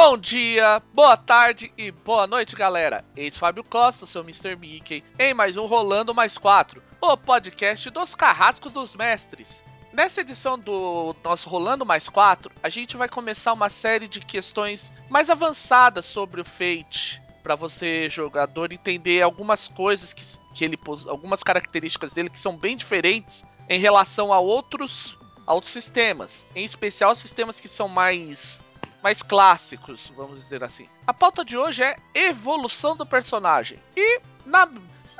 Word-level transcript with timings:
Bom 0.00 0.16
dia, 0.16 0.80
boa 0.94 1.16
tarde 1.16 1.72
e 1.76 1.90
boa 1.90 2.24
noite, 2.24 2.54
galera. 2.54 3.04
Eis 3.16 3.36
Fábio 3.36 3.64
Costa, 3.64 4.06
seu 4.06 4.22
Mr. 4.22 4.54
Mickey, 4.54 5.02
em 5.18 5.34
mais 5.34 5.56
um 5.56 5.66
Rolando 5.66 6.14
Mais 6.14 6.38
4, 6.38 6.80
o 7.00 7.16
podcast 7.16 7.90
dos 7.90 8.14
Carrascos 8.14 8.70
dos 8.70 8.94
Mestres. 8.94 9.60
Nessa 9.92 10.20
edição 10.20 10.56
do 10.56 11.16
nosso 11.24 11.48
Rolando 11.48 11.84
Mais 11.84 12.08
4, 12.08 12.48
a 12.62 12.68
gente 12.68 12.96
vai 12.96 13.08
começar 13.08 13.52
uma 13.52 13.68
série 13.68 14.06
de 14.06 14.20
questões 14.20 14.92
mais 15.10 15.28
avançadas 15.28 16.06
sobre 16.06 16.40
o 16.40 16.44
Fate, 16.44 17.20
para 17.42 17.56
você 17.56 18.08
jogador 18.08 18.72
entender 18.72 19.20
algumas 19.20 19.66
coisas 19.66 20.12
que, 20.12 20.22
que 20.54 20.64
ele 20.64 20.78
algumas 21.08 21.42
características 21.42 22.12
dele 22.12 22.30
que 22.30 22.38
são 22.38 22.56
bem 22.56 22.76
diferentes 22.76 23.44
em 23.68 23.80
relação 23.80 24.32
a 24.32 24.38
outros 24.38 25.18
a 25.44 25.52
outros 25.52 25.72
sistemas, 25.72 26.46
em 26.54 26.64
especial 26.64 27.16
sistemas 27.16 27.58
que 27.58 27.68
são 27.68 27.88
mais 27.88 28.60
mais 29.02 29.22
clássicos, 29.22 30.12
vamos 30.16 30.38
dizer 30.38 30.62
assim. 30.64 30.86
A 31.06 31.14
pauta 31.14 31.44
de 31.44 31.56
hoje 31.56 31.82
é 31.82 31.96
evolução 32.14 32.96
do 32.96 33.06
personagem. 33.06 33.78
E 33.96 34.20
na, 34.44 34.68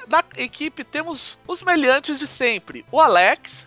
na 0.06 0.24
equipe 0.36 0.84
temos 0.84 1.38
os 1.46 1.62
meliantes 1.62 2.19
de 2.19 2.27
sempre: 2.27 2.84
o 2.91 3.00
Alex. 3.00 3.66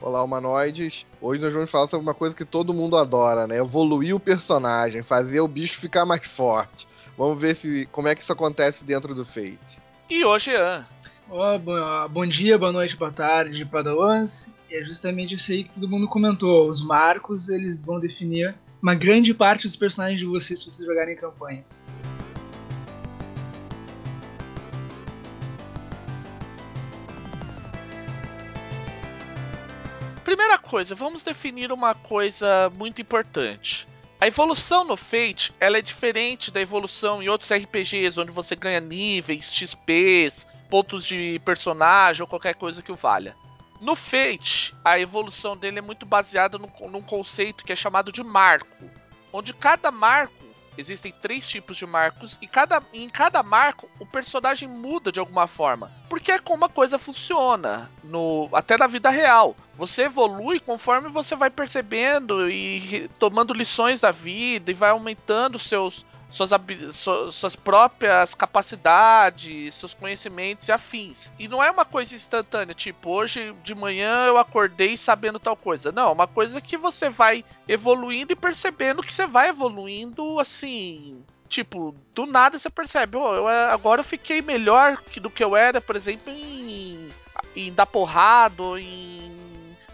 Olá, 0.00 0.22
humanoides. 0.22 1.06
Hoje 1.20 1.40
nós 1.40 1.52
vamos 1.52 1.70
falar 1.70 1.86
sobre 1.86 2.04
uma 2.04 2.14
coisa 2.14 2.34
que 2.34 2.44
todo 2.44 2.74
mundo 2.74 2.96
adora, 2.96 3.46
né? 3.46 3.58
Evoluir 3.58 4.16
o 4.16 4.20
personagem, 4.20 5.02
fazer 5.02 5.40
o 5.40 5.46
bicho 5.46 5.80
ficar 5.80 6.04
mais 6.04 6.26
forte. 6.26 6.88
Vamos 7.16 7.40
ver 7.40 7.54
se 7.54 7.86
como 7.92 8.08
é 8.08 8.14
que 8.14 8.22
isso 8.22 8.32
acontece 8.32 8.84
dentro 8.84 9.14
do 9.14 9.24
Fate. 9.24 9.80
E 10.10 10.24
o 10.24 10.38
Jean. 10.38 10.84
Oh, 11.30 11.58
bom, 11.58 12.08
bom 12.10 12.26
dia, 12.26 12.58
boa 12.58 12.72
noite, 12.72 12.96
boa 12.96 13.12
tarde, 13.12 13.64
Padawans. 13.64 14.52
E 14.68 14.74
é 14.74 14.82
justamente 14.82 15.34
isso 15.34 15.52
aí 15.52 15.64
que 15.64 15.74
todo 15.74 15.88
mundo 15.88 16.08
comentou. 16.08 16.68
Os 16.68 16.84
marcos, 16.84 17.48
eles 17.48 17.80
vão 17.80 18.00
definir 18.00 18.54
uma 18.82 18.96
grande 18.96 19.32
parte 19.32 19.62
dos 19.62 19.76
personagens 19.76 20.18
de 20.18 20.26
vocês 20.26 20.58
se 20.58 20.68
vocês 20.68 20.86
jogarem 20.86 21.16
campanhas. 21.16 21.84
Primeira 30.24 30.58
coisa, 30.58 30.96
vamos 30.96 31.22
definir 31.22 31.70
uma 31.70 31.94
coisa 31.94 32.70
muito 32.76 33.00
importante. 33.00 33.86
A 34.20 34.26
evolução 34.26 34.84
no 34.84 34.96
Fate 34.96 35.54
ela 35.60 35.78
é 35.78 35.82
diferente 35.82 36.50
da 36.50 36.60
evolução 36.60 37.22
em 37.22 37.28
outros 37.28 37.52
RPGs, 37.52 38.18
onde 38.18 38.32
você 38.32 38.56
ganha 38.56 38.80
níveis, 38.80 39.52
XPs, 39.52 40.46
pontos 40.68 41.04
de 41.04 41.40
personagem 41.44 42.22
ou 42.22 42.26
qualquer 42.26 42.54
coisa 42.54 42.82
que 42.82 42.90
o 42.90 42.96
valha. 42.96 43.36
No 43.82 43.96
Fate, 43.96 44.72
a 44.84 45.00
evolução 45.00 45.56
dele 45.56 45.80
é 45.80 45.82
muito 45.82 46.06
baseada 46.06 46.56
num, 46.56 46.68
num 46.88 47.02
conceito 47.02 47.64
que 47.64 47.72
é 47.72 47.76
chamado 47.76 48.12
de 48.12 48.22
marco, 48.22 48.88
onde 49.32 49.52
cada 49.52 49.90
marco 49.90 50.32
existem 50.78 51.12
três 51.20 51.48
tipos 51.48 51.76
de 51.76 51.84
marcos 51.84 52.38
e 52.40 52.46
cada, 52.46 52.80
em 52.92 53.08
cada 53.08 53.42
marco 53.42 53.90
o 53.98 54.06
personagem 54.06 54.68
muda 54.68 55.10
de 55.10 55.18
alguma 55.18 55.48
forma. 55.48 55.90
Porque 56.08 56.30
é 56.30 56.38
como 56.38 56.64
a 56.64 56.68
coisa 56.68 56.96
funciona, 56.96 57.90
no, 58.04 58.48
até 58.52 58.78
na 58.78 58.86
vida 58.86 59.10
real. 59.10 59.56
Você 59.76 60.04
evolui 60.04 60.60
conforme 60.60 61.08
você 61.08 61.34
vai 61.34 61.50
percebendo 61.50 62.48
e 62.48 63.10
tomando 63.18 63.52
lições 63.52 64.00
da 64.00 64.12
vida 64.12 64.70
e 64.70 64.74
vai 64.74 64.90
aumentando 64.90 65.58
seus, 65.58 66.06
suas, 66.32 66.50
suas 67.30 67.54
próprias 67.54 68.34
capacidades, 68.34 69.74
seus 69.74 69.94
conhecimentos 69.94 70.66
e 70.66 70.72
afins. 70.72 71.30
E 71.38 71.46
não 71.46 71.62
é 71.62 71.70
uma 71.70 71.84
coisa 71.84 72.14
instantânea, 72.14 72.74
tipo, 72.74 73.10
hoje 73.10 73.54
de 73.62 73.74
manhã 73.74 74.24
eu 74.24 74.38
acordei 74.38 74.96
sabendo 74.96 75.38
tal 75.38 75.54
coisa. 75.54 75.92
Não, 75.92 76.08
é 76.08 76.12
uma 76.12 76.26
coisa 76.26 76.60
que 76.60 76.76
você 76.76 77.10
vai 77.10 77.44
evoluindo 77.68 78.32
e 78.32 78.36
percebendo 78.36 79.02
que 79.02 79.12
você 79.12 79.26
vai 79.26 79.50
evoluindo 79.50 80.40
assim. 80.40 81.22
Tipo, 81.48 81.94
do 82.14 82.24
nada 82.24 82.58
você 82.58 82.70
percebe, 82.70 83.18
oh, 83.18 83.34
eu, 83.34 83.46
agora 83.46 84.00
eu 84.00 84.04
fiquei 84.04 84.40
melhor 84.40 84.98
do 85.16 85.28
que 85.28 85.44
eu 85.44 85.54
era, 85.54 85.82
por 85.82 85.94
exemplo, 85.96 86.32
em, 86.32 87.10
em 87.54 87.70
dar 87.74 87.84
porrada, 87.84 88.62
ou 88.62 88.78
em 88.78 89.30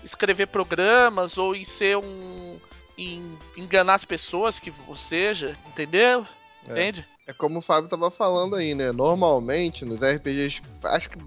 escrever 0.04 0.47
programas, 0.47 1.37
ou 1.37 1.56
em 1.56 1.65
ser 1.65 1.97
um 1.97 2.59
em 2.98 3.38
enganar 3.56 3.94
as 3.94 4.04
pessoas 4.04 4.59
que 4.59 4.72
seja, 4.97 5.56
entendeu? 5.69 6.26
É. 6.69 6.72
Entende? 6.72 7.06
É 7.26 7.32
como 7.32 7.60
o 7.60 7.62
Fábio 7.62 7.88
tava 7.88 8.10
falando 8.10 8.56
aí, 8.56 8.75
né? 8.75 8.91
Normalmente, 8.91 9.84
nos 9.84 10.00
RPGs, 10.00 10.60
acho 10.82 11.10
que 11.10 11.19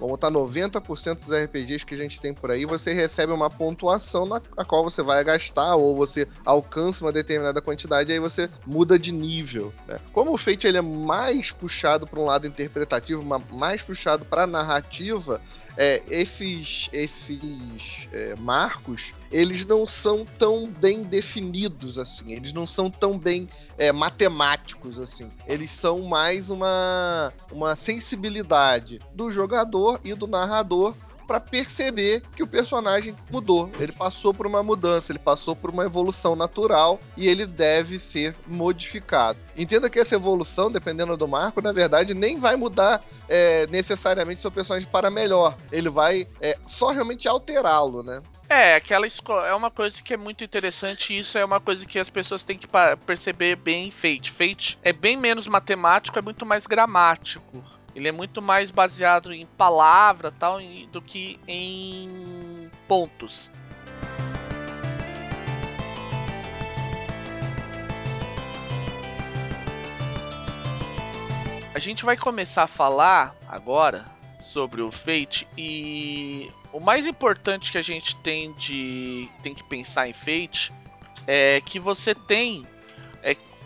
vamos 0.00 0.12
botar 0.12 0.30
90% 0.30 1.20
dos 1.20 1.28
RPGs 1.28 1.84
que 1.84 1.94
a 1.94 1.98
gente 1.98 2.18
tem 2.18 2.32
por 2.32 2.50
aí, 2.50 2.64
você 2.64 2.94
recebe 2.94 3.32
uma 3.32 3.50
pontuação 3.50 4.24
na 4.24 4.40
a 4.56 4.64
qual 4.64 4.82
você 4.82 5.02
vai 5.02 5.22
gastar, 5.22 5.76
ou 5.76 5.94
você 5.94 6.26
alcança 6.44 7.04
uma 7.04 7.12
determinada 7.12 7.60
quantidade, 7.60 8.10
e 8.10 8.14
aí 8.14 8.18
você 8.18 8.48
muda 8.66 8.98
de 8.98 9.12
nível. 9.12 9.72
Né? 9.86 10.00
Como 10.12 10.32
o 10.32 10.38
Fate 10.38 10.66
ele 10.66 10.78
é 10.78 10.82
mais 10.82 11.50
puxado 11.50 12.06
para 12.06 12.18
um 12.18 12.24
lado 12.24 12.46
interpretativo, 12.46 13.22
mais 13.52 13.82
puxado 13.82 14.24
para 14.24 14.46
narrativa, 14.46 15.40
é, 15.76 16.02
esses, 16.08 16.88
esses 16.92 18.08
é, 18.12 18.34
marcos 18.36 19.12
eles 19.30 19.64
não 19.64 19.86
são 19.86 20.24
tão 20.24 20.66
bem 20.66 21.02
definidos 21.02 21.98
assim, 21.98 22.32
eles 22.32 22.52
não 22.52 22.66
são 22.66 22.90
tão 22.90 23.18
bem 23.18 23.48
é, 23.78 23.92
matemáticos 23.92 24.98
assim, 24.98 25.30
eles 25.46 25.72
são 25.72 26.02
mais 26.02 26.50
uma, 26.50 27.32
uma 27.52 27.76
sensibilidade 27.76 29.00
do 29.14 29.30
jogador 29.30 30.00
e 30.02 30.14
do 30.14 30.26
narrador 30.26 30.94
para 31.30 31.38
perceber 31.38 32.24
que 32.34 32.42
o 32.42 32.46
personagem 32.46 33.14
mudou. 33.30 33.70
Ele 33.78 33.92
passou 33.92 34.34
por 34.34 34.48
uma 34.48 34.64
mudança, 34.64 35.12
ele 35.12 35.18
passou 35.20 35.54
por 35.54 35.70
uma 35.70 35.84
evolução 35.84 36.34
natural 36.34 36.98
e 37.16 37.28
ele 37.28 37.46
deve 37.46 38.00
ser 38.00 38.34
modificado. 38.48 39.38
Entenda 39.56 39.88
que 39.88 40.00
essa 40.00 40.16
evolução, 40.16 40.72
dependendo 40.72 41.16
do 41.16 41.28
marco, 41.28 41.62
na 41.62 41.70
verdade 41.70 42.14
nem 42.14 42.40
vai 42.40 42.56
mudar 42.56 43.04
é, 43.28 43.64
necessariamente 43.68 44.40
seu 44.40 44.50
personagem 44.50 44.88
para 44.90 45.08
melhor. 45.08 45.56
Ele 45.70 45.88
vai 45.88 46.26
é, 46.40 46.58
só 46.66 46.88
realmente 46.90 47.28
alterá-lo, 47.28 48.02
né? 48.02 48.20
É, 48.48 48.74
aquela 48.74 49.06
é 49.46 49.54
uma 49.54 49.70
coisa 49.70 50.02
que 50.02 50.12
é 50.12 50.16
muito 50.16 50.42
interessante 50.42 51.12
e 51.12 51.20
isso 51.20 51.38
é 51.38 51.44
uma 51.44 51.60
coisa 51.60 51.86
que 51.86 52.00
as 52.00 52.10
pessoas 52.10 52.44
têm 52.44 52.58
que 52.58 52.66
perceber 53.06 53.54
bem 53.54 53.86
em 53.86 53.90
Fate. 53.92 54.32
Fate 54.32 54.76
é 54.82 54.92
bem 54.92 55.16
menos 55.16 55.46
matemático, 55.46 56.18
é 56.18 56.22
muito 56.22 56.44
mais 56.44 56.66
gramático. 56.66 57.62
Ele 57.94 58.08
é 58.08 58.12
muito 58.12 58.40
mais 58.40 58.70
baseado 58.70 59.32
em 59.32 59.46
palavra 59.46 60.30
tal 60.30 60.58
do 60.92 61.02
que 61.02 61.38
em 61.46 62.70
pontos. 62.86 63.50
A 71.72 71.78
gente 71.78 72.04
vai 72.04 72.16
começar 72.16 72.64
a 72.64 72.66
falar 72.66 73.34
agora 73.48 74.04
sobre 74.42 74.82
o 74.82 74.90
Fate 74.90 75.46
e 75.56 76.50
o 76.72 76.80
mais 76.80 77.06
importante 77.06 77.70
que 77.70 77.78
a 77.78 77.82
gente 77.82 78.16
tem 78.16 78.52
de 78.54 79.28
tem 79.42 79.54
que 79.54 79.62
pensar 79.64 80.08
em 80.08 80.12
Fate 80.12 80.72
é 81.26 81.60
que 81.60 81.78
você 81.78 82.14
tem 82.14 82.66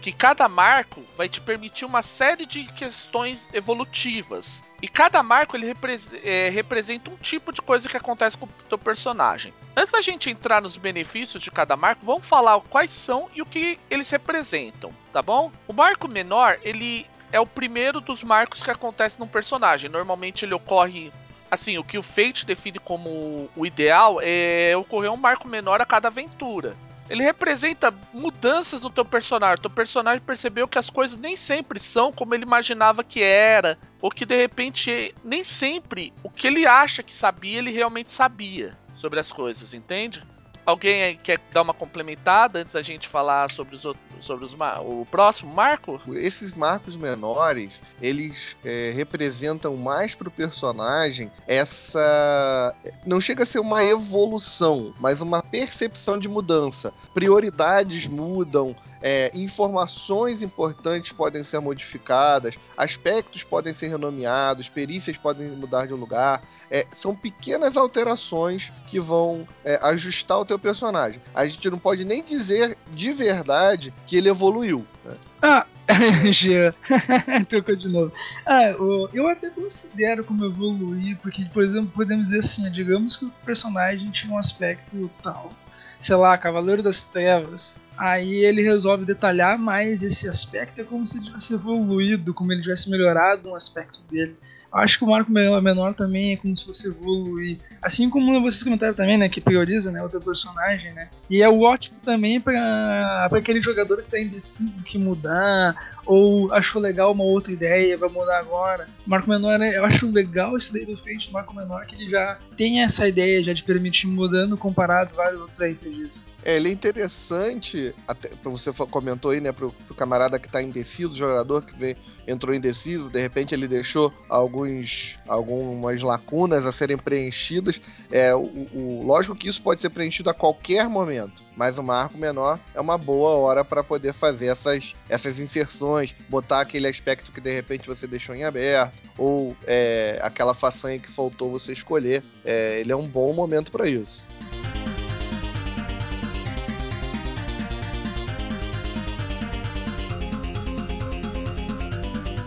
que 0.05 0.13
cada 0.13 0.47
marco 0.51 1.03
vai 1.17 1.31
te 1.31 1.41
permitir 1.41 1.87
uma 1.87 2.03
série 2.03 2.45
de 2.45 2.65
questões 2.65 3.49
evolutivas. 3.55 4.63
E 4.83 4.87
cada 4.87 5.23
marco 5.23 5.57
ele 5.57 5.75
é, 6.23 6.51
representa 6.51 7.09
um 7.09 7.17
tipo 7.17 7.51
de 7.51 7.63
coisa 7.63 7.89
que 7.89 7.97
acontece 7.97 8.37
com 8.37 8.45
o 8.45 8.49
teu 8.69 8.77
personagem. 8.77 9.55
Antes 9.75 9.93
da 9.93 10.03
gente 10.03 10.29
entrar 10.29 10.61
nos 10.61 10.77
benefícios 10.77 11.43
de 11.43 11.51
cada 11.51 11.75
marco, 11.75 12.05
vamos 12.05 12.27
falar 12.27 12.61
quais 12.69 12.91
são 12.91 13.31
e 13.35 13.41
o 13.41 13.47
que 13.47 13.79
eles 13.91 14.11
representam, 14.11 14.91
tá 15.11 15.23
bom? 15.23 15.51
O 15.67 15.73
marco 15.73 16.07
menor, 16.07 16.59
ele 16.63 17.07
é 17.33 17.41
o 17.41 17.47
primeiro 17.47 17.99
dos 17.99 18.23
marcos 18.23 18.63
que 18.63 18.71
acontece 18.71 19.19
num 19.19 19.27
personagem. 19.27 19.89
Normalmente 19.89 20.45
ele 20.45 20.53
ocorre 20.53 21.11
assim, 21.51 21.79
o 21.79 21.85
que 21.85 21.97
o 21.97 22.03
Fate 22.03 22.45
define 22.45 22.79
como 22.79 23.49
o 23.57 23.65
ideal 23.65 24.19
é 24.21 24.77
ocorrer 24.77 25.11
um 25.11 25.17
marco 25.17 25.49
menor 25.49 25.81
a 25.81 25.87
cada 25.87 26.09
aventura 26.09 26.77
ele 27.09 27.23
representa 27.23 27.95
mudanças 28.13 28.81
no 28.81 28.91
teu 28.91 29.05
personagem. 29.05 29.59
O 29.59 29.63
teu 29.63 29.71
personagem 29.71 30.21
percebeu 30.21 30.67
que 30.67 30.79
as 30.79 30.89
coisas 30.89 31.17
nem 31.17 31.37
sempre 31.37 31.79
são 31.79 32.13
como 32.13 32.35
ele 32.35 32.45
imaginava 32.45 33.05
que 33.05 33.23
era, 33.23 33.79
ou 34.01 34.11
que 34.11 34.25
de 34.25 34.37
repente 34.37 35.15
nem 35.23 35.45
sempre 35.45 36.13
o 36.23 36.31
que 36.31 36.47
ele 36.47 36.67
acha 36.67 37.03
que 37.03 37.13
sabia, 37.13 37.59
ele 37.59 37.71
realmente 37.71 38.11
sabia 38.11 38.73
sobre 38.95 39.21
as 39.21 39.31
coisas, 39.31 39.75
entende? 39.75 40.23
Alguém 40.67 41.19
quer 41.23 41.39
dar 41.53 41.63
uma 41.63 41.75
complementada 41.75 42.59
antes 42.59 42.73
da 42.73 42.83
gente 42.83 43.07
falar 43.07 43.51
sobre 43.51 43.77
os 43.77 43.85
outros, 43.85 44.03
sobre 44.21 44.47
os, 44.47 44.55
o 44.81 45.07
próximo 45.11 45.55
marco? 45.55 46.01
Esses 46.15 46.55
marcos 46.55 46.97
menores, 46.97 47.81
eles 48.01 48.57
é, 48.65 48.93
representam 48.95 49.77
mais 49.77 50.15
para 50.15 50.29
o 50.29 50.31
personagem 50.31 51.31
essa. 51.47 52.75
Não 53.05 53.21
chega 53.21 53.43
a 53.43 53.47
ser 53.47 53.59
uma 53.59 53.85
evolução, 53.85 54.95
mas 54.99 55.21
uma 55.21 55.43
percepção 55.43 56.19
de 56.19 56.29
mudança. 56.29 56.95
Prioridades 57.13 58.07
mudam, 58.07 58.75
é, 59.03 59.31
informações 59.35 60.41
importantes 60.41 61.13
podem 61.13 61.45
ser 61.45 61.61
modificadas, 61.61 62.55
aspectos 62.75 63.43
podem 63.43 63.75
ser 63.75 63.89
renomeados, 63.89 64.71
perícias 64.71 65.19
podem 65.19 65.51
mudar 65.51 65.87
de 65.87 65.93
lugar. 65.93 66.41
É, 66.71 66.87
são 66.97 67.15
pequenas 67.15 67.77
alterações 67.77 68.73
que 68.89 68.99
vão 68.99 69.47
é, 69.65 69.79
ajustar 69.83 70.39
o 70.39 70.47
seu 70.47 70.59
personagem. 70.59 71.21
A 71.35 71.47
gente 71.47 71.71
não 71.71 71.79
pode 71.79 72.05
nem 72.05 72.23
dizer 72.23 72.77
de 72.93 73.13
verdade 73.13 73.93
que 74.07 74.17
ele 74.17 74.29
evoluiu. 74.29 74.85
Né? 75.05 75.15
Ah, 75.43 75.67
Jean, 76.33 76.73
tocou 77.49 77.77
de 77.77 77.89
novo. 77.89 78.13
Ah, 78.47 78.75
eu 79.13 79.29
até 79.29 79.51
considero 79.51 80.25
como 80.25 80.45
evoluir, 80.45 81.19
porque, 81.19 81.45
por 81.53 81.63
exemplo, 81.63 81.91
podemos 81.95 82.29
dizer 82.29 82.39
assim, 82.39 82.71
digamos 82.71 83.17
que 83.17 83.27
o 83.27 83.33
personagem 83.45 84.11
tinha 84.11 84.33
um 84.33 84.39
aspecto 84.39 85.11
tal, 85.23 85.53
sei 86.01 86.17
lá, 86.17 86.37
Cavaleiro 86.39 86.83
das 86.83 87.05
Trevas. 87.05 87.77
Aí 87.97 88.35
ele 88.45 88.63
resolve 88.63 89.05
detalhar 89.05 89.59
mais 89.59 90.03
esse 90.03 90.29
aspecto, 90.29 90.81
é 90.81 90.85
como 90.85 91.07
se 91.07 91.19
ele 91.19 91.27
tivesse 91.27 91.55
evoluído, 91.55 92.35
como 92.35 92.53
ele 92.53 92.63
tivesse 92.63 92.91
melhorado 92.91 93.51
um 93.51 93.55
aspecto 93.55 94.01
dele. 94.11 94.37
Acho 94.75 94.99
que 94.99 95.05
o 95.05 95.09
marco 95.09 95.31
menor 95.31 95.95
também 95.95 96.33
é 96.33 96.37
como 96.37 96.57
se 96.57 96.65
fosse 96.65 96.89
evoluir. 96.89 97.59
Assim 97.81 98.11
como 98.11 98.41
vocês 98.43 98.65
comentaram 98.65 98.93
também, 98.93 99.17
né? 99.17 99.29
Que 99.29 99.41
prioriza 99.41 99.93
né, 99.93 100.03
outro 100.03 100.21
personagem, 100.21 100.93
né? 100.93 101.09
E 101.31 101.43
é 101.43 101.49
ótimo 101.49 101.97
também 102.05 102.41
para 102.41 103.29
aquele 103.31 103.61
jogador 103.61 104.03
que 104.03 104.11
tá 104.11 104.19
indeciso 104.19 104.77
do 104.77 104.83
que 104.83 104.99
mudar, 104.99 105.94
ou 106.07 106.53
achou 106.53 106.81
legal 106.81 107.13
uma 107.13 107.25
outra 107.25 107.53
ideia, 107.53 107.97
vai 107.97 108.09
mudar 108.09 108.39
agora. 108.39 108.87
Marco 109.07 109.29
menor, 109.29 109.59
né, 109.59 109.77
eu 109.77 109.85
acho 109.85 110.11
legal 110.11 110.57
esse 110.57 110.73
daí 110.73 110.85
do 110.85 110.97
Fate, 110.97 111.33
marco 111.33 111.55
menor, 111.55 111.87
que 111.87 111.95
ele 111.95 112.11
já 112.11 112.39
tem 112.57 112.83
essa 112.83 113.07
ideia 113.07 113.43
já 113.43 113.53
de 113.53 113.65
permitir 113.65 114.07
mudando 114.07 114.57
comparado 114.57 115.11
a 115.13 115.17
vários 115.17 115.41
outros 115.41 115.61
RPGs. 115.61 116.27
É, 116.45 116.57
ele 116.57 116.69
é 116.69 116.73
interessante, 116.73 117.95
até 118.07 118.31
você 118.45 118.73
comentou 118.91 119.31
aí, 119.31 119.41
né, 119.41 119.53
pro, 119.53 119.73
pro 119.73 119.95
camarada 119.95 120.39
que 120.39 120.49
tá 120.49 120.63
indeciso, 120.63 121.17
jogador 121.17 121.63
que 121.65 121.77
vê, 121.77 121.97
entrou 122.27 122.55
indeciso, 122.55 123.11
de 123.11 123.21
repente 123.21 123.55
ele 123.55 123.67
deixou 123.67 124.13
alguns, 124.29 125.17
algumas 125.27 126.01
lacunas 126.03 126.67
a 126.67 126.73
serem 126.73 126.99
preenchidas. 126.99 127.81
É, 128.11 128.35
o, 128.35 128.43
o, 128.75 129.03
lógico 129.05 129.35
que 129.35 129.49
isso 129.49 129.63
pode 129.63 129.81
ser 129.81 129.91
preenchido 129.91 130.31
a 130.31 130.35
qualquer 130.35 130.89
momento 130.89 131.44
mas 131.57 131.79
uma 131.79 131.97
arco 131.97 132.19
menor 132.19 132.59
é 132.75 132.81
uma 132.81 132.99
boa 132.99 133.31
hora 133.31 133.65
para 133.65 133.83
poder 133.83 134.13
fazer 134.13 134.47
essas, 134.47 134.95
essas 135.09 135.39
inserções, 135.39 136.15
botar 136.29 136.61
aquele 136.61 136.87
aspecto 136.87 137.33
que 137.33 137.41
de 137.41 137.51
repente 137.51 137.87
você 137.87 138.07
deixou 138.07 138.35
em 138.35 138.45
aberto, 138.45 138.93
ou 139.17 139.57
é, 139.67 140.19
aquela 140.23 140.55
façanha 140.55 140.99
que 140.99 141.11
faltou 141.11 141.51
você 141.51 141.73
escolher. 141.73 142.23
É, 142.45 142.81
ele 142.81 142.93
é 142.93 142.97
um 142.97 143.07
bom 143.07 143.33
momento 143.33 143.71
para 143.71 143.89
isso. 143.89 144.27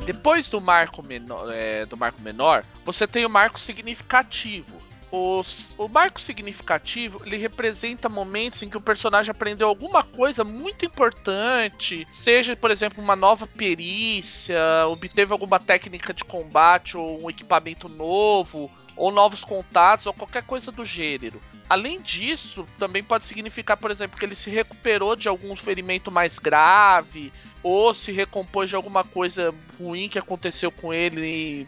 Depois 0.06 0.48
do 0.48 0.62
marco 0.62 1.04
menor, 1.04 1.52
é, 1.54 1.86
do 1.86 1.98
marco 1.98 2.22
menor, 2.22 2.64
você 2.86 3.06
tem 3.06 3.26
o 3.26 3.30
marco 3.30 3.60
significativo 3.60 4.87
os, 5.12 5.74
o 5.78 5.88
marco 5.88 6.20
significativo 6.20 7.22
ele 7.26 7.38
representa 7.38 8.10
momentos 8.10 8.62
em 8.62 8.70
que 8.70 8.78
o 8.78 8.82
personagem 8.82 9.32
aprendeu 9.32 9.68
alguma 9.68 10.04
coisa 10.04 10.44
muito 10.44 10.86
importante, 10.86 12.06
seja, 12.10 12.56
por 12.56 12.72
exemplo, 12.72 13.02
uma 13.02 13.16
nova 13.16 13.48
perícia, 13.48 14.60
obteve 14.90 15.32
alguma 15.32 15.60
técnica 15.60 16.14
de 16.14 16.24
combate 16.24 16.98
ou 16.98 17.24
um 17.24 17.30
equipamento 17.30 17.88
novo, 17.88 18.70
ou 18.98 19.12
novos 19.12 19.44
contatos, 19.44 20.06
ou 20.08 20.14
qualquer 20.14 20.44
coisa 20.44 20.72
do 20.72 20.84
gênero. 20.84 21.40
Além 21.70 22.02
disso, 22.02 22.66
também 22.80 23.04
pode 23.04 23.26
significar, 23.26 23.78
por 23.78 23.92
exemplo, 23.92 24.18
que 24.18 24.26
ele 24.26 24.36
se 24.36 24.50
recuperou 24.50 25.16
de 25.16 25.28
algum 25.28 25.56
ferimento 25.56 26.12
mais 26.12 26.40
grave, 26.40 27.32
ou 27.62 27.94
se 27.94 28.12
recompôs 28.12 28.70
de 28.70 28.76
alguma 28.76 29.04
coisa 29.04 29.54
ruim 29.80 30.10
que 30.10 30.18
aconteceu 30.18 30.72
com 30.72 30.94
ele 30.94 31.68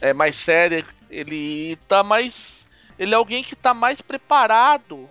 é, 0.00 0.12
mais 0.12 0.34
séria. 0.36 0.84
Ele 1.10 1.76
tá 1.88 2.02
mais 2.02 2.66
ele 3.00 3.14
é 3.14 3.16
alguém 3.16 3.42
que 3.42 3.54
está 3.54 3.72
mais 3.72 4.02
preparado. 4.02 5.08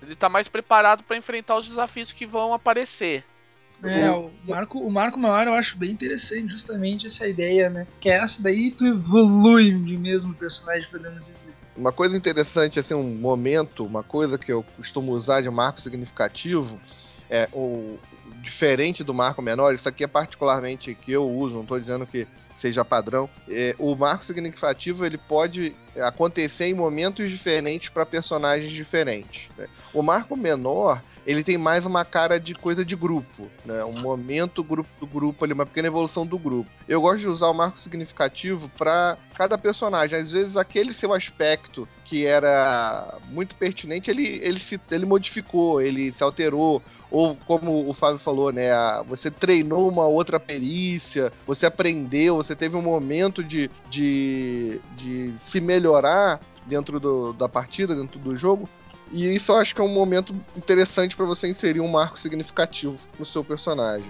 Ele 0.00 0.14
está 0.14 0.30
mais 0.30 0.48
preparado 0.48 1.02
para 1.04 1.18
enfrentar 1.18 1.56
os 1.56 1.68
desafios 1.68 2.10
que 2.10 2.24
vão 2.24 2.54
aparecer. 2.54 3.22
É, 3.84 4.10
o 4.10 4.30
Marco, 4.44 4.78
o 4.78 4.90
Marco 4.90 5.18
Maior 5.18 5.46
eu 5.46 5.52
acho 5.52 5.76
bem 5.76 5.90
interessante 5.90 6.50
justamente 6.50 7.06
essa 7.06 7.28
ideia, 7.28 7.68
né? 7.68 7.86
Que 8.00 8.08
é 8.08 8.14
essa 8.14 8.42
daí 8.42 8.70
tu 8.70 8.86
evolui 8.86 9.70
de 9.70 9.96
mesmo 9.98 10.34
personagem, 10.34 10.88
podemos 10.90 11.26
dizer. 11.26 11.52
Uma 11.76 11.92
coisa 11.92 12.16
interessante, 12.16 12.80
assim, 12.80 12.94
um 12.94 13.14
momento, 13.14 13.84
uma 13.84 14.02
coisa 14.02 14.38
que 14.38 14.50
eu 14.50 14.64
costumo 14.76 15.12
usar 15.12 15.42
de 15.42 15.50
marco 15.50 15.82
significativo 15.82 16.80
é 17.30 17.46
o 17.52 17.98
diferente 18.42 19.04
do 19.04 19.12
marco 19.12 19.42
menor, 19.42 19.74
isso 19.74 19.88
aqui 19.88 20.02
é 20.02 20.08
particularmente 20.08 20.94
que 20.94 21.12
eu 21.12 21.28
uso, 21.28 21.54
não 21.54 21.62
estou 21.62 21.78
dizendo 21.78 22.06
que 22.06 22.26
seja 22.58 22.84
padrão. 22.84 23.28
É, 23.48 23.74
o 23.78 23.94
marco 23.94 24.26
significativo 24.26 25.06
ele 25.06 25.16
pode 25.16 25.74
acontecer 25.96 26.66
em 26.66 26.74
momentos 26.74 27.30
diferentes 27.30 27.88
para 27.88 28.04
personagens 28.04 28.72
diferentes. 28.72 29.48
Né? 29.56 29.66
O 29.92 30.02
marco 30.02 30.36
menor 30.36 31.02
ele 31.28 31.44
tem 31.44 31.58
mais 31.58 31.84
uma 31.84 32.06
cara 32.06 32.40
de 32.40 32.54
coisa 32.54 32.82
de 32.82 32.96
grupo, 32.96 33.50
né? 33.62 33.84
Um 33.84 34.00
momento 34.00 34.64
grupo 34.64 34.88
do 34.98 35.06
grupo 35.06 35.44
ali, 35.44 35.52
uma 35.52 35.66
pequena 35.66 35.88
evolução 35.88 36.26
do 36.26 36.38
grupo. 36.38 36.70
Eu 36.88 37.02
gosto 37.02 37.18
de 37.18 37.28
usar 37.28 37.48
o 37.48 37.54
marco 37.54 37.78
significativo 37.78 38.70
para 38.78 39.18
cada 39.34 39.58
personagem. 39.58 40.18
Às 40.18 40.32
vezes 40.32 40.56
aquele 40.56 40.94
seu 40.94 41.12
aspecto 41.12 41.86
que 42.02 42.24
era 42.24 43.18
muito 43.28 43.54
pertinente, 43.56 44.10
ele, 44.10 44.40
ele 44.42 44.58
se 44.58 44.80
ele 44.90 45.04
modificou, 45.04 45.82
ele 45.82 46.10
se 46.14 46.22
alterou 46.22 46.82
ou 47.10 47.36
como 47.46 47.88
o 47.88 47.94
Fábio 47.94 48.18
falou, 48.18 48.52
né, 48.52 48.70
você 49.06 49.30
treinou 49.30 49.88
uma 49.88 50.06
outra 50.06 50.38
perícia, 50.38 51.32
você 51.46 51.66
aprendeu, 51.66 52.36
você 52.36 52.54
teve 52.54 52.76
um 52.76 52.82
momento 52.82 53.42
de, 53.42 53.70
de, 53.88 54.80
de 54.96 55.34
se 55.40 55.60
melhorar 55.60 56.40
dentro 56.66 57.00
do, 57.00 57.32
da 57.32 57.48
partida, 57.48 57.94
dentro 57.94 58.18
do 58.18 58.36
jogo. 58.36 58.68
E 59.10 59.34
isso 59.34 59.52
eu 59.52 59.56
acho 59.56 59.74
que 59.74 59.80
é 59.80 59.84
um 59.84 59.88
momento 59.88 60.34
interessante 60.54 61.16
para 61.16 61.24
você 61.24 61.48
inserir 61.48 61.80
um 61.80 61.88
marco 61.88 62.18
significativo 62.18 62.96
no 63.18 63.24
seu 63.24 63.42
personagem. 63.42 64.06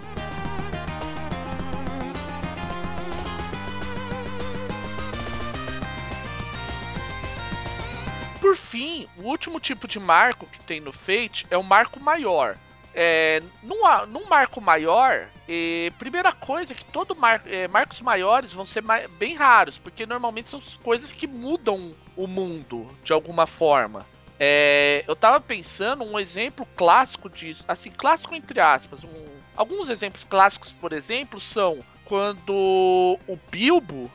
Por 8.40 8.56
fim, 8.56 9.06
o 9.16 9.22
último 9.22 9.60
tipo 9.60 9.86
de 9.86 10.00
marco 10.00 10.46
que 10.46 10.58
tem 10.60 10.80
no 10.80 10.92
Fate 10.92 11.46
é 11.48 11.56
o 11.56 11.62
marco 11.62 12.00
maior 12.00 12.56
é, 12.94 13.42
num, 13.62 13.80
num, 14.08 14.26
marco 14.26 14.60
maior, 14.60 15.26
é, 15.48 15.90
primeira 15.98 16.32
coisa 16.32 16.72
é 16.72 16.76
que 16.76 16.84
todo 16.84 17.14
mar, 17.14 17.42
é, 17.46 17.68
marcos 17.68 18.00
maiores 18.00 18.52
vão 18.52 18.66
ser 18.66 18.82
bem 19.18 19.34
raros, 19.34 19.78
porque 19.78 20.06
normalmente 20.06 20.48
são 20.48 20.60
coisas 20.82 21.12
que 21.12 21.26
mudam 21.26 21.94
o 22.16 22.26
mundo 22.26 22.88
de 23.04 23.12
alguma 23.12 23.46
forma. 23.46 24.06
É, 24.40 25.04
eu 25.06 25.16
tava 25.16 25.40
pensando 25.40 26.04
um 26.04 26.18
exemplo 26.18 26.66
clássico 26.76 27.28
disso, 27.28 27.64
assim, 27.66 27.90
clássico 27.90 28.34
entre 28.34 28.60
aspas. 28.60 29.02
Um, 29.02 29.24
alguns 29.56 29.88
exemplos 29.88 30.24
clássicos, 30.24 30.72
por 30.72 30.92
exemplo, 30.92 31.40
são 31.40 31.78
quando 32.04 33.18
o 33.28 33.38
Bilbo 33.50 34.10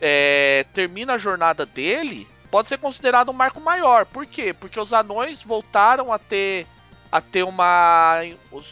é, 0.00 0.66
termina 0.74 1.14
a 1.14 1.18
jornada 1.18 1.64
dele, 1.64 2.26
pode 2.50 2.68
ser 2.68 2.78
considerado 2.78 3.30
um 3.30 3.34
marco 3.34 3.60
maior. 3.60 4.04
Por 4.06 4.26
quê? 4.26 4.52
Porque 4.52 4.78
os 4.78 4.92
anões 4.92 5.42
voltaram 5.42 6.12
a 6.12 6.18
ter 6.18 6.66
a 7.10 7.20
ter 7.20 7.42
uma, 7.42 8.20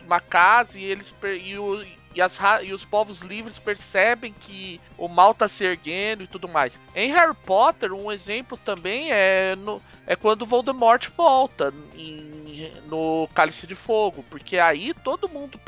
uma 0.04 0.20
casa 0.20 0.78
e 0.78 0.84
eles 0.84 1.14
e, 1.42 1.58
o, 1.58 1.82
e, 2.14 2.20
as, 2.20 2.38
e 2.62 2.72
os 2.72 2.84
povos 2.84 3.20
livres 3.20 3.58
percebem 3.58 4.32
que 4.32 4.80
o 4.96 5.08
mal 5.08 5.32
está 5.32 5.48
se 5.48 5.64
erguendo 5.64 6.22
e 6.22 6.26
tudo 6.26 6.48
mais. 6.48 6.78
Em 6.94 7.10
Harry 7.12 7.34
Potter, 7.44 7.92
um 7.92 8.12
exemplo 8.12 8.58
também 8.64 9.10
é, 9.10 9.56
no, 9.56 9.82
é 10.06 10.14
quando 10.14 10.46
Voldemort 10.46 11.08
volta 11.16 11.72
em, 11.96 12.72
no 12.86 13.28
Cálice 13.34 13.66
de 13.66 13.74
Fogo, 13.74 14.24
porque 14.30 14.58
aí 14.58 14.94
todo 14.94 15.28
mundo 15.28 15.58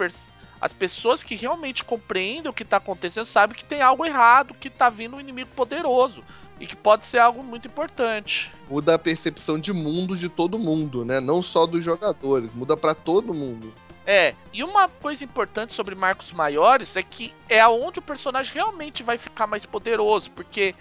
as 0.61 0.73
pessoas 0.73 1.23
que 1.23 1.35
realmente 1.35 1.83
compreendem 1.83 2.51
o 2.51 2.53
que 2.53 2.63
está 2.63 2.77
acontecendo 2.77 3.27
sabem 3.27 3.57
que 3.57 3.65
tem 3.65 3.81
algo 3.81 4.05
errado, 4.05 4.55
que 4.55 4.69
está 4.69 4.91
vindo 4.91 5.17
um 5.17 5.21
inimigo 5.21 5.51
poderoso 5.57 6.23
e 6.61 6.67
que 6.67 6.77
pode 6.77 7.07
ser 7.07 7.19
algo 7.19 7.43
muito 7.43 7.67
importante. 7.67 8.53
Muda 8.69 8.95
a 8.95 8.99
percepção 8.99 9.59
de 9.59 9.73
mundo 9.73 10.17
de 10.17 10.29
todo 10.29 10.59
mundo, 10.59 11.05
né? 11.05 11.19
Não 11.19 11.43
só 11.43 11.67
dos 11.67 11.83
jogadores, 11.83 12.53
muda 12.53 12.77
para 12.77 12.95
todo 12.95 13.33
mundo. 13.33 13.73
É, 14.07 14.35
e 14.53 14.63
uma 14.63 14.89
coisa 14.89 15.25
importante 15.25 15.73
sobre 15.73 15.95
marcos 15.95 16.33
maiores 16.33 16.97
é 16.97 17.03
que 17.03 17.33
é 17.49 17.61
aonde 17.61 17.99
o 17.99 18.03
personagem 18.03 18.53
realmente 18.53 19.03
vai 19.03 19.17
ficar 19.17 19.47
mais 19.47 19.65
poderoso, 19.65 20.31
porque 20.33 20.75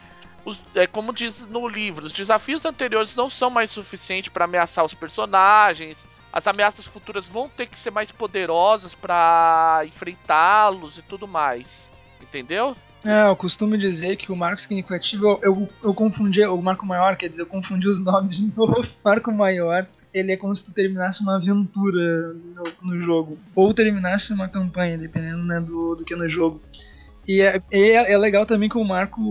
os, 0.44 0.60
é 0.76 0.88
como 0.88 1.14
diz 1.14 1.42
no 1.42 1.68
livro, 1.68 2.06
os 2.06 2.12
desafios 2.12 2.66
anteriores 2.66 3.16
não 3.16 3.30
são 3.30 3.50
mais 3.50 3.72
suficientes 3.72 4.32
para 4.32 4.46
ameaçar 4.46 4.84
os 4.84 4.94
personagens. 4.94 6.06
As 6.32 6.46
ameaças 6.48 6.86
futuras 6.86 7.28
vão 7.28 7.50
ter 7.50 7.68
que 7.68 7.78
ser 7.78 7.92
mais 7.92 8.12
poderosas 8.12 8.94
para 8.94 9.82
enfrentá-los 9.86 10.98
e 10.98 11.02
tudo 11.02 11.28
mais. 11.28 11.90
Entendeu? 12.22 12.76
É, 13.04 13.30
eu 13.30 13.36
costumo 13.36 13.78
dizer 13.78 14.18
que 14.18 14.32
o 14.32 14.36
marco 14.36 14.62
significativo, 14.62 15.40
eu, 15.42 15.70
eu 15.82 15.94
confundi, 15.94 16.44
o 16.44 16.62
marco 16.62 16.86
maior, 16.86 17.16
quer 17.16 17.30
dizer, 17.30 17.44
eu 17.44 17.48
confundi 17.48 17.88
os 17.88 18.00
nomes 18.04 18.38
de 18.38 18.56
novo. 18.56 18.82
Marco 19.04 19.32
maior, 19.32 19.88
ele 20.14 20.34
é 20.34 20.38
como 20.38 20.56
se 20.56 20.66
tu 20.66 20.74
terminasse 20.74 21.22
uma 21.22 21.38
aventura 21.38 22.34
no, 22.34 22.94
no 22.94 23.02
jogo, 23.02 23.38
ou 23.56 23.74
terminasse 23.74 24.34
uma 24.34 24.50
campanha, 24.50 24.98
dependendo 24.98 25.44
né, 25.46 25.62
do, 25.62 25.96
do 25.96 26.04
que 26.04 26.14
é 26.14 26.18
no 26.18 26.28
jogo. 26.28 26.62
E 27.28 27.42
é, 27.42 27.62
é, 27.72 28.12
é, 28.12 28.18
legal 28.18 28.46
também 28.46 28.68
que 28.68 28.78
o 28.78 28.84
marco 28.84 29.22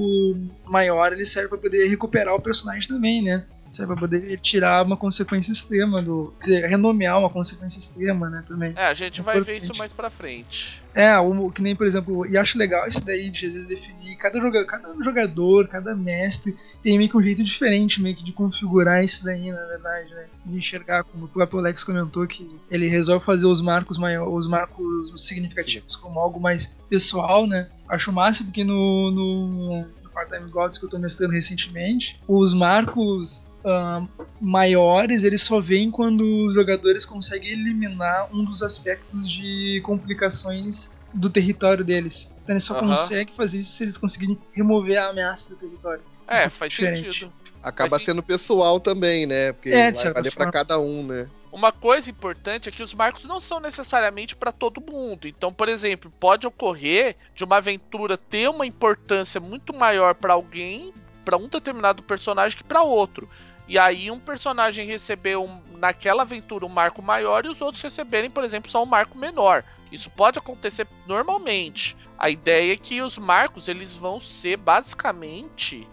maior 0.64 1.12
ele 1.12 1.26
serve 1.26 1.48
para 1.48 1.58
poder 1.58 1.88
recuperar 1.88 2.34
o 2.34 2.40
personagem 2.40 2.88
também, 2.88 3.20
né? 3.20 3.44
Sabe, 3.70 3.88
pra 3.88 3.96
poder 3.96 4.38
tirar 4.40 4.84
uma 4.84 4.96
consequência 4.96 5.52
extrema 5.52 6.02
do. 6.02 6.34
Quer 6.40 6.46
dizer, 6.46 6.68
renomear 6.68 7.18
uma 7.18 7.30
consequência 7.30 7.78
extrema, 7.78 8.30
né? 8.30 8.42
Também. 8.46 8.72
É, 8.76 8.86
a 8.86 8.94
gente 8.94 9.20
vai 9.20 9.40
ver 9.40 9.58
isso 9.58 9.74
mais 9.76 9.92
pra 9.92 10.08
frente. 10.08 10.82
É, 10.94 11.16
o, 11.18 11.50
que 11.50 11.62
nem, 11.62 11.76
por 11.76 11.86
exemplo, 11.86 12.26
e 12.26 12.36
acho 12.36 12.58
legal 12.58 12.88
isso 12.88 13.04
daí 13.04 13.30
de 13.30 13.46
às 13.46 13.52
vezes 13.54 13.68
definir 13.68 14.16
cada 14.16 14.40
jogador, 14.40 14.66
cada 14.66 15.04
jogador, 15.04 15.68
cada 15.68 15.94
mestre 15.94 16.56
tem 16.82 16.98
meio 16.98 17.10
que 17.10 17.16
um 17.16 17.22
jeito 17.22 17.44
diferente 17.44 18.02
meio 18.02 18.16
que 18.16 18.24
de 18.24 18.32
configurar 18.32 19.04
isso 19.04 19.24
daí, 19.24 19.52
na 19.52 19.64
verdade, 19.66 20.14
né? 20.14 20.24
De 20.44 20.56
enxergar, 20.56 21.04
como 21.04 21.26
o 21.26 21.28
próprio 21.28 21.60
Alex 21.60 21.84
comentou, 21.84 22.26
que 22.26 22.50
ele 22.70 22.88
resolve 22.88 23.24
fazer 23.24 23.46
os 23.46 23.60
marcos 23.60 23.98
maiores, 23.98 24.32
os 24.32 24.48
marcos 24.48 25.12
significativos 25.26 25.94
Sim. 25.94 26.00
como 26.00 26.18
algo 26.18 26.40
mais 26.40 26.66
pessoal, 26.88 27.46
né? 27.46 27.68
Acho 27.88 28.12
massa 28.12 28.42
porque 28.42 28.64
no, 28.64 29.10
no, 29.10 29.86
no 30.02 30.10
Part-Time 30.10 30.50
Gods 30.50 30.78
que 30.78 30.84
eu 30.84 30.88
tô 30.88 30.98
mestrando 30.98 31.32
recentemente, 31.32 32.20
os 32.26 32.52
marcos 32.52 33.46
uh, 33.64 34.08
maiores 34.40 35.24
eles 35.24 35.42
só 35.42 35.60
vêm 35.60 35.90
quando 35.90 36.22
os 36.46 36.54
jogadores 36.54 37.04
conseguem 37.04 37.50
eliminar 37.50 38.28
um 38.34 38.44
dos 38.44 38.62
aspectos 38.62 39.28
de 39.30 39.80
complicações 39.84 40.96
do 41.12 41.30
território 41.30 41.84
deles. 41.84 42.34
Então 42.42 42.54
eles 42.54 42.64
só 42.64 42.74
uh 42.74 42.82
-huh. 42.82 42.88
conseguem 42.88 43.34
fazer 43.34 43.60
isso 43.60 43.72
se 43.72 43.84
eles 43.84 43.96
conseguirem 43.96 44.38
remover 44.52 44.98
a 44.98 45.10
ameaça 45.10 45.50
do 45.50 45.56
território. 45.56 46.02
É, 46.26 46.48
faz 46.48 46.72
diferente. 46.72 47.04
sentido. 47.04 47.32
Acaba 47.62 47.90
faz 47.90 48.04
sendo 48.04 48.22
pessoal 48.22 48.78
também, 48.78 49.26
né? 49.26 49.52
Porque 49.52 49.70
é, 49.70 49.90
vai 49.90 50.12
valer 50.12 50.34
pra 50.34 50.50
cada 50.52 50.78
um, 50.78 51.04
né? 51.04 51.28
Uma 51.50 51.72
coisa 51.72 52.10
importante 52.10 52.68
é 52.68 52.72
que 52.72 52.82
os 52.82 52.92
marcos 52.92 53.24
não 53.24 53.40
são 53.40 53.58
necessariamente 53.58 54.36
para 54.36 54.52
todo 54.52 54.80
mundo. 54.80 55.26
Então, 55.26 55.52
por 55.52 55.68
exemplo, 55.68 56.12
pode 56.20 56.46
ocorrer 56.46 57.16
de 57.34 57.42
uma 57.42 57.56
aventura 57.56 58.18
ter 58.18 58.48
uma 58.48 58.66
importância 58.66 59.40
muito 59.40 59.74
maior 59.74 60.14
para 60.14 60.34
alguém, 60.34 60.92
para 61.28 61.36
um 61.36 61.46
determinado 61.46 62.02
personagem 62.02 62.56
que 62.56 62.64
para 62.64 62.82
outro. 62.82 63.28
E 63.68 63.78
aí 63.78 64.10
um 64.10 64.18
personagem 64.18 64.86
recebeu 64.86 65.44
um, 65.44 65.60
naquela 65.76 66.22
aventura 66.22 66.64
um 66.64 66.70
marco 66.70 67.02
maior 67.02 67.44
e 67.44 67.50
os 67.50 67.60
outros 67.60 67.82
receberem, 67.82 68.30
por 68.30 68.44
exemplo, 68.44 68.70
só 68.70 68.82
um 68.82 68.86
marco 68.86 69.18
menor. 69.18 69.62
Isso 69.92 70.08
pode 70.08 70.38
acontecer 70.38 70.88
normalmente. 71.06 71.94
A 72.18 72.30
ideia 72.30 72.72
é 72.72 72.76
que 72.78 73.02
os 73.02 73.18
marcos 73.18 73.68
eles 73.68 73.94
vão 73.94 74.22
ser 74.22 74.56
basicamente 74.56 75.86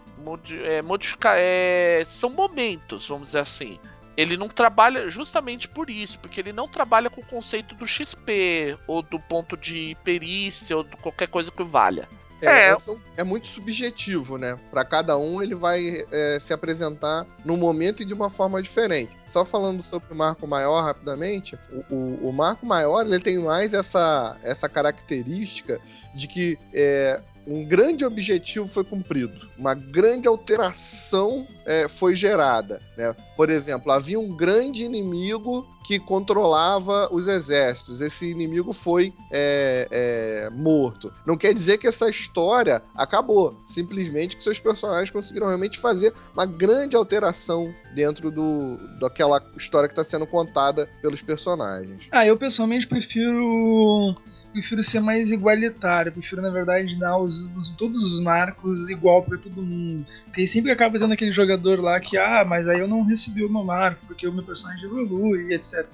é, 0.64 0.82
modificar, 0.82 1.36
é, 1.38 2.02
são 2.06 2.30
momentos, 2.30 3.06
vamos 3.10 3.26
dizer 3.26 3.40
assim. 3.40 3.78
Ele 4.16 4.38
não 4.38 4.48
trabalha 4.48 5.10
justamente 5.10 5.68
por 5.68 5.90
isso, 5.90 6.18
porque 6.20 6.40
ele 6.40 6.54
não 6.54 6.70
trabalha 6.70 7.10
com 7.10 7.20
o 7.20 7.26
conceito 7.26 7.76
do 7.76 7.86
XP 7.86 8.78
ou 8.88 9.02
do 9.02 9.20
ponto 9.20 9.58
de 9.58 9.98
perícia 10.02 10.78
ou 10.78 10.84
de 10.86 10.96
qualquer 10.96 11.28
coisa 11.28 11.52
que 11.52 11.62
valha. 11.62 12.08
É, 12.46 12.72
é. 12.72 12.78
é 13.18 13.24
muito 13.24 13.48
subjetivo, 13.48 14.38
né? 14.38 14.58
Para 14.72 14.86
cada 14.86 15.18
um 15.18 15.42
ele 15.42 15.56
vai 15.56 16.06
é, 16.12 16.40
se 16.40 16.54
apresentar 16.54 17.26
num 17.44 17.58
momento 17.58 18.02
e 18.02 18.06
de 18.06 18.14
uma 18.14 18.30
forma 18.30 18.62
diferente. 18.62 19.12
Só 19.32 19.44
falando 19.44 19.84
sobre 19.84 20.14
o 20.14 20.16
Marco 20.16 20.48
Maior 20.48 20.82
rapidamente, 20.84 21.58
o, 21.90 21.94
o, 21.94 22.30
o 22.30 22.34
Marco 22.34 22.66
Maior 22.66 23.06
ele 23.06 23.20
tem 23.20 23.38
mais 23.38 23.74
essa, 23.74 24.38
essa 24.42 24.70
característica 24.70 25.80
de 26.16 26.28
que 26.28 26.58
é, 26.74 27.22
um 27.48 27.64
grande 27.64 28.04
objetivo 28.04 28.68
foi 28.68 28.84
cumprido, 28.84 29.48
uma 29.58 29.74
grande 29.74 30.28
alteração 30.28 31.48
é, 31.66 31.88
foi 31.88 32.16
gerada. 32.16 32.82
Né? 32.98 33.16
Por 33.36 33.50
exemplo, 33.50 33.92
havia 33.92 34.20
um 34.20 34.36
grande 34.36 34.84
inimigo 34.84 35.66
que 35.86 36.00
controlava 36.00 37.08
os 37.12 37.28
exércitos. 37.28 38.02
Esse 38.02 38.30
inimigo 38.30 38.74
foi 38.74 39.14
é, 39.32 39.88
é, 39.92 40.50
morto. 40.52 41.12
Não 41.28 41.38
quer 41.38 41.54
dizer 41.54 41.78
que 41.78 41.88
essa 41.88 42.10
história 42.10 42.82
acabou. 42.96 43.56
Simplesmente 43.68 44.36
que 44.36 44.44
seus 44.44 44.58
personagens 44.58 45.12
conseguiram 45.12 45.48
realmente 45.48 45.80
fazer 45.80 46.14
uma 46.34 46.46
grande 46.46 46.96
alteração 46.96 47.74
dentro 47.94 48.32
do 48.32 48.78
daquela 49.00 49.42
história 49.56 49.88
que 49.88 49.94
está 49.94 50.04
sendo 50.04 50.26
contada 50.26 50.90
pelos 51.02 51.22
personagens. 51.22 52.04
Ah, 52.12 52.26
eu 52.26 52.36
pessoalmente 52.36 52.88
prefiro 52.88 54.16
prefiro 54.56 54.82
ser 54.82 55.02
mais 55.02 55.32
igualitário, 55.32 56.14
prefiro 56.14 56.42
na 56.42 56.50
verdade 56.50 56.98
dar 56.98 57.18
os, 57.18 57.42
os, 57.58 57.70
todos 57.72 58.02
os 58.02 58.22
marcos 58.22 58.90
igual 58.90 59.22
para 59.22 59.38
todo 59.38 59.62
mundo. 59.62 60.06
Porque 60.26 60.48
sempre 60.48 60.72
acaba 60.72 60.98
tendo 60.98 61.14
aquele 61.14 61.34
jogador 61.34 61.82
lá 61.82 62.00
que, 62.00 62.18
ah, 62.18 62.46
mas 62.48 62.70
aí 62.70 62.80
eu 62.80 62.88
não 62.88 63.04
recebi 63.04 63.44
o 63.44 63.52
meu 63.52 63.64
marco, 63.66 64.06
porque 64.08 64.26
o 64.26 64.32
meu 64.32 64.44
personagem 64.44 64.86
evolui, 64.86 65.54
etc. 65.54 65.86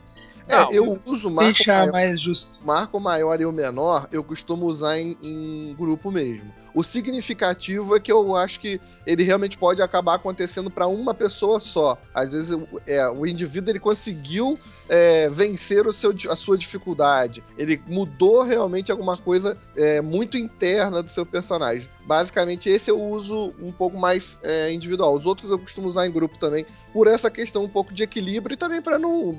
É, 0.48 0.58
não, 0.58 0.72
eu 0.72 1.00
uso 1.06 1.28
o 1.28 1.32
marco 1.32 1.64
maior, 1.68 1.92
mais 1.92 2.20
justo. 2.20 2.66
Marco 2.66 3.00
maior 3.00 3.40
e 3.40 3.46
o 3.46 3.52
menor, 3.52 4.08
eu 4.12 4.24
costumo 4.24 4.66
usar 4.66 5.00
em, 5.00 5.18
em, 5.22 5.76
grupo 5.76 6.12
mesmo. 6.12 6.52
O 6.74 6.84
significativo 6.84 7.96
é 7.96 8.00
que 8.00 8.12
eu 8.12 8.36
acho 8.36 8.60
que 8.60 8.80
ele 9.06 9.24
realmente 9.24 9.58
pode 9.58 9.82
acabar 9.82 10.16
acontecendo 10.16 10.72
para 10.72 10.88
uma 10.88 11.14
pessoa 11.14 11.60
só. 11.60 11.98
Às 12.14 12.32
vezes 12.32 12.58
é, 12.88 13.08
o 13.10 13.26
indivíduo 13.26 13.72
ele 13.72 13.80
conseguiu 13.80 14.58
é, 14.88 15.30
vencer 15.30 15.86
o 15.86 15.94
seu, 15.94 16.14
a 16.30 16.36
sua 16.36 16.58
dificuldade. 16.58 17.44
Ele 17.58 17.82
mudou 17.88 18.44
realmente 18.44 18.92
alguma 18.92 19.18
coisa 19.18 19.58
é, 19.76 20.02
muito 20.02 20.38
interna 20.38 21.04
do 21.04 21.10
seu 21.10 21.26
personagem. 21.26 21.90
Basicamente, 22.05 22.70
esse 22.70 22.89
eu 22.89 23.01
uso 23.01 23.53
um 23.60 23.72
pouco 23.72 23.98
mais 23.98 24.38
é, 24.43 24.72
individual. 24.72 25.15
Os 25.15 25.25
outros 25.25 25.51
eu 25.51 25.60
costumo 25.60 25.88
usar 25.88 26.08
em 26.08 26.12
grupo 26.12 26.38
também, 26.38 26.65
por 26.91 27.08
essa 27.08 27.29
questão 27.29 27.63
um 27.63 27.70
pouco 27.70 27.93
de 27.93 28.03
equilíbrio 28.03 28.53
e 28.53 28.58
também 28.58 28.81
para 28.81 29.00
não, 29.00 29.36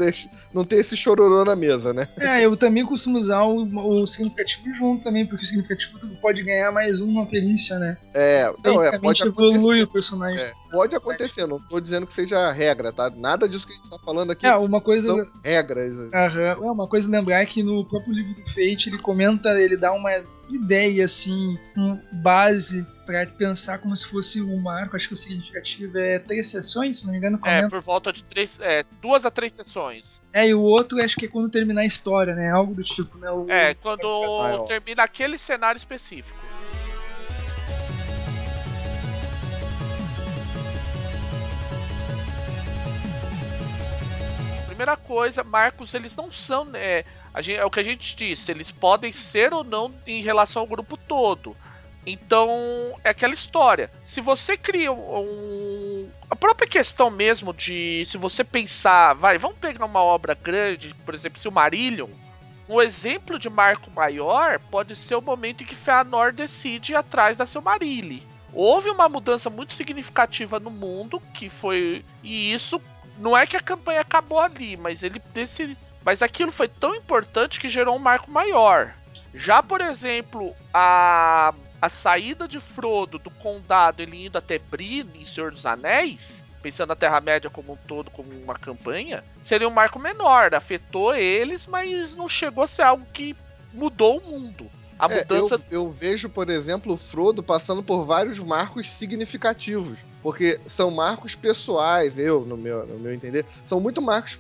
não 0.55 0.65
ter 0.65 0.77
esse 0.77 0.97
chororô 0.97 1.45
na 1.45 1.57
mesa, 1.57 1.93
né? 1.93 2.09
É, 2.19 2.45
eu 2.45 2.57
também 2.57 2.85
costumo 2.85 3.19
usar 3.19 3.43
o, 3.43 4.03
o 4.03 4.07
significativo 4.07 4.75
junto 4.75 5.05
também, 5.05 5.27
porque 5.27 5.45
o 5.45 5.47
significativo 5.47 5.99
tu 5.99 6.09
pode 6.21 6.43
ganhar 6.43 6.71
mais 6.73 7.01
uma 7.01 7.27
perícia, 7.27 7.79
né? 7.79 7.97
É, 8.15 8.53
não, 8.65 8.83
é, 8.83 8.99
pode 8.99 9.23
evolui 9.23 9.83
o 9.83 9.87
personagem. 9.87 10.39
É, 10.39 10.53
pode 10.73 10.97
acontecer, 10.97 11.47
não 11.47 11.61
tô 11.61 11.79
dizendo 11.79 12.07
que 12.07 12.15
seja 12.15 12.51
regra, 12.51 12.93
tá? 12.93 13.11
Nada 13.11 13.49
disso 13.49 13.67
que 13.67 13.75
a 13.75 13.77
gente 13.77 13.91
tá 13.91 13.99
falando 13.99 14.33
aqui 14.33 14.47
é, 14.47 14.57
uma 14.57 14.81
coisa... 14.81 15.09
são 15.09 15.27
regras. 15.45 15.97
Aham, 16.13 16.41
é 16.41 16.71
uma 16.71 16.89
coisa 16.89 17.09
lembrar 17.09 17.45
que 17.47 17.63
no 17.63 17.85
próprio 17.85 18.15
livro 18.15 18.35
do 18.35 18.45
Fate 18.49 18.89
ele 18.89 18.99
comenta, 18.99 19.51
ele 19.61 19.77
dá 19.77 19.93
uma 19.93 20.11
ideia, 20.51 21.05
assim, 21.05 21.59
um 21.77 21.99
base 22.13 22.87
para 23.07 23.27
pensar 23.27 23.79
como 23.79 23.97
se 23.97 24.07
fosse 24.07 24.41
um 24.41 24.59
marco. 24.61 24.97
Acho 24.97 25.09
que 25.09 25.15
o 25.15 25.17
significativo 25.17 25.99
é 25.99 26.19
três 26.19 26.49
sessões, 26.49 26.99
se 26.99 27.05
não 27.05 27.13
me 27.13 27.19
engano. 27.19 27.37
É, 27.37 27.41
comenta. 27.41 27.67
É, 27.67 27.69
por 27.69 27.81
volta 27.81 28.13
de 28.13 28.23
três, 28.25 28.59
é, 28.61 28.85
duas 29.01 29.25
a 29.25 29.31
três 29.31 29.53
sessões. 29.53 30.21
É, 30.33 30.49
e 30.49 30.55
o 30.55 30.61
outro 30.61 31.03
acho 31.03 31.17
que 31.17 31.27
é 31.27 31.29
quando 31.29 31.51
terminar 31.51 31.83
a 31.83 31.87
história, 31.87 32.35
né? 32.35 32.51
Algo 32.51 32.75
do 32.75 32.83
tipo, 32.83 33.19
né? 33.19 33.31
O... 33.31 33.47
É, 33.51 33.75
quando 33.75 34.65
termina 34.67 35.03
aquele 35.03 35.37
cenário 35.37 35.77
específico. 35.77 36.39
Primeira 44.83 44.97
coisa, 44.97 45.45
marcos 45.45 45.95
eles 45.95 46.17
não 46.17 46.33
são 46.33 46.67
é, 46.75 47.05
Gente, 47.39 47.61
é 47.61 47.65
o 47.65 47.71
que 47.71 47.79
a 47.79 47.85
gente 47.85 48.17
disse, 48.17 48.51
eles 48.51 48.73
podem 48.73 49.13
ser 49.13 49.53
ou 49.55 49.63
não 49.63 49.95
em 50.05 50.21
relação 50.21 50.61
ao 50.61 50.67
grupo 50.67 50.97
todo. 50.97 51.57
Então, 52.05 52.51
é 53.05 53.11
aquela 53.11 53.33
história. 53.33 53.93
Se 54.05 54.21
você 54.21 54.57
cria 54.57 54.93
um. 54.93 56.11
A 56.29 56.35
própria 56.35 56.67
questão 56.67 57.11
mesmo 57.11 57.55
de. 57.55 58.03
Se 58.07 58.19
você 58.19 58.43
pensar. 58.43 59.15
Vai, 59.15 59.39
vamos 59.39 59.59
pegar 59.59 59.85
uma 59.85 60.03
obra 60.03 60.35
grande, 60.35 60.93
por 61.07 61.15
exemplo, 61.15 61.39
se 61.39 61.47
o 61.47 61.53
Marillion. 61.53 62.09
Um 62.69 62.83
exemplo 62.83 63.39
de 63.39 63.49
marco 63.49 63.89
maior 63.93 64.59
pode 64.59 64.97
ser 64.97 65.15
o 65.15 65.23
momento 65.23 65.63
em 65.63 65.67
que 65.67 65.77
Feanor 65.77 66.33
decide 66.33 66.91
ir 66.91 66.97
atrás 66.97 67.37
da 67.37 67.47
Silmarilli. 67.47 68.27
Houve 68.53 68.91
uma 68.91 69.09
mudança 69.09 69.49
muito 69.49 69.75
significativa 69.75 70.59
no 70.59 70.71
mundo, 70.71 71.23
que 71.33 71.49
foi. 71.49 72.05
E 72.21 72.53
isso. 72.53 72.81
Não 73.23 73.37
é 73.37 73.47
que 73.47 73.57
a 73.57 73.61
campanha 73.61 74.01
acabou 74.01 74.41
ali, 74.41 74.77
mas 74.77 75.03
ele 75.03 75.23
decidiu 75.33 75.77
mas 76.05 76.23
aquilo 76.23 76.51
foi 76.51 76.69
tão 76.69 76.95
importante 76.95 77.61
que 77.61 77.69
gerou 77.69 77.97
um 77.97 78.01
marco 78.01 78.31
maior. 78.31 78.93
Já, 79.33 79.63
por 79.63 79.81
exemplo, 79.81 80.55
a, 80.75 81.55
a 81.81 81.89
saída 81.89 82.47
de 82.47 82.61
Frodo 82.61 83.19
do 83.19 83.31
condado, 83.31 84.01
ele 84.01 84.27
indo 84.27 84.37
até 84.37 84.59
Bree 84.59 85.07
em 85.15 85.25
Senhor 85.25 85.53
dos 85.53 85.65
Anéis, 85.65 86.43
pensando 86.61 86.89
na 86.89 86.97
Terra-média 86.97 87.49
como 87.49 87.73
um 87.73 87.77
todo, 87.77 88.11
como 88.11 88.31
uma 88.33 88.55
campanha, 88.55 89.25
seria 89.43 89.69
um 89.69 89.73
marco 89.73 89.99
menor. 89.99 90.55
Afetou 90.55 91.15
eles, 91.15 91.67
mas 91.67 92.15
não 92.15 92.29
chegou 92.29 92.65
a 92.65 92.69
ser 92.69 92.83
algo 92.83 93.07
que 93.13 93.37
mudou 93.73 94.19
o 94.19 94.31
mundo. 94.31 94.71
A 95.03 95.13
é, 95.13 95.19
mudança. 95.19 95.57
Eu, 95.69 95.87
eu 95.87 95.91
vejo, 95.91 96.29
por 96.29 96.49
exemplo, 96.49 96.95
o 96.95 96.97
Frodo 96.97 97.43
passando 97.43 97.83
por 97.83 98.05
vários 98.05 98.39
marcos 98.39 98.89
significativos. 98.89 99.99
Porque 100.23 100.61
são 100.69 100.91
marcos 100.91 101.35
pessoais, 101.35 102.17
eu, 102.17 102.43
no 102.43 102.57
meu, 102.57 102.87
no 102.87 102.97
meu 102.97 103.13
entender, 103.13 103.45
são 103.67 103.81
muito 103.81 104.01
marcos, 104.01 104.39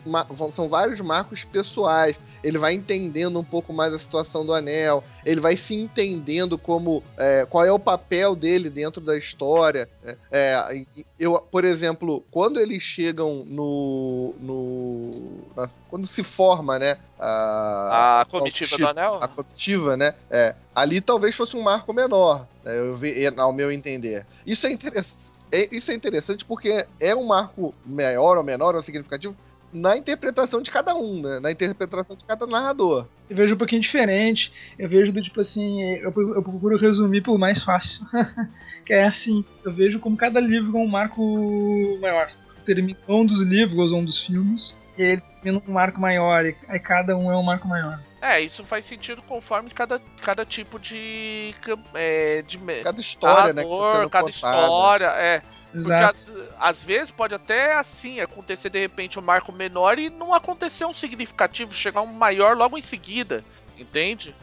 são 0.55 0.69
vários 0.69 1.01
marcos 1.01 1.43
pessoais. 1.43 2.17
Ele 2.43 2.57
vai 2.57 2.73
entendendo 2.73 3.39
um 3.41 3.45
pouco 3.45 3.73
mais 3.73 3.93
a 3.93 3.99
situação 3.99 4.47
do 4.47 4.55
anel, 4.55 5.03
ele 5.27 5.41
vai 5.41 5.57
se 5.57 5.75
entendendo 5.75 6.57
como 6.57 7.03
é, 7.17 7.45
qual 7.51 7.65
é 7.65 7.73
o 7.73 7.81
papel 7.81 8.37
dele 8.37 8.71
dentro 8.71 9.01
da 9.01 9.19
história. 9.19 9.89
Né? 10.05 10.17
É, 10.31 10.85
eu, 11.19 11.41
por 11.51 11.65
exemplo, 11.65 12.25
quando 12.31 12.61
eles 12.61 12.83
chegam 12.83 13.45
no. 13.45 14.35
no 14.41 15.11
na, 15.57 15.69
quando 15.91 16.07
se 16.07 16.23
forma, 16.23 16.79
né? 16.79 16.97
A, 17.19 18.21
a 18.21 18.25
comitiva 18.25 18.79
do 18.79 18.87
anel? 18.87 19.15
A 19.21 19.29
comitiva, 19.29 19.97
né? 19.97 20.15
É, 20.31 20.52
ali 20.75 21.01
talvez 21.01 21.35
fosse 21.35 21.57
um 21.57 21.63
marco 21.63 21.93
menor, 21.93 22.47
né, 22.65 22.79
eu 22.79 22.97
vi, 22.97 23.27
ao 23.37 23.53
meu 23.53 23.71
entender. 23.71 24.27
Isso 24.47 24.67
é 24.67 24.73
interessante 24.73 25.33
é, 25.53 25.69
isso 25.71 25.91
é 25.91 25.95
interessante 25.95 26.45
porque 26.47 26.87
é 26.99 27.15
um 27.15 27.25
marco 27.25 27.75
maior 27.85 28.39
ou 28.39 28.43
menor 28.43 28.75
ou 28.75 28.83
significativo 28.83 29.37
na 29.71 29.97
interpretação 29.97 30.63
de 30.63 30.71
cada 30.71 30.95
um, 30.95 31.21
né? 31.21 31.41
Na 31.41 31.53
interpretação 31.53 32.17
de 32.17 32.25
cada 32.25 32.47
narrador. 32.47 33.07
Eu 33.29 33.37
vejo 33.37 33.55
um 33.55 33.59
pouquinho 33.59 33.81
diferente. 33.81 34.53
Eu 34.79 34.89
vejo 34.89 35.13
do 35.13 35.23
tipo 35.23 35.41
assim, 35.41 35.83
eu, 35.83 36.13
eu 36.15 36.43
procuro 36.43 36.77
resumir 36.79 37.23
pelo 37.23 37.39
mais 37.39 37.63
fácil. 37.63 38.05
que 38.85 38.93
é 38.93 39.05
assim, 39.05 39.45
eu 39.65 39.73
vejo 39.73 39.99
como 40.01 40.17
cada 40.17 40.41
livro 40.41 40.77
é 40.77 40.81
um 40.81 40.89
marco 40.89 41.99
maior. 42.01 42.31
Termina 42.65 42.99
um 43.09 43.25
dos 43.25 43.43
livros 43.43 43.93
ou 43.93 44.01
um 44.01 44.05
dos 44.05 44.19
filmes, 44.19 44.75
e 44.97 45.03
ele 45.03 45.23
termina 45.43 45.63
um 45.67 45.73
marco 45.73 46.01
maior, 46.01 46.45
e 46.45 46.57
aí 46.69 46.79
cada 46.79 47.17
um 47.17 47.33
é 47.33 47.37
um 47.37 47.43
marco 47.43 47.67
maior. 47.67 47.99
É, 48.21 48.41
isso 48.41 48.65
faz 48.65 48.85
sentido 48.85 49.21
conforme 49.23 49.69
cada, 49.71 50.01
cada 50.21 50.47
tipo 50.47 50.79
de. 50.79 51.55
É, 51.93 52.43
de 52.43 52.57
cada 52.85 53.01
história, 53.01 53.53
né? 53.53 53.65
Que 53.65 53.69
tá 53.69 53.93
cada 53.93 54.09
contada. 54.09 54.31
história, 54.31 55.07
é. 55.07 55.43
Exato. 55.75 56.33
Porque 56.33 56.53
às, 56.55 56.61
às, 56.61 56.85
vezes 56.85 57.11
pode 57.11 57.35
até 57.35 57.75
assim 57.75 58.21
acontecer 58.21 58.71
de 58.71 58.79
repente 58.79 59.19
um 59.19 59.23
marco 59.23 59.51
menor 59.51 59.99
e 59.99 60.11
não 60.11 60.35
acontecer 60.35 60.85
um 60.85 60.95
significativo, 60.95 61.73
chegar 61.73 62.03
um 62.03 62.13
maior 62.13 62.57
logo 62.57 62.77
em 62.77 62.83
seguida, 62.83 63.43
entende? 63.77 64.35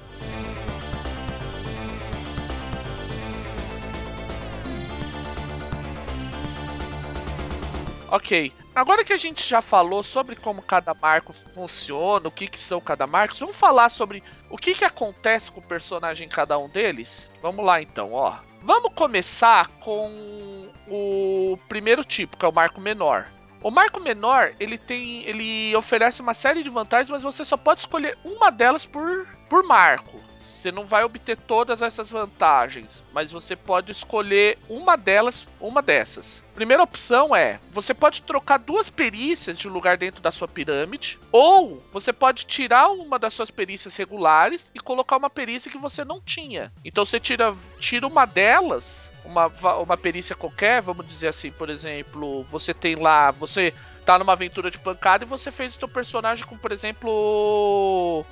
Ok, 8.12 8.52
agora 8.74 9.04
que 9.04 9.14
a 9.14 9.18
gente 9.18 9.48
já 9.48 9.62
falou 9.62 10.02
sobre 10.02 10.36
como 10.36 10.64
cada 10.64 10.96
marco 10.96 11.32
funciona, 11.32 12.28
o 12.28 12.32
que, 12.32 12.48
que 12.48 12.58
são 12.58 12.82
cada 12.82 13.06
marco, 13.06 13.36
vamos 13.36 13.56
falar 13.56 13.88
sobre 13.90 14.24
o 14.50 14.58
que, 14.58 14.74
que 14.74 14.84
acontece 14.84 15.52
com 15.52 15.60
o 15.60 15.64
personagem 15.64 16.26
em 16.26 16.30
cada 16.30 16.58
um 16.58 16.68
deles? 16.68 17.30
Vamos 17.40 17.64
lá 17.64 17.82
então, 17.82 18.14
ó. 18.14 18.38
Vamos 18.64 18.94
começar 18.96 19.68
com 19.80 20.70
o 20.88 21.58
primeiro 21.70 22.04
tipo, 22.04 22.36
que 22.36 22.44
é 22.44 22.50
o 22.50 22.54
marco 22.54 22.82
menor. 22.82 23.28
O 23.62 23.70
marco 23.70 24.00
menor, 24.00 24.54
ele 24.60 24.78
tem, 24.78 25.24
ele 25.28 25.76
oferece 25.76 26.22
uma 26.22 26.34
série 26.34 26.64
de 26.64 26.70
vantagens, 26.70 27.10
mas 27.10 27.24
você 27.24 27.44
só 27.44 27.58
pode 27.58 27.82
escolher 27.82 28.18
uma 28.24 28.50
delas 28.50 28.86
por, 28.86 29.28
por 29.50 29.64
marco. 29.64 30.20
Você 30.38 30.72
não 30.72 30.86
vai 30.86 31.04
obter 31.04 31.36
todas 31.36 31.82
essas 31.82 32.10
vantagens, 32.10 33.04
mas 33.12 33.30
você 33.30 33.58
pode 33.58 33.92
escolher 33.92 34.58
uma 34.70 34.96
delas, 34.96 35.46
uma 35.60 35.82
dessas. 35.82 36.42
Primeira 36.56 36.84
opção 36.84 37.36
é: 37.36 37.60
você 37.72 37.94
pode 37.94 38.22
trocar 38.22 38.58
duas 38.58 38.90
perícias 38.90 39.58
de 39.58 39.68
lugar 39.68 39.98
dentro 39.98 40.22
da 40.22 40.32
sua 40.32 40.48
pirâmide, 40.48 41.20
ou 41.32 41.84
você 41.92 42.14
pode 42.14 42.46
tirar 42.46 42.90
uma 42.90 43.20
das 43.20 43.34
suas 43.34 43.52
perícias 43.52 43.98
regulares 43.98 44.72
e 44.74 44.80
colocar 44.80 45.18
uma 45.18 45.30
perícia 45.30 45.72
que 45.72 45.78
você 45.78 46.06
não 46.06 46.22
tinha. 46.22 46.72
Então 46.84 47.06
você 47.06 47.20
tira, 47.20 47.56
tira 47.80 48.08
uma 48.08 48.26
delas 48.26 48.99
uma, 49.26 49.48
uma 49.80 49.98
perícia 49.98 50.36
qualquer, 50.36 50.82
vamos 50.82 51.08
dizer 51.08 51.28
assim, 51.28 51.52
por 51.52 51.70
exemplo, 51.70 52.44
você 52.44 52.74
tem 52.74 52.96
lá, 52.96 53.32
você 53.32 53.74
tá 54.06 54.18
numa 54.18 54.34
aventura 54.34 54.72
de 54.72 54.80
pancada 54.80 55.24
e 55.24 55.28
você 55.28 55.52
fez 55.52 55.76
o 55.76 55.80
seu 55.80 55.88
personagem 55.88 56.46
com, 56.46 56.58
por 56.58 56.72
exemplo, 56.72 58.26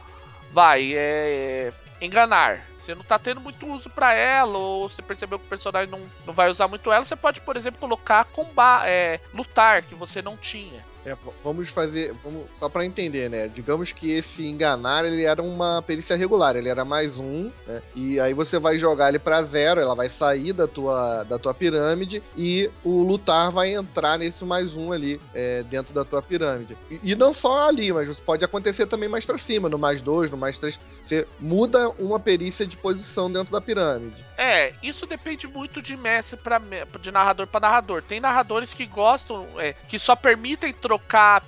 vai, 0.52 0.94
é, 0.96 1.72
enganar. 2.02 2.62
Você 2.78 2.96
não 2.96 3.04
tá 3.04 3.20
tendo 3.20 3.42
muito 3.42 3.68
uso 3.68 3.90
para 3.90 4.14
ela, 4.14 4.58
ou 4.58 4.90
você 4.90 5.02
percebeu 5.02 5.38
que 5.38 5.46
o 5.46 5.50
personagem 5.50 5.90
não, 5.90 6.02
não 6.26 6.34
vai 6.34 6.50
usar 6.50 6.68
muito 6.68 6.92
ela, 6.92 7.04
você 7.04 7.16
pode, 7.16 7.42
por 7.42 7.58
exemplo, 7.58 7.80
colocar 7.80 8.26
combar, 8.26 8.88
é, 8.88 9.20
lutar, 9.34 9.84
que 9.84 9.94
você 9.94 10.22
não 10.22 10.38
tinha. 10.38 10.84
É, 11.08 11.16
vamos 11.42 11.70
fazer, 11.70 12.14
vamos, 12.22 12.46
só 12.60 12.68
para 12.68 12.86
entender, 12.86 13.30
né? 13.30 13.48
Digamos 13.48 13.94
que 13.94 14.12
esse 14.12 14.46
enganar 14.46 15.06
ele 15.06 15.24
era 15.24 15.42
uma 15.42 15.82
perícia 15.82 16.18
regular, 16.18 16.58
ele 16.58 16.68
era 16.68 16.84
mais 16.84 17.18
um, 17.18 17.50
né? 17.66 17.82
E 17.96 18.20
aí 18.20 18.34
você 18.34 18.60
vai 18.60 18.78
jogar 18.78 19.08
ele 19.08 19.18
para 19.18 19.42
zero, 19.44 19.80
ela 19.80 19.96
vai 19.96 20.10
sair 20.10 20.52
da 20.52 20.68
tua, 20.68 21.24
da 21.24 21.40
tua 21.40 21.54
pirâmide 21.54 22.22
e 22.36 22.70
o 22.84 23.04
lutar 23.04 23.52
vai 23.52 23.74
entrar 23.74 24.20
nesse 24.20 24.44
mais 24.44 24.76
um 24.76 24.92
ali 24.92 25.18
é, 25.34 25.64
dentro 25.64 25.94
da 25.94 26.04
tua 26.04 26.22
pirâmide. 26.22 26.76
E, 26.92 27.00
e, 27.02 27.16
não 27.16 27.34
só 27.34 27.70
ali, 27.70 27.94
mas 27.94 28.20
pode 28.20 28.44
acontecer 28.44 28.86
também 28.86 29.08
mais 29.08 29.24
para 29.24 29.38
cima, 29.38 29.70
no 29.70 29.80
mais 29.80 30.02
dois, 30.02 30.30
no 30.30 30.36
mais 30.36 30.60
três. 30.60 30.78
Você 31.06 31.26
muda 31.40 31.88
uma 31.92 32.20
perícia 32.20 32.68
de 32.68 32.76
posição 32.76 33.32
dentro 33.32 33.54
da 33.54 33.62
pirâmide. 33.62 34.26
É, 34.38 34.74
isso 34.84 35.06
depende 35.06 35.48
muito 35.48 35.82
de 35.82 35.96
mestre 35.96 36.38
para 36.38 36.62
de 37.00 37.12
narrador 37.12 37.48
para 37.48 37.62
narrador. 37.62 38.04
Tem 38.04 38.20
narradores 38.20 38.74
que 38.74 38.86
gostam, 38.86 39.48
é, 39.58 39.72
que 39.72 39.98
só 39.98 40.18
permitem 40.18 40.74
trocar 40.74 40.97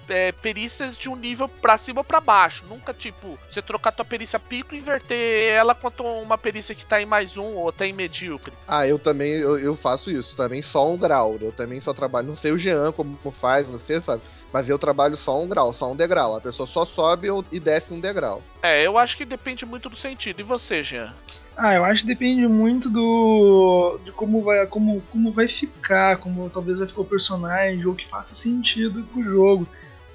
é, 0.08 0.32
perícias 0.32 0.98
de 0.98 1.10
um 1.10 1.16
nível 1.16 1.48
para 1.48 1.78
cima 1.78 2.02
ou 2.02 2.04
para 2.04 2.20
baixo. 2.20 2.66
Nunca 2.68 2.94
tipo 2.94 3.38
você 3.50 3.62
trocar 3.62 3.92
tua 3.92 4.06
perícia 4.06 4.40
pico 4.40 4.76
e 4.76 4.80
inverter 4.80 5.52
ela 5.52 5.76
quanto 5.76 6.04
uma 6.04 6.38
perícia 6.38 6.76
que 6.76 6.86
tá 6.86 7.02
em 7.02 7.06
mais 7.06 7.38
um 7.38 7.56
ou 7.56 7.72
tá 7.72 7.86
em 7.86 7.94
medíocre. 7.94 8.54
Ah, 8.68 8.88
eu 8.88 9.00
também 9.00 9.32
eu, 9.32 9.58
eu 9.58 9.76
faço 9.76 10.12
isso. 10.12 10.36
Também 10.36 10.62
só 10.62 10.90
um 10.90 10.98
grau. 10.98 11.38
Eu 11.42 11.52
também 11.52 11.80
só 11.80 11.94
trabalho. 11.94 12.28
Não 12.28 12.36
sei 12.36 12.52
o 12.52 12.58
Jean 12.58 12.92
como 12.92 13.18
faz, 13.32 13.68
você 13.68 14.02
sabe. 14.02 14.22
Mas 14.52 14.68
eu 14.68 14.80
trabalho 14.80 15.16
só 15.16 15.42
um 15.42 15.48
grau, 15.48 15.74
só 15.74 15.92
um 15.92 15.96
degrau. 15.96 16.36
A 16.36 16.42
pessoa 16.42 16.66
só 16.66 16.86
sobe 16.86 17.28
e 17.52 17.60
desce 17.60 17.94
um 17.94 18.00
degrau. 18.00 18.42
É, 18.64 18.86
eu 18.86 18.98
acho 18.98 19.16
que 19.16 19.26
depende 19.26 19.66
muito 19.66 19.90
do 19.90 19.96
sentido. 19.96 20.40
E 20.40 20.44
você, 20.44 20.84
Jean? 20.84 21.14
Ah, 21.56 21.76
eu 21.76 21.84
acho 21.84 22.02
que 22.02 22.08
depende 22.08 22.48
muito 22.48 22.90
do 22.90 24.00
de 24.06 24.14
como 24.14 24.42
vai 24.42 24.66
como, 24.66 25.02
como 25.12 25.30
vai 25.30 25.46
ficar, 25.46 26.18
como 26.18 26.50
talvez 26.50 26.78
vai 26.80 26.88
ficar 26.88 27.02
o 27.02 27.06
personagem 27.06 27.86
ou 27.86 27.94
que 27.94 28.08
faça 28.08 28.34
sentido 28.34 29.04
pro 29.04 29.22
jogo. 29.22 29.68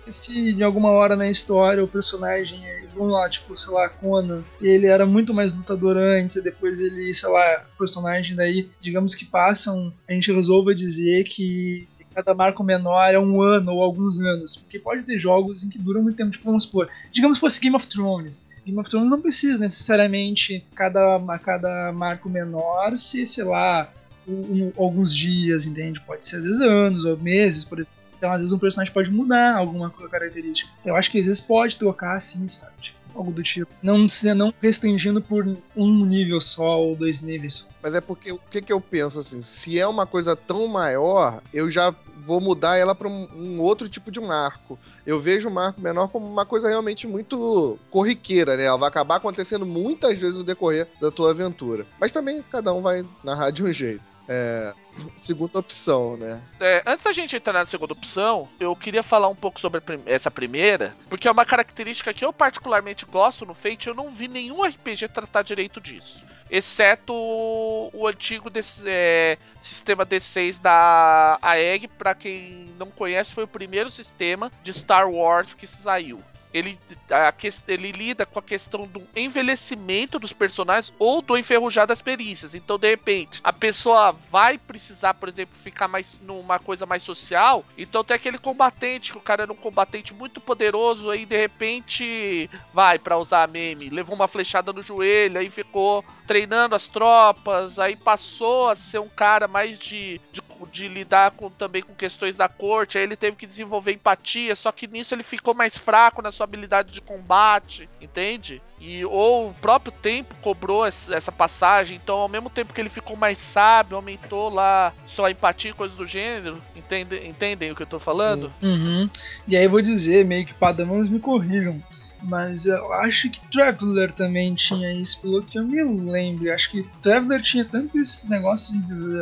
Se 0.07 0.53
de 0.55 0.63
alguma 0.63 0.91
hora 0.91 1.17
na 1.17 1.29
história 1.29 1.85
o 1.85 1.89
personagem, 1.89 2.63
vamos 2.95 3.13
lá, 3.13 3.29
tipo, 3.29 3.57
sei 3.57 3.73
lá, 3.73 3.89
Conan, 3.89 4.43
ele 4.61 4.87
era 4.87 5.07
muito 5.07 5.33
mais 5.33 5.57
lutador 5.57 5.97
antes, 5.97 6.37
e 6.37 6.43
depois 6.43 6.81
ele, 6.81 7.13
sei 7.15 7.29
lá, 7.29 7.65
o 7.75 7.79
personagem 7.79 8.37
daí, 8.37 8.71
digamos 8.81 9.15
que 9.15 9.25
passam, 9.25 9.93
a 10.09 10.13
gente 10.13 10.33
resolva 10.33 10.75
dizer 10.75 11.25
que 11.25 11.89
cada 12.15 12.35
marco 12.35 12.63
menor 12.63 13.13
é 13.13 13.19
um 13.19 13.43
ano 13.43 13.73
ou 13.73 13.83
alguns 13.83 14.21
anos. 14.21 14.57
Porque 14.57 14.79
pode 14.79 15.03
ter 15.05 15.19
jogos 15.19 15.65
em 15.65 15.69
que 15.69 15.79
duram 15.79 16.03
muito 16.03 16.17
tempo, 16.17 16.31
tipo, 16.31 16.45
vamos 16.45 16.63
supor, 16.63 16.89
digamos 17.13 17.39
que 17.39 17.41
fosse 17.41 17.61
Game 17.61 17.77
of 17.77 17.87
Thrones. 17.87 18.43
Game 18.65 18.79
of 18.79 18.89
Thrones 18.89 19.11
não 19.11 19.21
precisa 19.21 19.59
necessariamente 19.59 20.65
cada, 20.75 21.21
cada 21.43 21.93
marco 21.93 22.29
menor 22.31 22.97
ser, 22.97 23.27
sei 23.27 23.45
lá, 23.45 23.93
um, 24.27 24.73
alguns 24.77 25.15
dias, 25.15 25.67
entende? 25.67 26.01
Pode 26.01 26.25
ser 26.25 26.37
às 26.37 26.45
vezes 26.45 26.61
anos 26.61 27.05
ou 27.05 27.17
meses, 27.19 27.65
por 27.65 27.79
exemplo. 27.79 28.05
Então, 28.17 28.33
às 28.33 28.41
vezes, 28.41 28.53
um 28.53 28.59
personagem 28.59 28.95
pode 28.95 29.11
mudar 29.11 29.55
alguma 29.55 29.91
característica. 29.91 30.71
Então, 30.81 30.93
eu 30.93 30.97
acho 30.97 31.11
que 31.11 31.19
às 31.19 31.27
vezes 31.27 31.41
pode 31.41 31.77
trocar 31.77 32.17
assim, 32.17 32.49
sabe? 32.49 32.95
Algo 33.15 33.31
do 33.31 33.43
tipo. 33.43 33.71
Não, 33.83 34.07
não 34.37 34.55
restringindo 34.61 35.23
por 35.23 35.47
um 35.77 36.05
nível 36.05 36.41
só 36.41 36.81
ou 36.81 36.97
dois 36.97 37.21
níveis. 37.21 37.69
Mas 37.83 37.95
é 37.95 38.01
porque 38.01 38.33
o 38.33 38.41
que, 38.51 38.61
que 38.61 38.73
eu 38.73 38.81
penso 38.81 39.21
assim? 39.21 39.43
Se 39.43 39.79
é 39.79 39.87
uma 39.87 40.07
coisa 40.07 40.35
tão 40.35 40.67
maior, 40.67 41.43
eu 41.53 41.71
já 41.71 41.95
vou 42.25 42.41
mudar 42.41 42.77
ela 42.77 42.95
para 42.95 43.09
um, 43.09 43.29
um, 43.35 43.61
outro 43.61 43.89
tipo 43.89 44.11
de 44.11 44.21
marco. 44.21 44.79
Eu 45.07 45.21
vejo 45.21 45.49
o 45.49 45.53
marco 45.53 45.81
menor 45.81 46.09
como 46.09 46.27
uma 46.27 46.47
coisa 46.47 46.69
realmente 46.69 47.07
muito 47.07 47.79
corriqueira, 47.91 48.57
né? 48.57 48.65
Ela 48.65 48.79
vai 48.79 48.89
acabar 48.89 49.17
acontecendo 49.17 49.67
muitas 49.67 50.19
vezes 50.19 50.37
no 50.37 50.45
decorrer 50.45 50.89
da 51.01 51.11
tua 51.11 51.31
aventura. 51.31 51.87
Mas 52.01 52.13
também 52.13 52.43
cada 52.51 52.73
um 52.73 52.81
vai 52.81 53.05
narrar 53.23 53.51
de 53.51 53.63
um 53.63 53.73
jeito. 53.73 54.14
É, 54.29 54.73
segunda 55.19 55.59
opção, 55.59 56.17
né? 56.17 56.43
É, 56.59 56.83
antes 56.87 57.05
da 57.05 57.13
gente 57.13 57.37
entrar 57.37 57.53
na 57.53 57.67
segunda 57.67 57.93
opção, 57.93 58.49
eu 58.59 58.75
queria 58.75 59.03
falar 59.03 59.29
um 59.29 59.35
pouco 59.35 59.61
sobre 59.61 59.83
essa 60.07 60.31
primeira, 60.31 60.97
porque 61.11 61.29
é 61.29 61.31
uma 61.31 61.45
característica 61.45 62.15
que 62.15 62.25
eu 62.25 62.33
particularmente 62.33 63.05
gosto 63.05 63.45
no 63.45 63.55
Fate, 63.55 63.89
eu 63.89 63.95
não 63.95 64.11
vi 64.11 64.29
nenhum 64.29 64.63
RPG 64.63 65.09
tratar 65.09 65.43
direito 65.43 65.81
disso. 65.81 66.23
Exceto 66.51 67.13
o 67.13 68.07
antigo 68.07 68.51
é, 68.85 69.39
sistema 69.59 70.07
D6 70.07 70.61
da 70.61 71.39
AEG, 71.43 71.89
para 71.89 72.15
quem 72.15 72.71
não 72.79 72.91
conhece, 72.91 73.33
foi 73.33 73.45
o 73.45 73.49
primeiro 73.49 73.91
sistema 73.91 74.53
de 74.63 74.73
Star 74.73 75.11
Wars 75.11 75.55
que 75.55 75.67
saiu 75.67 76.23
ele, 76.55 76.79
a, 77.11 77.35
ele 77.67 77.91
lida 77.91 78.25
com 78.25 78.39
a 78.39 78.43
questão 78.43 78.87
do 78.87 79.03
envelhecimento 79.17 80.21
dos 80.21 80.33
personagens 80.33 80.95
ou 81.01 81.21
do 81.21 81.37
enferrujar 81.37 81.85
das 81.85 82.01
perícias. 82.01 82.55
Então, 82.55 82.79
de 82.79 82.89
repente, 82.89 83.41
a 83.43 83.53
pessoa 83.53 84.13
vai 84.31 84.57
precisar, 84.57 85.15
por 85.15 85.29
exemplo, 85.29 85.57
ficar 85.63 85.89
mais 85.89 86.21
numa 86.23 86.61
coisa 86.61 86.87
mais 86.87 87.03
social. 87.03 87.65
Então 87.77 88.05
tem 88.05 88.15
aquele 88.15 88.39
combatente, 88.39 89.11
que 89.11 89.19
o 89.19 89.21
cara 89.21 89.43
era 89.43 89.53
um 89.53 89.57
combatente 89.57 90.15
muito 90.15 90.41
poderoso, 90.41 91.11
aí 91.11 91.27
de 91.27 91.37
repente 91.37 92.49
vai 92.73 92.99
para 92.99 93.19
usar 93.19 93.49
meme, 93.49 93.91
levou 93.91 94.15
uma 94.15 94.29
flechada 94.29 94.73
no 94.73 94.83
joelho, 94.83 95.41
aí 95.41 95.51
ficou 95.51 96.05
treinando 96.27 96.75
as 96.75 96.87
tropas, 96.87 97.79
aí 97.79 97.97
passou 97.97 98.69
a 98.69 98.77
ser 98.77 99.01
um 99.01 99.09
cara 99.09 99.49
mais 99.49 99.79
de, 99.79 100.21
de, 100.33 100.43
de 100.71 100.89
lidar 100.89 101.33
com, 101.33 101.51
também 101.51 101.83
com 101.83 101.95
questões 101.95 102.37
da 102.37 102.49
corte, 102.49 102.97
aí 102.97 103.05
ele 103.05 103.17
teve 103.17 103.37
que 103.37 103.47
desenvolver 103.47 103.93
empatia, 103.93 104.55
só 104.55 104.71
que 104.71 104.87
nisso 104.87 105.15
ele 105.15 105.23
ficou 105.23 105.55
mais 105.55 105.77
fraco 105.77 106.23
na 106.23 106.31
sua 106.31 106.44
habilidade 106.45 106.93
de 106.93 107.01
combate, 107.01 107.89
entende? 108.01 108.63
E 108.81 109.05
ou 109.05 109.49
o 109.49 109.55
próprio 109.55 109.93
tempo 109.93 110.35
cobrou 110.43 110.85
essa 110.85 111.33
passagem, 111.33 111.99
então 112.03 112.17
ao 112.17 112.29
mesmo 112.29 112.51
tempo 112.51 112.73
que 112.73 112.81
ele 112.81 112.89
ficou 112.89 113.17
mais 113.17 113.39
sábio, 113.39 113.97
aumentou 113.97 114.49
lá 114.49 114.93
sua 115.07 115.31
empatia 115.31 115.71
e 115.71 115.75
coisas 115.75 115.97
do 115.97 116.07
gênero. 116.07 116.61
Entende, 116.77 117.27
entendem 117.27 117.71
o 117.71 117.75
que 117.75 117.83
eu 117.83 117.87
tô 117.87 117.99
falando? 117.99 118.53
Uhum. 118.63 119.09
E 119.49 119.57
aí 119.57 119.65
eu 119.65 119.71
vou 119.71 119.83
dizer, 119.83 120.25
meio 120.25 120.45
que 120.45 120.55
padrões 120.55 121.09
me 121.09 121.19
corrijam. 121.19 121.83
Mas 122.27 122.65
eu 122.65 122.91
acho 122.95 123.29
que 123.29 123.39
Traveler 123.51 124.11
também 124.11 124.55
tinha 124.55 124.91
isso, 124.91 125.21
pelo 125.21 125.43
que 125.43 125.59
eu 125.59 125.63
me 125.63 125.83
lembro. 126.11 126.51
Acho 126.55 126.71
que 126.71 126.83
Traveler 127.03 127.43
tinha 127.43 127.67
tanto 127.67 127.99
esses 127.99 128.31
negócios 128.31 128.75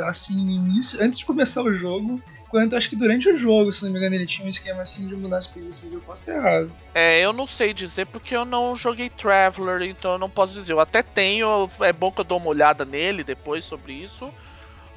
assim 0.07 0.81
antes 1.01 1.19
de 1.19 1.25
começar 1.25 1.63
o 1.63 1.75
jogo, 1.75 2.23
quanto 2.53 2.77
acho 2.77 2.91
que 2.91 2.95
durante 2.95 3.31
o 3.31 3.37
jogo, 3.37 3.73
se 3.73 3.83
não 3.83 3.91
me 3.91 3.99
engano, 3.99 4.15
ele 4.15 4.27
tinha 4.27 4.45
um 4.45 4.49
esquema 4.49 4.83
assim 4.83 5.09
de 5.09 5.17
mudar 5.17 5.39
as 5.39 5.47
perícias, 5.47 5.91
eu 5.91 6.03
posso 6.03 6.27
ter 6.27 6.37
errado. 6.37 6.71
É, 6.95 7.19
eu 7.19 7.33
não 7.33 7.47
sei 7.47 7.73
dizer 7.73 8.07
porque 8.07 8.37
eu 8.37 8.45
não 8.45 8.77
joguei 8.77 9.09
Traveler, 9.09 9.89
então 9.89 10.13
eu 10.13 10.19
não 10.19 10.29
posso 10.29 10.53
dizer. 10.53 10.75
Eu 10.75 10.79
até 10.81 11.03
tenho, 11.03 11.67
é 11.81 11.95
bom 11.95 12.13
que 12.13 12.21
eu 12.21 12.25
dou 12.25 12.37
uma 12.37 12.51
olhada 12.51 12.85
nele 12.85 13.25
depois 13.25 13.65
sobre 13.65 13.95
isso. 13.95 14.27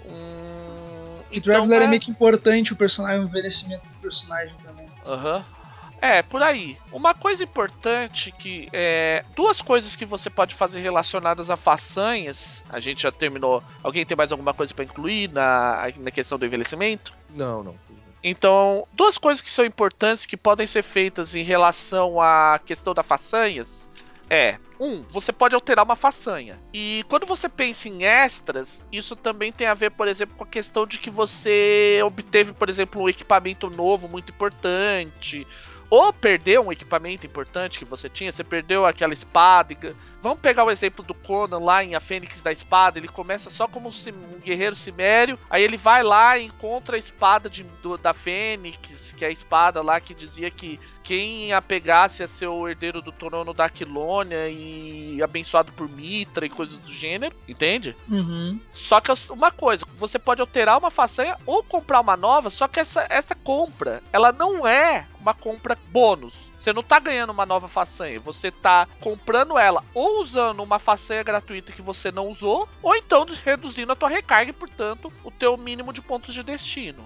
Hum, 0.05 1.19
e 1.31 1.37
então 1.37 1.53
Traveler 1.53 1.83
é... 1.83 1.85
é... 1.85 1.87
meio 1.87 2.01
que 2.01 2.11
importante 2.11 2.73
o 2.73 2.75
personagem, 2.75 3.21
o 3.21 3.23
envelhecimento 3.23 3.87
do 3.87 3.95
personagem 3.95 4.53
também. 4.61 4.87
Aham. 5.05 5.37
Uhum. 5.37 5.64
É, 6.05 6.21
por 6.21 6.43
aí. 6.43 6.77
Uma 6.91 7.15
coisa 7.15 7.43
importante 7.43 8.31
que 8.31 8.69
é. 8.71 9.25
Duas 9.35 9.59
coisas 9.59 9.95
que 9.95 10.05
você 10.05 10.29
pode 10.29 10.53
fazer 10.53 10.79
relacionadas 10.79 11.49
a 11.49 11.55
façanhas. 11.57 12.63
A 12.69 12.79
gente 12.79 13.01
já 13.01 13.11
terminou. 13.11 13.63
Alguém 13.81 14.05
tem 14.05 14.15
mais 14.15 14.31
alguma 14.31 14.53
coisa 14.53 14.71
para 14.71 14.85
incluir 14.85 15.31
na, 15.31 15.91
na 15.97 16.11
questão 16.11 16.37
do 16.37 16.45
envelhecimento? 16.45 17.11
Não, 17.31 17.63
não. 17.63 17.75
Então, 18.23 18.87
duas 18.93 19.17
coisas 19.17 19.41
que 19.41 19.51
são 19.51 19.65
importantes 19.65 20.27
que 20.27 20.37
podem 20.37 20.67
ser 20.67 20.83
feitas 20.83 21.33
em 21.33 21.43
relação 21.43 22.21
à 22.21 22.59
questão 22.63 22.93
da 22.93 23.01
façanhas 23.01 23.89
é, 24.29 24.57
um, 24.79 25.03
você 25.03 25.31
pode 25.31 25.53
alterar 25.53 25.85
uma 25.85 25.95
façanha. 25.95 26.59
E 26.73 27.05
quando 27.07 27.25
você 27.25 27.47
pensa 27.47 27.87
em 27.87 28.03
extras, 28.03 28.85
isso 28.91 29.15
também 29.15 29.51
tem 29.51 29.67
a 29.67 29.73
ver, 29.73 29.91
por 29.91 30.07
exemplo, 30.07 30.35
com 30.35 30.43
a 30.43 30.47
questão 30.47 30.85
de 30.87 30.97
que 30.97 31.09
você 31.09 31.99
obteve, 32.03 32.51
por 32.53 32.69
exemplo, 32.69 33.03
um 33.03 33.09
equipamento 33.09 33.69
novo 33.69 34.07
muito 34.07 34.31
importante, 34.31 35.45
ou 35.89 36.11
perdeu 36.11 36.65
um 36.65 36.71
equipamento 36.71 37.25
importante 37.25 37.79
que 37.79 37.85
você 37.85 38.09
tinha, 38.09 38.31
você 38.31 38.43
perdeu 38.43 38.85
aquela 38.85 39.13
espada. 39.13 39.95
Vamos 40.21 40.39
pegar 40.39 40.63
o 40.63 40.71
exemplo 40.71 41.03
do 41.03 41.13
Conan 41.13 41.59
lá 41.59 41.83
em 41.83 41.95
A 41.95 41.99
Fênix 41.99 42.41
da 42.41 42.51
Espada. 42.51 42.97
Ele 42.97 43.07
começa 43.07 43.49
só 43.49 43.67
como 43.67 43.89
um 43.89 44.39
guerreiro 44.39 44.75
cimério, 44.75 45.37
aí 45.49 45.63
ele 45.63 45.77
vai 45.77 46.03
lá 46.03 46.37
e 46.37 46.45
encontra 46.45 46.95
a 46.95 46.99
espada 46.99 47.49
de, 47.49 47.63
do, 47.83 47.97
da 47.97 48.13
Fênix, 48.13 49.04
que 49.15 49.25
é 49.25 49.29
a 49.29 49.31
espada 49.31 49.81
lá 49.81 49.99
que 49.99 50.13
dizia 50.13 50.51
que 50.51 50.79
quem 51.03 51.53
a 51.53 51.61
pegasse 51.61 52.21
ia 52.21 52.27
ser 52.27 52.47
o 52.47 52.67
herdeiro 52.67 53.01
do 53.01 53.11
trono 53.11 53.53
da 53.53 53.65
Aquilônia 53.65 54.49
e 54.49 55.21
abençoado 55.23 55.71
por 55.71 55.89
Mitra 55.89 56.45
e 56.45 56.49
coisas 56.49 56.81
do 56.81 56.91
gênero, 56.91 57.35
entende? 57.47 57.95
Uhum. 58.09 58.59
Só 58.71 58.99
que 58.99 59.11
uma 59.29 59.51
coisa, 59.51 59.85
você 59.97 60.19
pode 60.19 60.41
alterar 60.41 60.77
uma 60.77 60.91
façanha 60.91 61.37
ou 61.45 61.63
comprar 61.63 62.01
uma 62.01 62.17
nova, 62.17 62.49
só 62.49 62.67
que 62.67 62.79
essa, 62.79 63.05
essa 63.09 63.35
compra, 63.35 64.01
ela 64.11 64.31
não 64.31 64.67
é 64.67 65.07
uma 65.19 65.33
compra 65.33 65.77
bônus. 65.91 66.45
Você 66.57 66.73
não 66.73 66.81
tá 66.81 66.99
ganhando 66.99 67.31
uma 67.31 67.45
nova 67.45 67.67
façanha, 67.67 68.19
você 68.19 68.49
tá 68.49 68.87
comprando 68.99 69.57
ela 69.57 69.83
ou 69.93 70.21
usando 70.21 70.63
uma 70.63 70.79
façanha 70.79 71.21
gratuita 71.21 71.71
que 71.71 71.81
você 71.81 72.11
não 72.11 72.27
usou, 72.27 72.67
ou 72.81 72.95
então 72.95 73.25
reduzindo 73.43 73.91
a 73.91 73.95
tua 73.95 74.09
recarga 74.09 74.49
e, 74.49 74.53
portanto, 74.53 75.13
o 75.23 75.29
teu 75.29 75.55
mínimo 75.57 75.93
de 75.93 76.01
pontos 76.01 76.33
de 76.33 76.41
destino. 76.41 77.03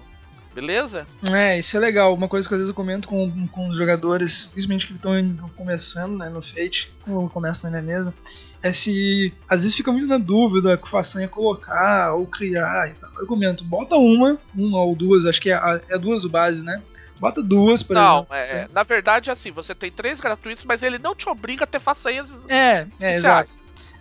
Beleza? 0.54 1.06
É, 1.30 1.58
isso 1.58 1.76
é 1.76 1.80
legal. 1.80 2.14
Uma 2.14 2.28
coisa 2.28 2.48
que 2.48 2.54
às 2.54 2.58
vezes 2.60 2.70
eu 2.70 2.74
comento 2.74 3.08
com, 3.08 3.46
com 3.48 3.68
os 3.68 3.78
jogadores, 3.78 4.46
principalmente 4.46 4.86
que 4.86 4.94
estão 4.94 5.14
começando 5.56 6.18
né, 6.18 6.28
no 6.28 6.42
Fate, 6.42 6.92
ou 7.06 7.28
começam 7.28 7.70
na 7.70 7.80
minha 7.80 7.96
mesa, 7.96 8.14
é 8.62 8.72
se 8.72 9.32
às 9.48 9.62
vezes 9.62 9.76
fica 9.76 9.92
muito 9.92 10.06
na 10.06 10.18
dúvida 10.18 10.76
que 10.76 10.88
façanha 10.88 11.28
colocar 11.28 12.14
ou 12.14 12.26
criar 12.26 12.88
e 12.90 12.94
tal. 12.94 13.10
Eu 13.18 13.26
comento, 13.26 13.64
bota 13.64 13.96
uma, 13.96 14.38
uma 14.54 14.80
ou 14.80 14.94
duas, 14.94 15.24
acho 15.24 15.40
que 15.40 15.50
é, 15.50 15.80
é 15.88 15.98
duas 15.98 16.24
o 16.24 16.28
base, 16.28 16.64
né? 16.64 16.82
Bota 17.18 17.42
duas 17.42 17.82
pra 17.82 18.00
Não, 18.00 18.26
é, 18.30 18.66
na 18.72 18.82
verdade, 18.82 19.30
assim, 19.30 19.50
você 19.50 19.74
tem 19.74 19.90
três 19.90 20.18
gratuitos, 20.18 20.64
mas 20.64 20.82
ele 20.82 20.98
não 20.98 21.14
te 21.14 21.28
obriga 21.28 21.64
a 21.64 21.66
ter 21.66 21.78
façanhas. 21.78 22.30
É, 22.48 22.86
é, 22.98 23.14
exato. 23.14 23.52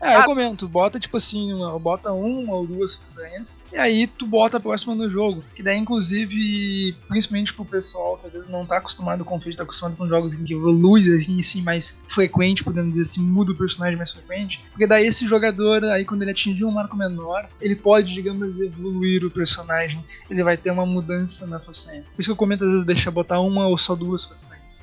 É, 0.02 0.16
eu 0.16 0.20
ah. 0.20 0.26
comento, 0.26 0.68
bota 0.68 1.00
tipo 1.00 1.18
assim, 1.18 1.54
uma, 1.54 1.78
bota 1.78 2.12
uma 2.12 2.56
ou 2.56 2.66
duas 2.66 2.94
façanhas, 2.94 3.60
e 3.72 3.78
aí 3.78 4.08
tu 4.08 4.26
bota 4.26 4.58
a 4.58 4.60
próxima 4.60 4.96
no 4.96 5.10
jogo. 5.10 5.44
Que 5.54 5.62
daí, 5.62 5.78
inclusive, 5.78 6.96
principalmente 7.08 7.54
pro 7.54 7.66
pessoal 7.66 8.18
que 8.18 8.28
às 8.28 8.34
vezes 8.34 8.50
não 8.50 8.66
tá 8.66 8.78
acostumado 8.78 9.26
com 9.26 9.40
Fate, 9.40 9.58
tá 9.58 9.64
acostumado 9.64 9.96
com 9.96 10.08
jogos 10.08 10.34
em 10.34 10.44
que 10.44 10.54
evolui 10.54 11.14
assim, 11.16 11.40
assim, 11.40 11.62
mais 11.62 11.96
frequente, 12.08 12.64
podemos 12.64 12.92
dizer 12.92 13.04
assim, 13.04 13.22
muda 13.22 13.52
o 13.52 13.56
personagem 13.56 13.98
mais 13.98 14.12
frequente. 14.12 14.64
Porque 14.72 14.88
daí 14.88 15.06
esse 15.06 15.28
jogador, 15.28 15.84
aí 15.86 16.06
quando 16.06 16.22
ele 16.22 16.32
atingir 16.32 16.66
um 16.66 16.72
marco 16.72 16.96
menor, 16.96 17.48
ele 17.62 17.76
pode, 17.76 18.14
digamos, 18.14 18.60
evoluir 18.60 19.26
o 19.26 19.32
personagem. 19.32 20.04
Ele 20.30 20.44
vai 20.44 20.58
ter 20.58 20.72
uma 20.72 20.86
mudança 20.86 21.46
na 21.46 21.60
façanha. 21.60 22.04
Por 22.16 22.22
isso 22.22 22.30
que 22.30 22.32
eu 22.32 22.36
comento 22.36 22.66
às 22.66 22.72
vezes 22.72 22.86
deixa 22.86 23.12
botar 23.12 23.40
uma 23.40 23.68
ou 23.68 23.78
só 23.78 23.96
duas 23.96 24.24
façanhas. 24.24 24.79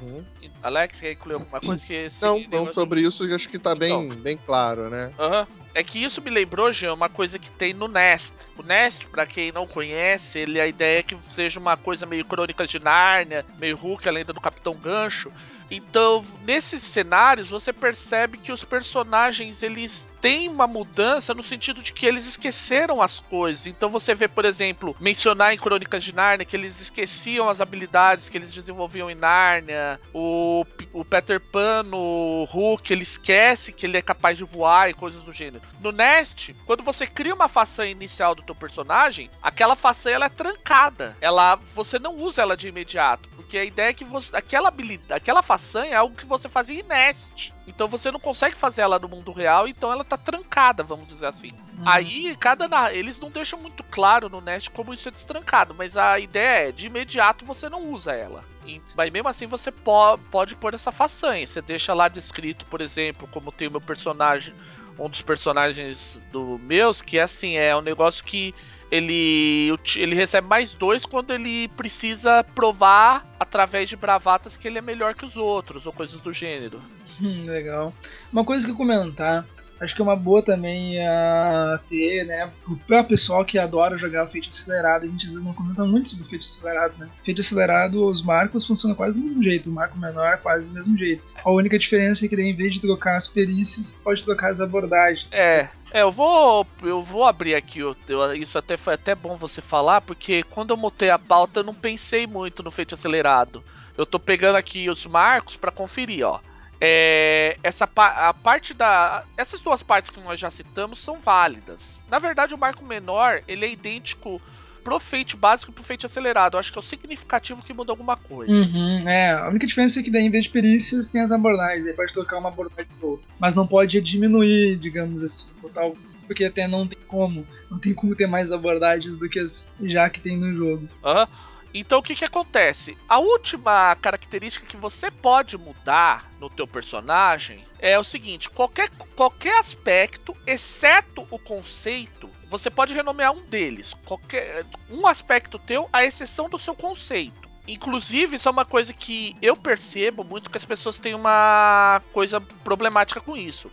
Uhum. 0.00 0.24
Alex, 0.62 1.00
quer 1.00 1.12
incluir 1.12 1.34
alguma 1.34 1.60
coisa 1.62 1.84
que 1.84 2.08
Não, 2.20 2.40
não, 2.48 2.72
sobre 2.72 3.00
isso 3.02 3.24
acho 3.34 3.48
que 3.48 3.58
tá 3.58 3.74
bem, 3.74 4.06
então. 4.06 4.16
bem 4.20 4.36
claro, 4.36 4.88
né? 4.88 5.12
Aham. 5.18 5.40
Uhum. 5.40 5.60
É 5.72 5.84
que 5.84 6.02
isso 6.02 6.20
me 6.20 6.30
lembrou, 6.30 6.72
Jean, 6.72 6.94
uma 6.94 7.08
coisa 7.08 7.38
que 7.38 7.48
tem 7.48 7.72
no 7.72 7.86
Nest. 7.86 8.34
O 8.58 8.62
Nest, 8.62 9.06
para 9.06 9.24
quem 9.24 9.52
não 9.52 9.68
conhece, 9.68 10.40
ele 10.40 10.60
a 10.60 10.66
ideia 10.66 10.98
é 10.98 11.02
que 11.02 11.16
seja 11.28 11.60
uma 11.60 11.76
coisa 11.76 12.04
meio 12.06 12.24
crônica 12.24 12.66
de 12.66 12.80
Nárnia, 12.80 13.46
meio 13.56 13.76
Hulk, 13.76 14.08
a 14.08 14.12
lenda 14.12 14.32
do 14.32 14.40
Capitão 14.40 14.74
Gancho. 14.74 15.30
Então, 15.70 16.24
nesses 16.44 16.82
cenários, 16.82 17.48
você 17.48 17.72
percebe 17.72 18.38
que 18.38 18.50
os 18.50 18.64
personagens 18.64 19.62
eles 19.62 20.08
têm 20.20 20.48
uma 20.48 20.66
mudança 20.66 21.32
no 21.32 21.42
sentido 21.42 21.80
de 21.80 21.92
que 21.92 22.04
eles 22.04 22.26
esqueceram 22.26 23.00
as 23.00 23.20
coisas. 23.20 23.66
Então, 23.66 23.88
você 23.88 24.14
vê, 24.14 24.26
por 24.26 24.44
exemplo, 24.44 24.96
mencionar 25.00 25.54
em 25.54 25.58
Crônicas 25.58 26.02
de 26.02 26.14
Nárnia 26.14 26.44
que 26.44 26.56
eles 26.56 26.80
esqueciam 26.80 27.48
as 27.48 27.60
habilidades 27.60 28.28
que 28.28 28.36
eles 28.36 28.52
desenvolviam 28.52 29.10
em 29.10 29.14
Nárnia. 29.14 30.00
O, 30.12 30.66
o 30.92 31.04
Peter 31.04 31.40
Pan, 31.40 31.86
o 31.92 32.44
Hulk, 32.50 32.92
ele 32.92 33.02
esquece 33.02 33.72
que 33.72 33.86
ele 33.86 33.96
é 33.96 34.02
capaz 34.02 34.36
de 34.36 34.44
voar 34.44 34.90
e 34.90 34.94
coisas 34.94 35.22
do 35.22 35.32
gênero. 35.32 35.64
No 35.80 35.92
Nest, 35.92 36.54
quando 36.66 36.82
você 36.82 37.06
cria 37.06 37.34
uma 37.34 37.48
façanha 37.48 37.92
inicial 37.92 38.34
do 38.34 38.42
teu 38.42 38.54
personagem, 38.54 39.30
aquela 39.40 39.76
façanha 39.76 40.16
ela 40.16 40.26
é 40.26 40.30
trancada. 40.30 41.16
Ela, 41.20 41.56
você 41.74 41.98
não 41.98 42.16
usa 42.16 42.42
ela 42.42 42.56
de 42.56 42.68
imediato, 42.68 43.28
porque 43.30 43.56
a 43.56 43.64
ideia 43.64 43.90
é 43.90 43.94
que 43.94 44.04
você, 44.04 44.36
aquela 44.36 44.68
habilidade, 44.68 45.12
aquela 45.12 45.42
façanha 45.42 45.59
façanha 45.60 45.92
é 45.92 45.96
algo 45.96 46.16
que 46.16 46.26
você 46.26 46.48
fazia 46.48 46.80
em 46.80 46.82
Nest. 46.82 47.52
Então 47.66 47.86
você 47.86 48.10
não 48.10 48.18
consegue 48.18 48.56
fazer 48.56 48.80
ela 48.80 48.98
no 48.98 49.08
mundo 49.08 49.30
real, 49.30 49.68
então 49.68 49.92
ela 49.92 50.02
tá 50.02 50.16
trancada, 50.16 50.82
vamos 50.82 51.06
dizer 51.06 51.26
assim. 51.26 51.52
Uhum. 51.78 51.84
Aí, 51.86 52.36
cada 52.36 52.92
eles 52.92 53.20
não 53.20 53.30
deixam 53.30 53.60
muito 53.60 53.84
claro 53.84 54.28
no 54.28 54.40
Nest 54.40 54.70
como 54.70 54.92
isso 54.92 55.08
é 55.08 55.12
destrancado, 55.12 55.74
mas 55.74 55.96
a 55.96 56.18
ideia 56.18 56.68
é, 56.68 56.72
de 56.72 56.86
imediato 56.86 57.44
você 57.44 57.68
não 57.68 57.92
usa 57.92 58.12
ela. 58.12 58.44
E, 58.66 58.80
mas 58.96 59.10
mesmo 59.10 59.28
assim 59.28 59.46
você 59.46 59.70
po 59.70 60.18
pode 60.30 60.56
pôr 60.56 60.74
essa 60.74 60.90
façanha. 60.90 61.46
Você 61.46 61.60
deixa 61.60 61.94
lá 61.94 62.08
descrito, 62.08 62.66
por 62.66 62.80
exemplo, 62.80 63.28
como 63.28 63.52
tem 63.52 63.68
o 63.68 63.70
meu 63.70 63.80
personagem, 63.80 64.54
um 64.98 65.08
dos 65.08 65.22
personagens 65.22 66.20
do 66.32 66.58
meus, 66.58 67.00
que 67.00 67.18
é 67.18 67.22
assim, 67.22 67.56
é 67.56 67.76
um 67.76 67.82
negócio 67.82 68.24
que 68.24 68.54
ele, 68.90 69.72
ele 69.96 70.14
recebe 70.14 70.48
mais 70.48 70.74
dois 70.74 71.06
quando 71.06 71.32
ele 71.32 71.68
precisa 71.68 72.42
provar 72.42 73.24
através 73.38 73.88
de 73.88 73.96
bravatas 73.96 74.56
que 74.56 74.66
ele 74.66 74.78
é 74.78 74.82
melhor 74.82 75.14
que 75.14 75.24
os 75.24 75.36
outros, 75.36 75.86
ou 75.86 75.92
coisas 75.92 76.20
do 76.20 76.32
gênero. 76.32 76.80
Legal. 77.20 77.94
Uma 78.32 78.44
coisa 78.44 78.66
que 78.66 78.74
comentar, 78.74 79.46
acho 79.80 79.94
que 79.94 80.00
é 80.00 80.04
uma 80.04 80.16
boa 80.16 80.42
também 80.42 80.98
a 81.04 81.80
ter, 81.88 82.24
né? 82.24 82.50
Para 82.86 83.00
o 83.00 83.04
pessoal 83.04 83.44
que 83.44 83.58
adora 83.58 83.96
jogar 83.96 84.26
feito 84.26 84.48
acelerado, 84.48 85.04
a 85.04 85.06
gente 85.06 85.26
às 85.26 85.32
vezes 85.32 85.44
não 85.44 85.54
comenta 85.54 85.84
muito 85.84 86.10
sobre 86.10 86.26
feito 86.26 86.44
acelerado, 86.44 86.94
né? 86.98 87.08
Feito 87.24 87.40
acelerado, 87.40 88.06
os 88.06 88.22
marcos 88.22 88.66
funcionam 88.66 88.94
quase 88.94 89.18
do 89.18 89.24
mesmo 89.24 89.42
jeito, 89.42 89.70
o 89.70 89.72
marco 89.72 89.98
menor 89.98 90.34
é 90.34 90.36
quase 90.36 90.68
do 90.68 90.74
mesmo 90.74 90.96
jeito. 90.96 91.24
A 91.42 91.50
única 91.50 91.78
diferença 91.78 92.24
é 92.24 92.28
que 92.28 92.36
daí, 92.36 92.50
em 92.50 92.54
vez 92.54 92.74
de 92.74 92.80
trocar 92.80 93.16
as 93.16 93.26
perícias, 93.26 93.92
pode 94.04 94.22
trocar 94.22 94.50
as 94.50 94.60
abordagens. 94.60 95.26
É. 95.32 95.68
É, 95.92 96.02
eu 96.02 96.12
vou 96.12 96.64
eu 96.82 97.02
vou 97.02 97.24
abrir 97.24 97.56
aqui, 97.56 97.80
eu, 97.80 97.96
isso 98.36 98.56
até 98.56 98.76
foi 98.76 98.94
até 98.94 99.12
bom 99.12 99.36
você 99.36 99.60
falar, 99.60 100.00
porque 100.00 100.44
quando 100.44 100.70
eu 100.70 100.76
montei 100.76 101.10
a 101.10 101.18
pauta 101.18 101.60
eu 101.60 101.64
não 101.64 101.74
pensei 101.74 102.28
muito 102.28 102.62
no 102.62 102.70
feito 102.70 102.94
acelerado. 102.94 103.62
Eu 103.98 104.06
tô 104.06 104.18
pegando 104.18 104.56
aqui 104.56 104.88
os 104.88 105.04
marcos 105.04 105.56
para 105.56 105.72
conferir, 105.72 106.24
ó. 106.24 106.38
É, 106.80 107.58
essa 107.62 107.88
a 107.94 108.32
parte 108.32 108.72
da 108.72 109.24
essas 109.36 109.60
duas 109.60 109.82
partes 109.82 110.10
que 110.10 110.20
nós 110.20 110.40
já 110.40 110.50
citamos 110.50 111.00
são 111.00 111.20
válidas. 111.20 112.00
Na 112.10 112.18
verdade, 112.18 112.54
o 112.54 112.58
marco 112.58 112.84
menor, 112.84 113.42
ele 113.46 113.66
é 113.66 113.70
idêntico 113.70 114.40
pro 114.82 114.98
Fate 114.98 115.36
básico 115.36 115.70
e 115.70 115.74
pro 115.74 115.84
Fate 115.84 116.06
acelerado. 116.06 116.54
Eu 116.54 116.60
acho 116.60 116.72
que 116.72 116.78
é 116.78 116.80
o 116.80 116.84
significativo 116.84 117.62
que 117.62 117.74
muda 117.74 117.92
alguma 117.92 118.16
coisa. 118.16 118.52
Uhum, 118.52 119.06
é, 119.06 119.32
a 119.32 119.48
única 119.48 119.66
diferença 119.66 120.00
é 120.00 120.02
que 120.02 120.10
daí, 120.10 120.24
em 120.24 120.30
vez 120.30 120.44
de 120.44 120.50
perícias, 120.50 121.08
tem 121.08 121.20
as 121.20 121.30
abordagens. 121.30 121.86
Aí 121.86 121.92
pode 121.92 122.12
trocar 122.14 122.38
uma 122.38 122.48
abordagem 122.48 122.92
por 122.98 123.10
outra. 123.10 123.28
Mas 123.38 123.54
não 123.54 123.66
pode 123.66 124.00
diminuir, 124.00 124.76
digamos 124.76 125.22
assim, 125.22 125.48
botar 125.60 125.90
porque 126.26 126.44
até 126.44 126.68
não 126.68 126.86
tem 126.86 126.98
como. 127.08 127.44
Não 127.68 127.76
tem 127.76 127.92
como 127.92 128.14
ter 128.14 128.28
mais 128.28 128.52
abordagens 128.52 129.16
do 129.16 129.28
que 129.28 129.40
as 129.40 129.68
já 129.82 130.08
que 130.08 130.20
tem 130.20 130.36
no 130.36 130.54
jogo. 130.54 130.88
Aham. 131.04 131.22
Uhum. 131.22 131.49
Então 131.72 132.00
o 132.00 132.02
que 132.02 132.16
que 132.16 132.24
acontece? 132.24 132.98
A 133.08 133.18
última 133.18 133.94
característica 133.96 134.66
que 134.66 134.76
você 134.76 135.10
pode 135.10 135.56
mudar 135.56 136.30
no 136.40 136.50
teu 136.50 136.66
personagem 136.66 137.64
é 137.78 137.98
o 137.98 138.04
seguinte: 138.04 138.50
qualquer, 138.50 138.90
qualquer 139.14 139.58
aspecto, 139.60 140.36
exceto 140.46 141.26
o 141.30 141.38
conceito, 141.38 142.28
você 142.48 142.68
pode 142.68 142.92
renomear 142.92 143.32
um 143.32 143.46
deles. 143.46 143.94
Qualquer 144.04 144.66
um 144.90 145.06
aspecto 145.06 145.58
teu, 145.58 145.88
à 145.92 146.04
exceção 146.04 146.48
do 146.48 146.58
seu 146.58 146.74
conceito. 146.74 147.48
Inclusive, 147.68 148.34
isso 148.34 148.48
é 148.48 148.50
uma 148.50 148.64
coisa 148.64 148.92
que 148.92 149.36
eu 149.40 149.54
percebo 149.54 150.24
muito 150.24 150.50
que 150.50 150.58
as 150.58 150.64
pessoas 150.64 150.98
têm 150.98 151.14
uma 151.14 152.02
coisa 152.12 152.40
problemática 152.40 153.20
com 153.20 153.36
isso. 153.36 153.70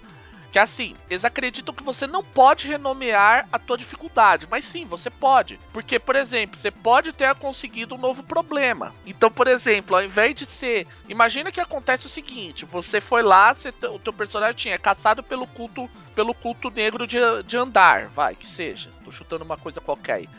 Que 0.51 0.59
é 0.59 0.61
assim, 0.61 0.95
eles 1.09 1.25
acreditam 1.25 1.73
que 1.73 1.83
você 1.83 2.07
não 2.07 2.23
pode 2.23 2.67
renomear 2.67 3.47
a 3.51 3.59
tua 3.59 3.77
dificuldade, 3.77 4.47
mas 4.49 4.65
sim, 4.65 4.85
você 4.85 5.09
pode. 5.09 5.59
Porque, 5.73 5.99
por 5.99 6.15
exemplo, 6.15 6.57
você 6.57 6.71
pode 6.71 7.11
ter 7.11 7.33
conseguido 7.35 7.95
um 7.95 7.97
novo 7.97 8.23
problema. 8.23 8.93
Então, 9.05 9.29
por 9.29 9.47
exemplo, 9.47 9.95
ao 9.95 10.03
invés 10.03 10.35
de 10.35 10.45
ser. 10.45 10.87
Imagina 11.09 11.51
que 11.51 11.59
acontece 11.59 12.05
o 12.05 12.09
seguinte: 12.09 12.65
você 12.65 13.01
foi 13.01 13.21
lá, 13.21 13.53
você, 13.53 13.69
o 13.69 13.99
teu 13.99 14.13
personagem 14.13 14.55
tinha 14.55 14.75
é 14.75 14.77
caçado 14.77 15.23
pelo 15.23 15.47
culto, 15.47 15.89
pelo 16.15 16.33
culto 16.33 16.69
negro 16.69 17.07
de, 17.07 17.17
de 17.45 17.57
andar, 17.57 18.07
vai, 18.07 18.35
que 18.35 18.45
seja. 18.45 18.89
Tô 19.03 19.11
chutando 19.11 19.43
uma 19.43 19.57
coisa 19.57 19.81
qualquer 19.81 20.13
aí. 20.13 20.29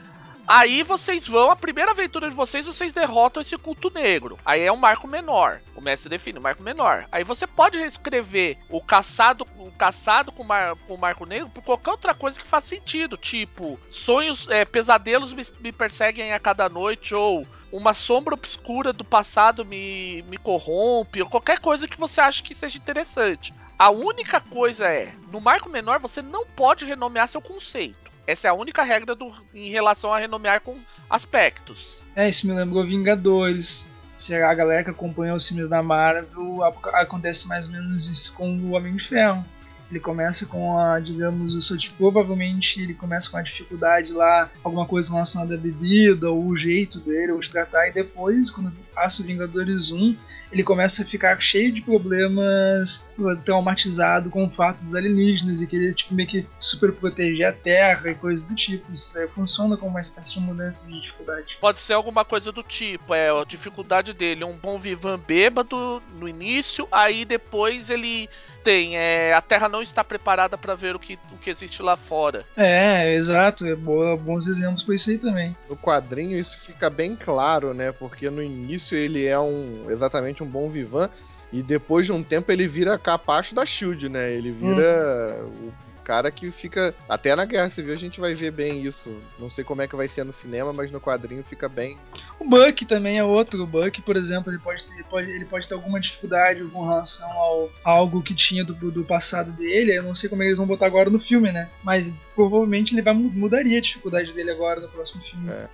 Aí 0.50 0.82
vocês 0.82 1.28
vão, 1.28 1.50
a 1.50 1.56
primeira 1.56 1.90
aventura 1.90 2.30
de 2.30 2.34
vocês, 2.34 2.66
vocês 2.66 2.90
derrotam 2.90 3.42
esse 3.42 3.54
culto 3.58 3.90
negro. 3.90 4.38
Aí 4.46 4.62
é 4.62 4.72
um 4.72 4.78
marco 4.78 5.06
menor. 5.06 5.60
O 5.76 5.80
mestre 5.82 6.08
define 6.08 6.38
um 6.38 6.42
marco 6.42 6.62
menor. 6.62 7.06
Aí 7.12 7.22
você 7.22 7.46
pode 7.46 7.76
reescrever 7.76 8.56
o 8.70 8.80
caçado, 8.80 9.46
o 9.58 9.70
caçado 9.72 10.32
com, 10.32 10.42
mar, 10.42 10.74
o 10.88 10.96
marco 10.96 11.26
negro 11.26 11.50
por 11.50 11.62
qualquer 11.62 11.90
outra 11.90 12.14
coisa 12.14 12.40
que 12.40 12.46
faz 12.46 12.64
sentido. 12.64 13.14
Tipo, 13.18 13.78
sonhos, 13.90 14.48
é, 14.48 14.64
pesadelos 14.64 15.34
me, 15.34 15.44
me 15.60 15.70
perseguem 15.70 16.32
a 16.32 16.40
cada 16.40 16.66
noite, 16.66 17.14
ou 17.14 17.46
uma 17.70 17.92
sombra 17.92 18.32
obscura 18.32 18.90
do 18.90 19.04
passado 19.04 19.66
me, 19.66 20.24
me 20.28 20.38
corrompe, 20.38 21.20
ou 21.20 21.28
qualquer 21.28 21.58
coisa 21.58 21.86
que 21.86 22.00
você 22.00 22.22
ache 22.22 22.42
que 22.42 22.54
seja 22.54 22.78
interessante. 22.78 23.52
A 23.78 23.90
única 23.90 24.40
coisa 24.40 24.86
é, 24.86 25.12
no 25.30 25.42
marco 25.42 25.68
menor 25.68 26.00
você 26.00 26.22
não 26.22 26.46
pode 26.46 26.86
renomear 26.86 27.28
seu 27.28 27.42
conceito. 27.42 28.07
Essa 28.28 28.48
é 28.48 28.50
a 28.50 28.54
única 28.54 28.82
regra 28.82 29.14
do, 29.14 29.32
em 29.54 29.70
relação 29.70 30.12
a 30.12 30.18
renomear 30.18 30.60
com 30.60 30.76
aspectos. 31.08 31.96
É, 32.14 32.28
isso 32.28 32.46
me 32.46 32.52
lembrou 32.52 32.84
Vingadores. 32.84 33.86
Se 34.14 34.34
a 34.34 34.52
galera 34.52 34.84
que 34.84 34.90
acompanha 34.90 35.34
os 35.34 35.48
filmes 35.48 35.66
da 35.66 35.82
Marvel, 35.82 36.62
acontece 36.92 37.48
mais 37.48 37.66
ou 37.66 37.72
menos 37.72 38.06
isso 38.06 38.34
com 38.34 38.54
o 38.54 38.72
Homem 38.72 38.94
de 38.96 39.08
Ferro. 39.08 39.42
Ele 39.90 39.98
começa 39.98 40.44
com 40.44 40.78
a, 40.78 41.00
digamos, 41.00 41.54
o 41.54 41.62
seu 41.62 41.78
tipo, 41.78 41.96
provavelmente 41.96 42.82
ele 42.82 42.92
começa 42.92 43.30
com 43.30 43.38
a 43.38 43.42
dificuldade 43.42 44.12
lá, 44.12 44.50
alguma 44.62 44.84
coisa 44.84 45.10
relacionada 45.10 45.54
à 45.54 45.56
bebida, 45.56 46.30
ou 46.30 46.48
o 46.48 46.54
jeito 46.54 47.00
dele, 47.00 47.32
ou 47.32 47.40
de 47.40 47.48
tratar, 47.48 47.88
e 47.88 47.92
depois, 47.92 48.50
quando 48.50 48.70
passa 48.98 49.22
o 49.22 49.24
Vingadores 49.24 49.92
1, 49.92 50.16
ele 50.50 50.64
começa 50.64 51.02
a 51.02 51.06
ficar 51.06 51.40
cheio 51.40 51.72
de 51.72 51.80
problemas, 51.80 53.06
traumatizado 53.44 54.28
com 54.28 54.44
o 54.44 54.50
fato 54.50 54.82
dos 54.82 54.94
alienígenas 54.94 55.62
e 55.62 55.66
querer 55.68 55.94
tipo, 55.94 56.14
meio 56.14 56.28
que 56.28 56.46
super 56.58 56.90
proteger 56.92 57.46
a 57.46 57.52
Terra 57.52 58.10
e 58.10 58.14
coisas 58.14 58.44
do 58.44 58.56
tipo. 58.56 58.92
Isso 58.92 59.12
funciona 59.34 59.76
como 59.76 59.90
uma 59.90 60.00
espécie 60.00 60.34
de 60.34 60.40
mudança 60.40 60.86
de 60.88 61.00
dificuldade. 61.00 61.58
Pode 61.60 61.78
ser 61.78 61.92
alguma 61.92 62.24
coisa 62.24 62.50
do 62.50 62.62
tipo, 62.62 63.14
é 63.14 63.30
a 63.30 63.44
dificuldade 63.44 64.12
dele, 64.12 64.42
um 64.42 64.56
bom 64.56 64.78
vivan 64.78 65.18
bêbado 65.18 66.02
no 66.18 66.28
início, 66.28 66.88
aí 66.90 67.24
depois 67.24 67.90
ele 67.90 68.28
tem, 68.68 68.98
é, 68.98 69.32
a 69.32 69.40
Terra 69.40 69.68
não 69.68 69.80
está 69.80 70.04
preparada 70.04 70.58
para 70.58 70.74
ver 70.74 70.94
o 70.94 70.98
que, 70.98 71.18
o 71.32 71.38
que 71.38 71.48
existe 71.48 71.82
lá 71.82 71.96
fora. 71.96 72.44
É, 72.56 73.14
exato, 73.14 73.64
é 73.66 73.74
boa, 73.74 74.16
bons 74.16 74.46
exemplos 74.46 74.82
para 74.82 74.94
isso 74.94 75.10
aí 75.10 75.18
também. 75.18 75.56
No 75.68 75.76
quadrinho 75.76 76.38
isso 76.38 76.58
fica 76.64 76.90
bem 76.90 77.16
claro, 77.16 77.72
né? 77.72 77.92
Porque 77.92 78.28
no 78.28 78.42
início 78.42 78.87
ele 78.94 79.24
é 79.26 79.38
um 79.38 79.90
exatamente 79.90 80.42
um 80.42 80.46
bom 80.46 80.70
vivan 80.70 81.10
e 81.52 81.62
depois 81.62 82.06
de 82.06 82.12
um 82.12 82.22
tempo 82.22 82.52
ele 82.52 82.68
vira 82.68 82.98
capacho 82.98 83.54
da 83.54 83.64
Shield, 83.64 84.08
né? 84.08 84.32
Ele 84.32 84.50
vira 84.50 85.42
hum. 85.42 85.68
o 85.68 85.88
cara 86.08 86.30
que 86.30 86.50
fica. 86.50 86.94
Até 87.06 87.36
na 87.36 87.44
Guerra 87.44 87.68
Civil 87.68 87.92
a 87.92 87.96
gente 87.96 88.18
vai 88.18 88.34
ver 88.34 88.50
bem 88.50 88.82
isso. 88.82 89.14
Não 89.38 89.50
sei 89.50 89.62
como 89.62 89.82
é 89.82 89.86
que 89.86 89.94
vai 89.94 90.08
ser 90.08 90.24
no 90.24 90.32
cinema, 90.32 90.72
mas 90.72 90.90
no 90.90 91.00
quadrinho 91.00 91.44
fica 91.44 91.68
bem. 91.68 91.98
O 92.40 92.44
Buck 92.44 92.86
também 92.86 93.18
é 93.18 93.24
outro. 93.24 93.62
O 93.62 93.66
Buck, 93.66 94.00
por 94.00 94.16
exemplo, 94.16 94.50
ele 94.50 94.58
pode, 94.58 94.84
ele 94.94 95.04
pode, 95.04 95.30
ele 95.30 95.44
pode 95.44 95.68
ter 95.68 95.74
alguma 95.74 96.00
dificuldade 96.00 96.64
com 96.64 96.86
relação 96.86 97.30
ao 97.30 97.70
algo 97.84 98.22
que 98.22 98.34
tinha 98.34 98.64
do, 98.64 98.74
do 98.90 99.04
passado 99.04 99.52
dele. 99.52 99.98
Eu 99.98 100.02
não 100.02 100.14
sei 100.14 100.30
como 100.30 100.42
eles 100.42 100.56
vão 100.56 100.66
botar 100.66 100.86
agora 100.86 101.10
no 101.10 101.20
filme, 101.20 101.52
né? 101.52 101.68
Mas 101.82 102.10
provavelmente 102.34 102.94
ele 102.94 103.02
vai 103.02 103.12
mudaria 103.12 103.76
a 103.76 103.82
dificuldade 103.82 104.32
dele 104.32 104.50
agora 104.50 104.80
no 104.80 104.88
próximo 104.88 105.22
filme. 105.22 105.50
É. 105.50 105.68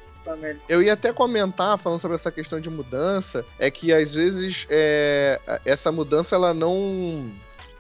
Eu 0.68 0.82
ia 0.82 0.94
até 0.94 1.12
comentar, 1.12 1.78
falando 1.78 2.00
sobre 2.00 2.16
essa 2.16 2.32
questão 2.32 2.60
de 2.60 2.70
mudança, 2.70 3.44
é 3.58 3.70
que 3.70 3.92
às 3.92 4.14
vezes 4.14 4.66
é, 4.70 5.40
essa 5.64 5.92
mudança 5.92 6.34
ela 6.34 6.54
não 6.54 7.30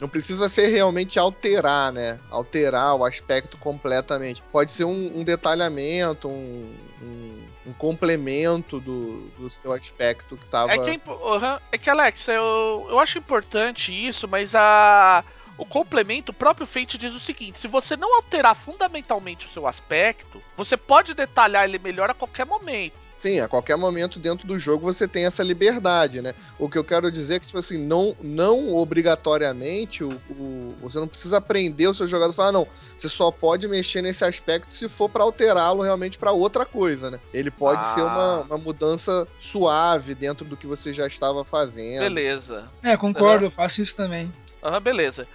não 0.00 0.08
precisa 0.08 0.48
ser 0.48 0.68
realmente 0.68 1.18
alterar, 1.18 1.92
né? 1.92 2.18
Alterar 2.30 2.94
o 2.94 3.04
aspecto 3.04 3.56
completamente. 3.56 4.42
Pode 4.52 4.72
ser 4.72 4.84
um, 4.84 5.20
um 5.20 5.24
detalhamento, 5.24 6.28
um, 6.28 6.74
um, 7.00 7.42
um, 7.68 7.72
complemento 7.72 8.80
do, 8.80 9.28
do 9.38 9.48
seu 9.48 9.72
aspecto 9.72 10.36
que 10.36 10.46
tava. 10.46 10.72
É 10.72 10.78
que, 10.78 11.00
uhum, 11.08 11.58
é 11.72 11.78
que 11.78 11.88
Alex, 11.88 12.28
eu, 12.28 12.86
eu 12.90 12.98
acho 12.98 13.18
importante 13.18 13.92
isso, 13.92 14.28
mas 14.28 14.54
a. 14.54 15.24
O 15.56 15.64
complemento, 15.64 16.32
o 16.32 16.34
próprio 16.34 16.66
Fate 16.66 16.98
diz 16.98 17.12
o 17.14 17.20
seguinte: 17.20 17.60
se 17.60 17.68
você 17.68 17.96
não 17.96 18.16
alterar 18.16 18.54
fundamentalmente 18.54 19.46
o 19.46 19.50
seu 19.50 19.66
aspecto, 19.66 20.42
você 20.56 20.76
pode 20.76 21.14
detalhar 21.14 21.64
ele 21.64 21.78
melhor 21.78 22.10
a 22.10 22.14
qualquer 22.14 22.44
momento. 22.46 23.04
Sim, 23.16 23.40
a 23.40 23.48
qualquer 23.48 23.76
momento 23.76 24.18
dentro 24.18 24.46
do 24.46 24.58
jogo 24.58 24.84
você 24.84 25.06
tem 25.06 25.24
essa 25.24 25.42
liberdade, 25.42 26.20
né? 26.20 26.34
O 26.58 26.68
que 26.68 26.76
eu 26.76 26.84
quero 26.84 27.10
dizer 27.12 27.36
é 27.36 27.40
que, 27.40 27.46
tipo 27.46 27.58
assim, 27.58 27.78
não, 27.78 28.14
não 28.20 28.74
obrigatoriamente 28.74 30.02
o, 30.02 30.20
o 30.28 30.74
você 30.82 30.98
não 30.98 31.06
precisa 31.06 31.36
aprender 31.38 31.86
o 31.86 31.94
seu 31.94 32.06
jogador 32.06 32.32
e 32.32 32.36
falar, 32.36 32.52
não, 32.52 32.66
você 32.96 33.08
só 33.08 33.30
pode 33.30 33.68
mexer 33.68 34.02
nesse 34.02 34.24
aspecto 34.24 34.72
se 34.72 34.88
for 34.88 35.08
para 35.08 35.22
alterá-lo 35.22 35.82
realmente 35.82 36.18
para 36.18 36.32
outra 36.32 36.66
coisa, 36.66 37.10
né? 37.10 37.20
Ele 37.32 37.50
pode 37.50 37.84
ah. 37.84 37.94
ser 37.94 38.02
uma, 38.02 38.40
uma 38.40 38.58
mudança 38.58 39.26
suave 39.40 40.14
dentro 40.14 40.44
do 40.44 40.56
que 40.56 40.66
você 40.66 40.92
já 40.92 41.06
estava 41.06 41.44
fazendo. 41.44 42.00
Beleza. 42.00 42.70
É, 42.82 42.96
concordo, 42.96 43.44
uhum. 43.44 43.50
eu 43.50 43.50
faço 43.50 43.80
isso 43.80 43.94
também. 43.94 44.30
Aham, 44.62 44.76
uhum, 44.76 44.80
beleza. 44.82 45.28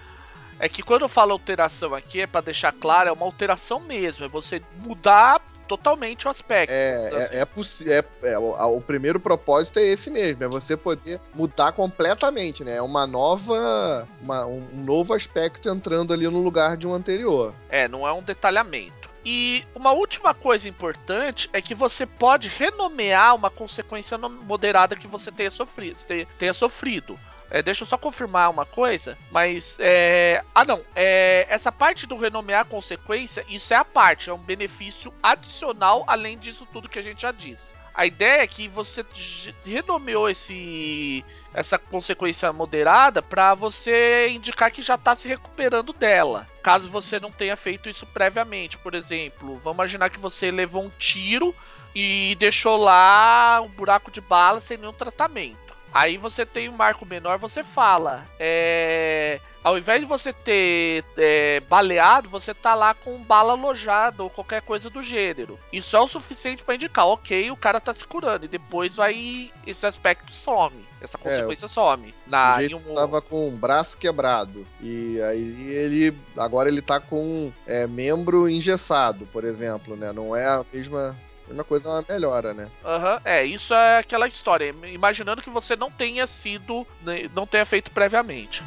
É 0.60 0.68
que 0.68 0.82
quando 0.82 1.02
eu 1.02 1.08
falo 1.08 1.32
alteração 1.32 1.94
aqui, 1.94 2.20
é 2.20 2.26
para 2.26 2.42
deixar 2.42 2.70
claro, 2.72 3.08
é 3.08 3.12
uma 3.12 3.24
alteração 3.24 3.80
mesmo. 3.80 4.26
É 4.26 4.28
você 4.28 4.62
mudar 4.76 5.40
totalmente 5.66 6.26
o 6.26 6.30
aspecto. 6.30 6.72
É, 6.72 7.06
então, 7.06 7.18
assim. 7.18 7.34
é, 7.34 7.38
é 7.38 7.44
possível. 7.44 7.92
É, 7.94 8.32
é, 8.32 8.38
o, 8.38 8.76
o, 8.76 8.80
primeiro 8.80 9.20
propósito 9.20 9.78
é 9.78 9.84
esse 9.84 10.10
mesmo, 10.10 10.42
é 10.42 10.48
você 10.48 10.76
poder 10.76 11.20
mudar 11.32 11.72
completamente, 11.72 12.64
né? 12.64 12.76
É 12.76 12.82
uma 12.82 13.06
nova. 13.06 14.06
Uma, 14.20 14.44
um 14.46 14.66
novo 14.74 15.14
aspecto 15.14 15.68
entrando 15.68 16.12
ali 16.12 16.28
no 16.28 16.42
lugar 16.42 16.76
de 16.76 16.86
um 16.86 16.92
anterior. 16.92 17.54
É, 17.68 17.86
não 17.86 18.06
é 18.06 18.12
um 18.12 18.22
detalhamento. 18.22 19.08
E 19.24 19.64
uma 19.74 19.92
última 19.92 20.34
coisa 20.34 20.68
importante 20.68 21.48
é 21.52 21.60
que 21.60 21.74
você 21.74 22.04
pode 22.06 22.48
renomear 22.48 23.34
uma 23.34 23.50
consequência 23.50 24.16
moderada 24.18 24.96
que 24.96 25.06
você 25.06 25.30
tenha 25.30 25.50
sofrido. 25.50 26.00
Tenha 26.38 26.54
sofrido. 26.54 27.18
É, 27.50 27.62
deixa 27.62 27.82
eu 27.82 27.86
só 27.86 27.98
confirmar 27.98 28.48
uma 28.48 28.64
coisa, 28.64 29.18
mas 29.30 29.76
é... 29.80 30.44
ah 30.54 30.64
não, 30.64 30.84
é... 30.94 31.46
essa 31.48 31.72
parte 31.72 32.06
do 32.06 32.16
renomear 32.16 32.64
consequência, 32.64 33.44
isso 33.48 33.74
é 33.74 33.76
a 33.76 33.84
parte, 33.84 34.30
é 34.30 34.32
um 34.32 34.38
benefício 34.38 35.12
adicional 35.22 36.04
além 36.06 36.38
disso 36.38 36.66
tudo 36.72 36.88
que 36.88 36.98
a 36.98 37.02
gente 37.02 37.22
já 37.22 37.32
disse. 37.32 37.74
A 37.92 38.06
ideia 38.06 38.42
é 38.42 38.46
que 38.46 38.68
você 38.68 39.04
renomeou 39.64 40.30
esse 40.30 41.24
essa 41.52 41.76
consequência 41.76 42.52
moderada 42.52 43.20
para 43.20 43.54
você 43.54 44.28
indicar 44.28 44.70
que 44.70 44.80
já 44.80 44.94
está 44.94 45.16
se 45.16 45.26
recuperando 45.26 45.92
dela. 45.92 46.48
Caso 46.62 46.88
você 46.88 47.18
não 47.18 47.32
tenha 47.32 47.56
feito 47.56 47.88
isso 47.88 48.06
previamente, 48.06 48.78
por 48.78 48.94
exemplo, 48.94 49.60
vamos 49.64 49.76
imaginar 49.76 50.08
que 50.08 50.20
você 50.20 50.50
levou 50.50 50.84
um 50.84 50.90
tiro 50.98 51.54
e 51.94 52.36
deixou 52.38 52.76
lá 52.76 53.60
um 53.60 53.68
buraco 53.68 54.10
de 54.10 54.20
bala 54.20 54.60
sem 54.60 54.78
nenhum 54.78 54.92
tratamento. 54.92 55.69
Aí 55.92 56.16
você 56.16 56.46
tem 56.46 56.68
um 56.68 56.76
marco 56.76 57.04
menor, 57.04 57.38
você 57.38 57.64
fala. 57.64 58.26
É, 58.38 59.40
ao 59.62 59.76
invés 59.76 60.00
de 60.00 60.06
você 60.06 60.32
ter 60.32 61.04
é, 61.16 61.60
baleado, 61.68 62.28
você 62.28 62.54
tá 62.54 62.74
lá 62.74 62.94
com 62.94 63.18
bala 63.18 63.52
alojada 63.52 64.22
ou 64.22 64.30
qualquer 64.30 64.62
coisa 64.62 64.88
do 64.88 65.02
gênero. 65.02 65.58
Isso 65.72 65.96
é 65.96 66.00
o 66.00 66.08
suficiente 66.08 66.62
para 66.62 66.76
indicar, 66.76 67.06
ok, 67.06 67.50
o 67.50 67.56
cara 67.56 67.80
tá 67.80 67.92
se 67.92 68.04
curando. 68.06 68.44
E 68.44 68.48
depois 68.48 68.96
vai. 68.96 69.50
Esse 69.66 69.84
aspecto 69.86 70.32
some. 70.32 70.84
Essa 71.00 71.18
é, 71.18 71.20
consequência 71.20 71.66
é, 71.66 71.68
some. 71.68 72.14
Na, 72.26 72.58
o 72.58 72.92
um... 72.92 72.94
tava 72.94 73.20
com 73.20 73.48
o 73.48 73.50
braço 73.50 73.98
quebrado. 73.98 74.66
E 74.80 75.20
aí 75.22 75.70
ele. 75.72 76.16
Agora 76.36 76.68
ele 76.68 76.80
tá 76.80 77.00
com 77.00 77.52
é, 77.66 77.86
membro 77.86 78.48
engessado, 78.48 79.26
por 79.26 79.44
exemplo, 79.44 79.96
né? 79.96 80.12
Não 80.12 80.34
é 80.34 80.46
a 80.46 80.64
mesma 80.72 81.16
mesma 81.50 81.64
coisa 81.64 81.88
uma 81.88 82.04
melhora, 82.08 82.54
né? 82.54 82.68
Aham, 82.84 83.14
uhum, 83.14 83.20
é, 83.24 83.44
isso 83.44 83.74
é 83.74 83.98
aquela 83.98 84.26
história. 84.26 84.74
Imaginando 84.86 85.42
que 85.42 85.50
você 85.50 85.76
não 85.76 85.90
tenha 85.90 86.26
sido. 86.26 86.86
Né, 87.02 87.28
não 87.34 87.46
tenha 87.46 87.66
feito 87.66 87.90
previamente. 87.90 88.62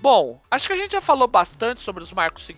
Bom, 0.00 0.40
acho 0.50 0.66
que 0.66 0.72
a 0.72 0.76
gente 0.76 0.92
já 0.92 1.00
falou 1.00 1.28
bastante 1.28 1.82
sobre 1.82 2.02
os 2.02 2.10
marcos 2.10 2.48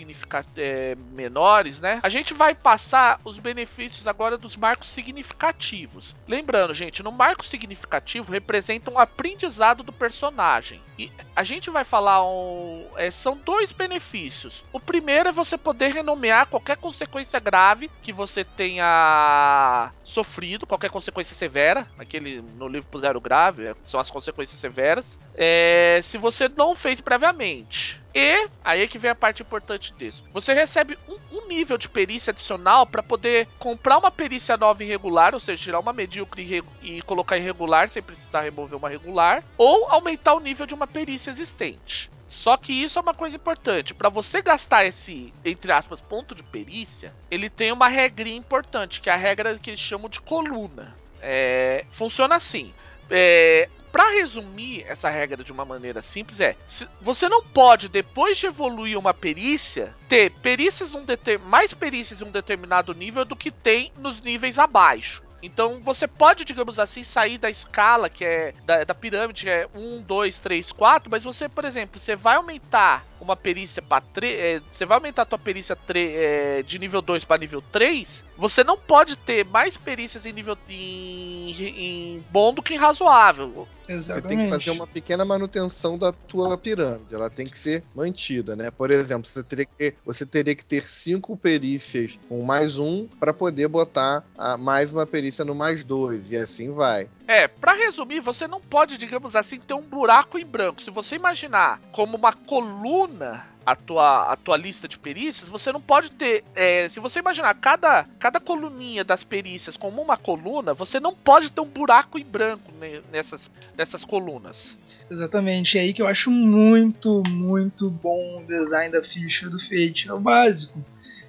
é, 0.57 0.95
menores, 1.11 1.81
né? 1.81 1.99
A 2.03 2.09
gente 2.09 2.33
vai 2.33 2.55
passar 2.55 3.21
os 3.25 3.37
benefícios 3.37 4.07
agora 4.07 4.39
dos 4.39 4.57
marcos 4.57 4.91
significativos. 4.91 6.15
Lembrando, 6.29 6.73
gente, 6.73 7.03
no 7.03 7.11
marco 7.11 7.45
significativo 7.45 8.31
representa 8.31 8.93
um 8.93 8.99
aprendizado 8.99 9.83
do 9.83 9.93
personagem. 9.93 10.81
E 10.97 11.11
a 11.35 11.43
gente 11.43 11.69
vai 11.69 11.83
falar 11.83 12.25
um, 12.25 12.87
é, 12.97 13.11
são 13.11 13.37
dois 13.37 13.73
benefícios. 13.73 14.63
O 14.73 14.79
primeiro 14.79 15.31
é 15.31 15.33
você 15.33 15.59
poder 15.59 15.89
renomear 15.89 16.47
qualquer 16.47 16.77
consequência 16.77 17.41
grave 17.41 17.91
que 18.03 18.13
você 18.13 18.45
tenha 18.45 19.91
sofrido, 20.05 20.67
qualquer 20.67 20.91
consequência 20.91 21.35
severa. 21.35 21.89
Aquele 21.99 22.41
no 22.41 22.69
livro 22.69 22.89
puseram 22.89 23.21
grave, 23.21 23.67
é, 23.67 23.75
são 23.85 23.99
as 23.99 24.11
consequências 24.11 24.61
severas. 24.61 25.19
É, 25.35 26.01
se 26.03 26.19
você 26.19 26.49
não 26.49 26.75
fez 26.75 27.01
previamente. 27.01 28.01
E 28.15 28.49
aí 28.63 28.83
é 28.83 28.87
que 28.87 28.99
vem 28.99 29.11
a 29.11 29.15
parte 29.15 29.43
importante 29.43 29.95
disso. 29.95 30.23
Você 30.33 30.53
recebe 30.53 30.99
um, 31.09 31.17
um 31.39 31.49
nível 31.49 31.79
de 31.79 31.89
perícia 31.89 32.31
adicional 32.31 32.87
para 32.87 33.03
poder 33.03 33.49
comprar 33.59 33.97
uma 33.99 34.11
perícia 34.11 34.57
nova 34.57 34.85
irregular, 34.85 35.33
ou 35.33 35.41
seja, 35.41 35.63
tirar 35.63 35.81
uma 35.81 35.93
medíocre 35.93 36.63
e 36.83 37.01
colocar 37.03 37.39
irregular 37.39 37.89
sem 37.89 38.03
precisar 38.03 38.43
remover 38.43 38.77
uma 38.77 38.91
regular, 38.91 39.43
ou 39.57 39.89
aumentar 39.89 40.35
o 40.35 40.41
nível 40.41 40.67
de 40.67 40.75
uma 40.75 40.87
perícia 40.87 41.31
existente. 41.31 42.11
Só 42.29 42.57
que 42.57 42.73
isso 42.73 42.99
é 42.99 43.03
uma 43.03 43.13
coisa 43.13 43.37
importante. 43.37 43.93
Para 43.93 44.09
você 44.09 44.41
gastar 44.41 44.87
esse, 44.87 45.33
entre 45.45 45.71
aspas, 45.71 46.01
ponto 46.01 46.35
de 46.35 46.43
perícia, 46.43 47.13
ele 47.31 47.51
tem 47.51 47.71
uma 47.71 47.89
regrinha 47.89 48.39
importante, 48.39 49.01
que 49.01 49.11
é 49.11 49.13
a 49.13 49.17
regra 49.17 49.59
que 49.59 49.71
eles 49.71 49.81
chamam 49.81 50.09
de 50.09 50.21
coluna. 50.21 50.97
É, 51.21 51.85
funciona 51.93 52.35
assim. 52.35 52.73
É, 53.11 53.69
para 53.93 54.11
resumir 54.15 54.85
essa 54.89 55.11
regra 55.11 55.45
de 55.45 55.53
uma 55.53 55.65
maneira 55.65 56.01
simples 56.01 56.41
é, 56.41 56.57
você 57.01 57.29
não 57.29 57.45
pode 57.45 57.89
depois 57.89 58.39
de 58.39 58.47
evoluir 58.47 58.99
uma 58.99 59.13
perícia 59.13 59.95
ter 60.09 60.33
perícias 60.43 60.91
num 60.91 61.05
mais 61.47 61.75
perícias 61.75 62.21
em 62.21 62.25
um 62.25 62.31
determinado 62.31 62.95
nível 62.95 63.25
do 63.25 63.37
que 63.37 63.51
tem 63.51 63.93
nos 63.99 64.23
níveis 64.23 64.59
abaixo. 64.59 65.23
Então 65.43 65.81
você 65.81 66.07
pode, 66.07 66.45
digamos 66.45 66.79
assim, 66.79 67.03
sair 67.03 67.37
da 67.37 67.51
escala 67.51 68.09
que 68.09 68.25
é 68.25 68.55
da, 68.65 68.85
da 68.85 68.95
pirâmide, 68.95 69.45
que 69.45 69.51
é 69.51 69.69
1, 69.75 70.03
2, 70.03 70.39
3, 70.39 70.73
4, 70.73 71.11
mas 71.11 71.25
você, 71.25 71.49
por 71.49 71.65
exemplo, 71.65 71.99
você 71.99 72.15
vai 72.15 72.37
aumentar 72.37 73.05
uma 73.23 73.37
perícia 73.37 73.81
para 73.81 74.03
3. 74.03 74.41
É, 74.41 74.61
você 74.73 74.85
vai 74.85 74.99
aumentar 74.99 75.23
a 75.23 75.27
tua 75.27 75.39
perícia 75.39 75.77
3, 75.77 76.13
é, 76.15 76.63
de 76.63 76.79
nível 76.79 77.01
2 77.01 77.25
para 77.25 77.41
nível 77.41 77.63
3. 77.73 78.25
Você 78.37 78.65
não 78.65 78.77
pode 78.77 79.17
ter 79.17 79.45
mais 79.45 79.77
perícias 79.77 80.27
em 80.27 80.33
nível 80.33 80.57
em, 80.69 81.51
em 81.51 82.25
bom 82.31 82.53
do 82.53 82.63
que 82.63 82.75
em 82.75 82.79
razoável. 82.79 83.69
Exatamente. 83.89 84.23
Você 84.23 84.29
tem 84.29 84.45
que 84.45 84.51
fazer 84.51 84.71
uma 84.71 84.87
pequena 84.87 85.25
manutenção 85.25 85.99
da 85.99 86.13
tua 86.13 86.57
pirâmide. 86.57 87.15
Ela 87.15 87.31
tem 87.31 87.47
que 87.47 87.59
ser 87.59 87.85
mantida, 87.95 88.57
né? 88.57 88.71
Por 88.71 88.91
exemplo, 88.91 89.31
você 89.31 89.43
teria 89.43 89.67
que, 89.67 89.95
você 90.05 90.27
teria 90.27 90.55
que 90.55 90.65
ter 90.65 90.89
cinco 90.89 91.37
perícias 91.37 92.19
com 92.29 92.43
mais 92.43 92.79
um 92.79 93.07
para 93.21 93.33
poder 93.33 93.69
botar 93.69 94.25
a, 94.37 94.57
mais 94.57 94.93
uma 94.93 95.07
perícia 95.07 95.32
no 95.45 95.55
mais 95.55 95.85
dois. 95.85 96.31
E 96.31 96.37
assim 96.37 96.73
vai. 96.73 97.09
É, 97.27 97.49
para 97.49 97.73
resumir, 97.73 98.21
você 98.21 98.47
não 98.47 98.61
pode, 98.61 98.99
digamos 98.99 99.35
assim, 99.35 99.59
ter 99.59 99.75
um 99.75 99.83
buraco 99.83 100.39
em 100.39 100.45
branco. 100.45 100.83
Se 100.83 100.91
você 100.91 101.17
imaginar 101.17 101.81
como 101.93 102.17
uma 102.17 102.33
coluna 102.33 103.47
a 103.65 103.77
tua, 103.77 104.33
a 104.33 104.37
tua 104.37 104.57
lista 104.57 104.89
de 104.89 104.99
perícias, 104.99 105.49
você 105.49 105.73
não 105.73 105.81
pode 105.81 106.11
ter. 106.11 106.45
É, 106.55 106.89
se 106.89 107.01
você 107.01 107.21
imaginar 107.21 107.55
cada, 107.55 108.05
cada 108.19 108.41
coluninha 108.41 109.05
das 109.05 109.23
perícias 109.23 109.77
como 109.77 110.03
uma 110.03 110.17
coluna, 110.17 110.75
você 110.75 111.01
não 111.01 111.15
pode 111.15 111.51
ter 111.51 111.61
um 111.61 111.69
buraco 111.69 112.19
em 112.19 112.25
branco 112.25 112.73
nessas, 113.11 113.51
nessas 113.77 114.05
colunas. 114.05 114.77
Exatamente, 115.11 115.79
é 115.79 115.83
aí 115.83 115.93
que 115.93 116.03
eu 116.03 116.07
acho 116.07 116.31
muito, 116.31 117.23
muito 117.29 117.91
bom 117.91 118.41
o 118.41 118.47
design 118.47 118.93
da 118.93 119.03
ficha 119.03 119.49
do 119.49 119.61
Fate. 119.61 120.09
É 120.09 120.13
o 120.13 120.21
básico 120.21 120.83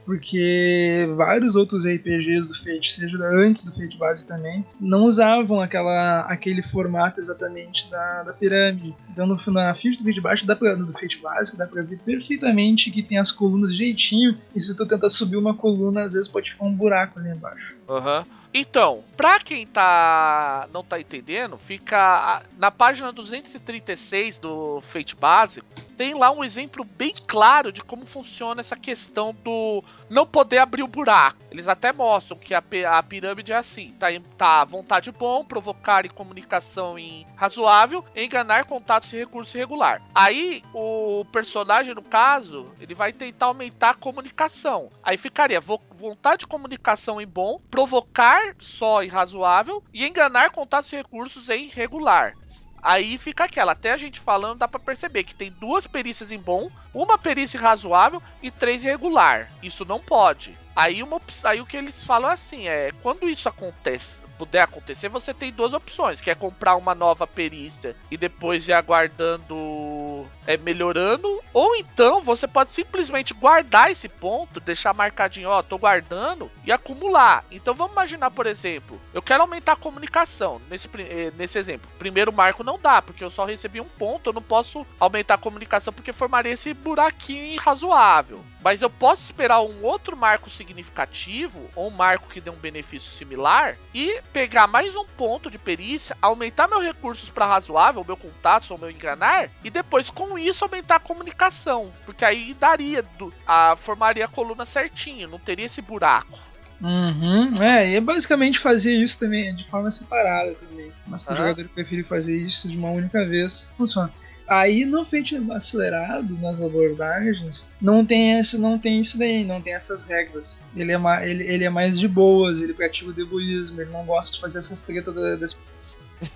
porque 0.05 1.07
vários 1.15 1.55
outros 1.55 1.85
RPGs 1.85 2.47
do 2.47 2.55
Fate, 2.55 2.91
seja 2.91 3.17
antes 3.33 3.63
do 3.63 3.71
Fate 3.71 3.97
base 3.97 4.27
também, 4.27 4.65
não 4.79 5.03
usavam 5.03 5.61
aquela, 5.61 6.21
aquele 6.21 6.61
formato 6.61 7.19
exatamente 7.19 7.89
da, 7.89 8.23
da 8.23 8.33
pirâmide. 8.33 8.95
Então 9.09 9.25
no, 9.25 9.37
na 9.51 9.73
ficha 9.75 9.97
do 9.97 10.03
Fate 10.03 10.21
baixo, 10.21 10.45
dá 10.45 10.55
pra, 10.55 10.75
do 10.75 10.93
Fate 10.93 11.19
básico, 11.21 11.57
dá 11.57 11.65
pra 11.65 11.81
ver 11.81 11.99
perfeitamente 11.99 12.91
que 12.91 13.03
tem 13.03 13.17
as 13.17 13.31
colunas 13.31 13.71
direitinho, 13.73 14.37
e 14.55 14.59
se 14.59 14.75
tu 14.75 14.85
tentar 14.85 15.09
subir 15.09 15.37
uma 15.37 15.55
coluna, 15.55 16.01
às 16.01 16.13
vezes 16.13 16.27
pode 16.27 16.51
ficar 16.51 16.65
um 16.65 16.73
buraco 16.73 17.19
ali 17.19 17.29
embaixo. 17.29 17.75
Aham. 17.89 18.19
Uhum. 18.19 18.42
Então, 18.53 19.03
pra 19.17 19.39
quem 19.39 19.65
tá 19.65 20.67
não 20.71 20.83
tá 20.83 20.99
entendendo, 20.99 21.57
fica 21.57 22.43
na 22.57 22.69
página 22.69 23.11
236 23.11 24.37
do 24.37 24.79
Fate 24.81 25.15
básico, 25.15 25.65
tem 25.97 26.13
lá 26.13 26.31
um 26.31 26.43
exemplo 26.43 26.83
bem 26.83 27.13
claro 27.27 27.71
de 27.71 27.83
como 27.83 28.05
funciona 28.05 28.61
essa 28.61 28.75
questão 28.75 29.33
do 29.43 29.83
não 30.09 30.25
poder 30.25 30.57
abrir 30.57 30.83
o 30.83 30.87
buraco. 30.87 31.37
Eles 31.49 31.67
até 31.67 31.91
mostram 31.93 32.37
que 32.37 32.53
a, 32.53 32.63
a 32.89 33.03
pirâmide 33.03 33.53
é 33.53 33.55
assim: 33.55 33.93
tá, 33.99 34.07
tá 34.37 34.65
vontade 34.65 35.11
bom, 35.11 35.45
provocar 35.45 36.05
em 36.05 36.09
comunicação 36.09 36.97
em 36.97 37.25
razoável, 37.35 38.03
enganar 38.15 38.65
contatos 38.65 39.13
e 39.13 39.17
recurso 39.17 39.55
irregular. 39.57 40.01
Aí 40.13 40.63
o 40.73 41.25
personagem, 41.31 41.93
no 41.93 42.01
caso, 42.01 42.71
ele 42.79 42.93
vai 42.93 43.13
tentar 43.13 43.47
aumentar 43.47 43.91
a 43.91 43.95
comunicação. 43.95 44.89
Aí 45.03 45.17
ficaria 45.17 45.61
vontade 45.61 46.41
de 46.41 46.47
comunicação 46.47 47.21
em 47.21 47.27
bom, 47.27 47.61
provocar 47.69 48.42
só 48.59 49.03
em 49.03 49.07
razoável 49.07 49.83
e 49.93 50.05
enganar 50.05 50.51
contatos 50.51 50.91
e 50.91 50.95
recursos 50.95 51.49
em 51.49 51.67
regular. 51.69 52.35
Aí 52.81 53.17
fica 53.17 53.45
aquela, 53.45 53.71
até 53.71 53.93
a 53.93 53.97
gente 53.97 54.19
falando 54.19 54.59
dá 54.59 54.67
para 54.67 54.79
perceber 54.79 55.23
que 55.23 55.33
tem 55.33 55.49
duas 55.51 55.87
perícias 55.87 56.31
em 56.33 56.37
bom, 56.37 56.69
uma 56.93 57.17
perícia 57.17 57.57
razoável 57.59 58.21
e 58.41 58.51
três 58.51 58.83
irregular. 58.83 59.49
Isso 59.61 59.85
não 59.85 60.01
pode. 60.01 60.57
Aí, 60.75 61.01
uma, 61.01 61.21
aí 61.45 61.61
o 61.61 61.65
que 61.65 61.77
eles 61.77 62.03
falam 62.03 62.29
é 62.29 62.33
assim, 62.33 62.67
é 62.67 62.91
quando 63.01 63.29
isso 63.29 63.47
acontece, 63.47 64.17
puder 64.43 64.61
acontecer, 64.61 65.07
você 65.07 65.33
tem 65.33 65.53
duas 65.53 65.71
opções, 65.71 66.19
que 66.19 66.29
é 66.29 66.35
comprar 66.35 66.75
uma 66.75 66.93
nova 66.93 67.25
perícia 67.25 67.95
e 68.11 68.17
depois 68.17 68.67
ir 68.67 68.73
aguardando 68.73 70.27
é, 70.45 70.57
melhorando, 70.57 71.41
ou 71.53 71.75
então 71.75 72.21
você 72.21 72.45
pode 72.45 72.69
simplesmente 72.69 73.33
guardar 73.33 73.89
esse 73.89 74.09
ponto, 74.09 74.59
deixar 74.59 74.93
marcadinho, 74.93 75.49
ó, 75.49 75.61
tô 75.61 75.77
guardando 75.77 76.51
e 76.65 76.71
acumular. 76.71 77.45
Então 77.49 77.73
vamos 77.73 77.93
imaginar, 77.93 78.31
por 78.31 78.45
exemplo, 78.45 78.99
eu 79.13 79.21
quero 79.21 79.43
aumentar 79.43 79.73
a 79.73 79.77
comunicação 79.77 80.61
nesse, 80.69 80.89
eh, 80.97 81.31
nesse 81.37 81.57
exemplo. 81.57 81.89
Primeiro 81.97 82.33
marco 82.33 82.63
não 82.63 82.77
dá, 82.77 83.01
porque 83.01 83.23
eu 83.23 83.31
só 83.31 83.45
recebi 83.45 83.79
um 83.79 83.85
ponto, 83.85 84.29
eu 84.29 84.33
não 84.33 84.41
posso 84.41 84.85
aumentar 84.99 85.35
a 85.35 85.37
comunicação 85.37 85.93
porque 85.93 86.11
formaria 86.11 86.51
esse 86.51 86.73
buraquinho 86.73 87.45
irrazoável. 87.45 88.43
Mas 88.63 88.81
eu 88.81 88.89
posso 88.89 89.23
esperar 89.23 89.61
um 89.61 89.83
outro 89.83 90.15
marco 90.15 90.49
significativo, 90.49 91.69
ou 91.75 91.87
um 91.87 91.91
marco 91.91 92.29
que 92.29 92.39
dê 92.39 92.49
um 92.49 92.55
benefício 92.55 93.11
similar, 93.11 93.77
e 93.93 94.21
pegar 94.33 94.65
mais 94.65 94.95
um 94.95 95.05
ponto 95.05 95.49
de 95.49 95.59
perícia, 95.59 96.17
aumentar 96.19 96.67
meus 96.67 96.83
recursos 96.83 97.29
para 97.29 97.45
razoável, 97.45 98.03
meu 98.03 98.17
contato 98.17 98.71
ou 98.71 98.77
meu 98.77 98.89
enganar, 98.89 99.49
e 99.63 99.69
depois 99.69 100.09
com 100.09 100.37
isso 100.37 100.65
aumentar 100.65 100.95
a 100.95 100.99
comunicação. 100.99 101.93
Porque 102.05 102.25
aí 102.25 102.55
daria, 102.55 103.03
do, 103.17 103.31
a, 103.45 103.75
formaria 103.75 104.25
a 104.25 104.27
coluna 104.27 104.65
certinho, 104.65 105.29
não 105.29 105.37
teria 105.39 105.67
esse 105.67 105.81
buraco. 105.81 106.39
Uhum, 106.81 107.61
é, 107.61 107.91
e 107.91 107.95
é 107.95 108.01
basicamente 108.01 108.59
fazer 108.59 108.93
isso 108.93 109.17
também 109.17 109.55
de 109.55 109.69
forma 109.69 109.89
separada 109.89 110.53
também. 110.55 110.91
Mas 111.07 111.23
para 111.23 111.33
o 111.33 111.37
jogador 111.37 111.63
que 111.63 111.73
prefere 111.73 112.03
fazer 112.03 112.35
isso 112.35 112.67
de 112.67 112.75
uma 112.75 112.89
única 112.89 113.25
vez, 113.25 113.71
funciona. 113.77 114.11
Aí 114.47 114.85
no 114.85 115.05
feito 115.05 115.35
acelerado, 115.53 116.37
nas 116.41 116.61
abordagens, 116.61 117.65
não 117.81 118.05
tem 118.05 118.39
esse, 118.39 118.57
não 118.57 118.77
tem 118.77 118.99
isso 118.99 119.17
daí, 119.17 119.45
não 119.45 119.61
tem 119.61 119.73
essas 119.73 120.03
regras. 120.03 120.59
Ele 120.75 120.91
é, 120.91 121.29
ele, 121.29 121.43
ele 121.43 121.63
é 121.63 121.69
mais 121.69 121.97
de 121.97 122.07
boas, 122.07 122.61
ele 122.61 122.73
pratica 122.73 123.09
o 123.09 123.13
deboísmo, 123.13 123.81
ele 123.81 123.91
não 123.91 124.05
gosta 124.05 124.33
de 124.33 124.41
fazer 124.41 124.59
essas 124.59 124.81
tretas 124.81 125.13
das 125.39 125.53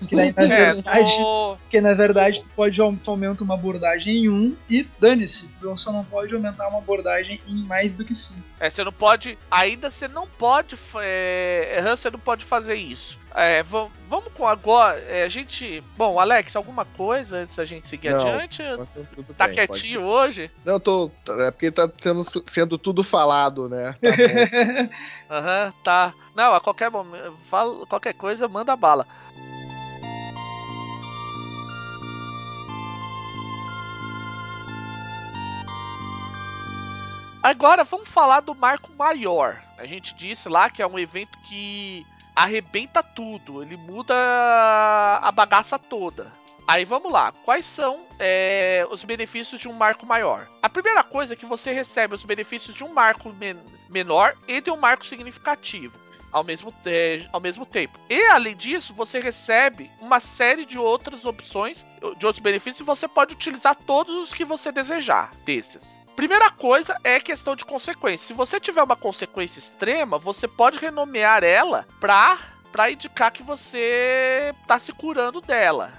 que 0.08 0.16
na, 0.16 0.24
na 0.26 0.44
é, 0.54 0.74
verdade, 0.74 1.14
que 1.70 1.82
na 1.82 1.94
verdade 1.94 2.42
tu 2.42 2.50
pode 2.50 2.78
tu 3.04 3.12
aumenta 3.12 3.44
uma 3.44 3.54
abordagem 3.54 4.26
em 4.26 4.30
um 4.30 4.56
e 4.70 4.88
dane-se, 5.00 5.48
tu 5.60 5.78
só 5.78 5.92
não 5.92 6.04
pode 6.04 6.34
aumentar 6.34 6.68
uma 6.68 6.80
abordagem 6.80 7.40
em 7.48 7.64
mais 7.64 7.94
do 7.94 8.04
que 8.04 8.14
5. 8.14 8.40
É, 8.60 8.70
você 8.70 8.84
não 8.84 8.92
pode, 8.92 9.38
ainda 9.50 9.90
você 9.90 10.08
não 10.08 10.28
pode, 10.28 10.76
é, 11.02 11.82
você 11.96 12.10
não 12.10 12.20
pode 12.20 12.46
fazer 12.46 12.76
isso. 12.76 13.18
É, 13.40 13.62
vamos, 13.62 13.92
vamos 14.08 14.34
com 14.34 14.48
agora. 14.48 15.00
É, 15.00 15.24
a 15.24 15.30
gente. 15.30 15.84
Bom, 15.96 16.20
Alex, 16.20 16.56
alguma 16.56 16.84
coisa 16.84 17.38
antes 17.38 17.56
da 17.56 17.66
gente 17.66 17.88
seguir 17.88 18.10
não, 18.10 18.20
adiante? 18.20 18.64
Tá 19.38 19.46
bem, 19.46 19.54
quietinho 19.54 20.02
hoje? 20.02 20.50
Não, 20.66 20.80
tô. 20.80 21.12
É 21.42 21.52
porque 21.52 21.70
tá 21.70 21.88
sendo, 22.02 22.26
sendo 22.48 22.80
tudo 22.80 23.04
falado, 23.04 23.70
né? 23.70 23.94
Tá 24.02 24.10
Aham, 25.30 25.66
uhum, 25.66 25.72
tá. 25.84 26.14
Não, 26.36 26.56
a 26.56 26.60
qualquer 26.60 26.90
momento. 26.90 27.38
Qualquer 27.88 28.14
coisa, 28.14 28.48
manda 28.48 28.76
bala. 28.76 29.06
Agora 37.42 37.84
vamos 37.84 38.10
falar 38.10 38.42
do 38.42 38.56
marco 38.56 38.92
maior. 38.98 39.62
A 39.78 39.86
gente 39.86 40.16
disse 40.16 40.50
lá 40.50 40.70
que 40.70 40.82
é 40.82 40.88
um 40.88 40.98
evento 40.98 41.38
que 41.40 42.06
arrebenta 42.36 43.02
tudo, 43.02 43.64
ele 43.64 43.78
muda 43.78 44.14
a 45.22 45.32
bagaça 45.32 45.80
toda. 45.80 46.32
Aí 46.68 46.84
vamos 46.84 47.12
lá. 47.12 47.32
Quais 47.32 47.66
são 47.66 48.02
é, 48.20 48.86
os 48.92 49.04
benefícios 49.04 49.62
de 49.62 49.70
um 49.70 49.74
marco 49.74 50.06
maior? 50.06 50.48
A 50.62 50.68
primeira 50.68 51.04
coisa 51.04 51.34
é 51.34 51.36
que 51.38 51.46
você 51.46 51.72
recebe 51.72 52.14
os 52.14 52.24
benefícios 52.24 52.76
de 52.76 52.84
um 52.84 52.94
marco 52.94 53.32
men 53.34 53.56
menor 53.90 54.36
e 54.48 54.60
de 54.60 54.70
um 54.70 54.76
marco 54.76 55.06
significativo. 55.06 55.98
Ao 56.30 56.44
mesmo, 56.44 56.74
é, 56.86 57.26
ao 57.32 57.40
mesmo 57.40 57.66
tempo. 57.66 57.98
E 58.10 58.22
além 58.28 58.56
disso, 58.56 58.94
você 58.94 59.18
recebe 59.20 59.90
uma 60.02 60.20
série 60.20 60.66
de 60.66 60.78
outras 60.78 61.24
opções, 61.24 61.86
de 62.18 62.26
outros 62.26 62.44
benefícios, 62.44 62.82
e 62.82 62.84
você 62.84 63.08
pode 63.08 63.34
utilizar 63.34 63.74
todos 63.74 64.14
os 64.16 64.34
que 64.34 64.44
você 64.44 64.70
desejar 64.70 65.32
desses. 65.46 65.98
Primeira 66.18 66.50
coisa 66.50 67.00
é 67.04 67.20
questão 67.20 67.56
de 67.56 67.64
consequência. 67.64 68.26
Se 68.26 68.34
você 68.34 68.60
tiver 68.60 68.82
uma 68.82 68.96
consequência 68.96 69.60
extrema, 69.60 70.18
você 70.18 70.48
pode 70.48 70.80
renomear 70.80 71.44
ela 71.44 71.86
para 72.00 72.40
para 72.72 72.90
indicar 72.90 73.32
que 73.32 73.44
você 73.44 74.52
está 74.60 74.80
se 74.80 74.92
curando 74.92 75.40
dela. 75.40 75.94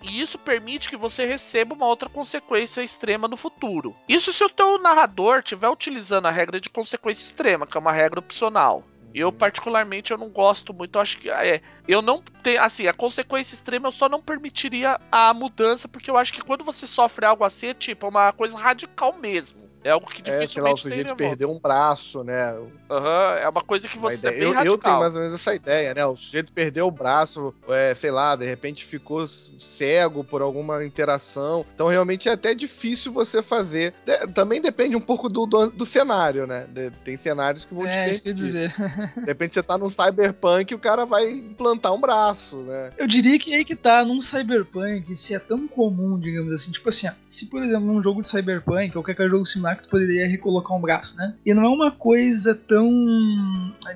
E 0.00 0.20
isso 0.20 0.38
permite 0.38 0.88
que 0.88 0.96
você 0.96 1.26
receba 1.26 1.74
uma 1.74 1.86
outra 1.86 2.08
consequência 2.08 2.84
extrema 2.84 3.26
no 3.26 3.36
futuro. 3.36 3.96
Isso 4.08 4.32
se 4.32 4.44
o 4.44 4.48
teu 4.48 4.78
narrador 4.78 5.38
estiver 5.38 5.68
utilizando 5.68 6.26
a 6.26 6.30
regra 6.30 6.60
de 6.60 6.70
consequência 6.70 7.24
extrema, 7.24 7.66
que 7.66 7.76
é 7.76 7.80
uma 7.80 7.92
regra 7.92 8.20
opcional. 8.20 8.84
Eu, 9.14 9.30
particularmente, 9.30 10.10
eu 10.10 10.18
não 10.18 10.28
gosto 10.28 10.74
muito. 10.74 10.96
Eu 10.96 11.00
acho 11.00 11.18
que 11.18 11.30
é. 11.30 11.62
Eu 11.86 12.02
não 12.02 12.20
tenho. 12.42 12.60
Assim, 12.60 12.88
a 12.88 12.92
consequência 12.92 13.54
extrema 13.54 13.86
eu 13.86 13.92
só 13.92 14.08
não 14.08 14.20
permitiria 14.20 15.00
a 15.10 15.32
mudança, 15.32 15.86
porque 15.86 16.10
eu 16.10 16.16
acho 16.16 16.32
que 16.32 16.42
quando 16.42 16.64
você 16.64 16.86
sofre 16.86 17.24
algo 17.24 17.44
assim, 17.44 17.68
é 17.68 17.74
tipo 17.74 18.08
uma 18.08 18.32
coisa 18.32 18.56
radical 18.56 19.12
mesmo. 19.16 19.62
É 19.84 19.90
algo 19.90 20.06
que 20.06 20.22
dificilmente 20.22 20.44
é, 20.44 20.54
sei 20.54 20.62
lá, 20.62 20.72
o 20.72 20.76
sujeito 20.78 21.14
perdeu 21.14 21.50
um 21.52 21.60
braço, 21.60 22.24
né? 22.24 22.56
Aham, 22.90 23.32
uhum, 23.34 23.38
é 23.38 23.48
uma 23.50 23.60
coisa 23.60 23.86
que 23.86 23.98
você 23.98 24.28
é 24.28 24.42
eu, 24.42 24.54
eu, 24.54 24.78
tenho 24.78 24.98
mais 24.98 25.14
ou 25.14 25.20
menos 25.20 25.34
essa 25.34 25.54
ideia, 25.54 25.92
né? 25.92 26.06
O 26.06 26.16
sujeito 26.16 26.50
perdeu 26.52 26.86
o 26.86 26.90
braço, 26.90 27.54
é, 27.68 27.94
sei 27.94 28.10
lá, 28.10 28.34
de 28.34 28.46
repente 28.46 28.86
ficou 28.86 29.28
cego 29.28 30.24
por 30.24 30.40
alguma 30.40 30.82
interação. 30.82 31.66
Então 31.74 31.88
realmente 31.88 32.30
é 32.30 32.32
até 32.32 32.54
difícil 32.54 33.12
você 33.12 33.42
fazer. 33.42 33.92
De, 34.06 34.26
também 34.28 34.58
depende 34.58 34.96
um 34.96 35.02
pouco 35.02 35.28
do, 35.28 35.44
do, 35.44 35.70
do 35.70 35.84
cenário, 35.84 36.46
né? 36.46 36.66
De, 36.70 36.90
tem 37.04 37.18
cenários 37.18 37.66
que 37.66 37.74
vão 37.74 37.86
é, 37.86 38.04
te 38.04 38.10
isso 38.10 38.22
que 38.22 38.30
eu 38.30 38.34
dizer. 38.34 38.74
De 39.18 39.26
repente 39.26 39.52
você 39.52 39.62
tá 39.62 39.76
num 39.76 39.90
cyberpunk 39.90 40.72
e 40.72 40.74
o 40.74 40.78
cara 40.78 41.04
vai 41.04 41.30
implantar 41.30 41.92
um 41.92 42.00
braço, 42.00 42.56
né? 42.62 42.90
Eu 42.96 43.06
diria 43.06 43.38
que 43.38 43.54
aí 43.54 43.62
que 43.62 43.76
tá, 43.76 44.02
num 44.02 44.22
cyberpunk, 44.22 45.14
se 45.14 45.34
é 45.34 45.38
tão 45.38 45.68
comum, 45.68 46.18
digamos 46.18 46.54
assim, 46.54 46.72
tipo 46.72 46.88
assim, 46.88 47.08
se 47.28 47.44
por 47.46 47.62
exemplo 47.62 47.84
num 47.84 48.02
jogo 48.02 48.22
de 48.22 48.28
cyberpunk 48.28 48.96
ou 48.96 49.04
qualquer 49.04 49.28
jogo 49.28 49.44
similar 49.44 49.73
que 49.74 49.84
tu 49.84 49.90
poderia 49.90 50.28
recolocar 50.28 50.76
um 50.76 50.80
braço, 50.80 51.16
né? 51.16 51.34
E 51.44 51.52
não 51.54 51.64
é 51.64 51.68
uma 51.68 51.90
coisa 51.90 52.54
tão 52.54 52.92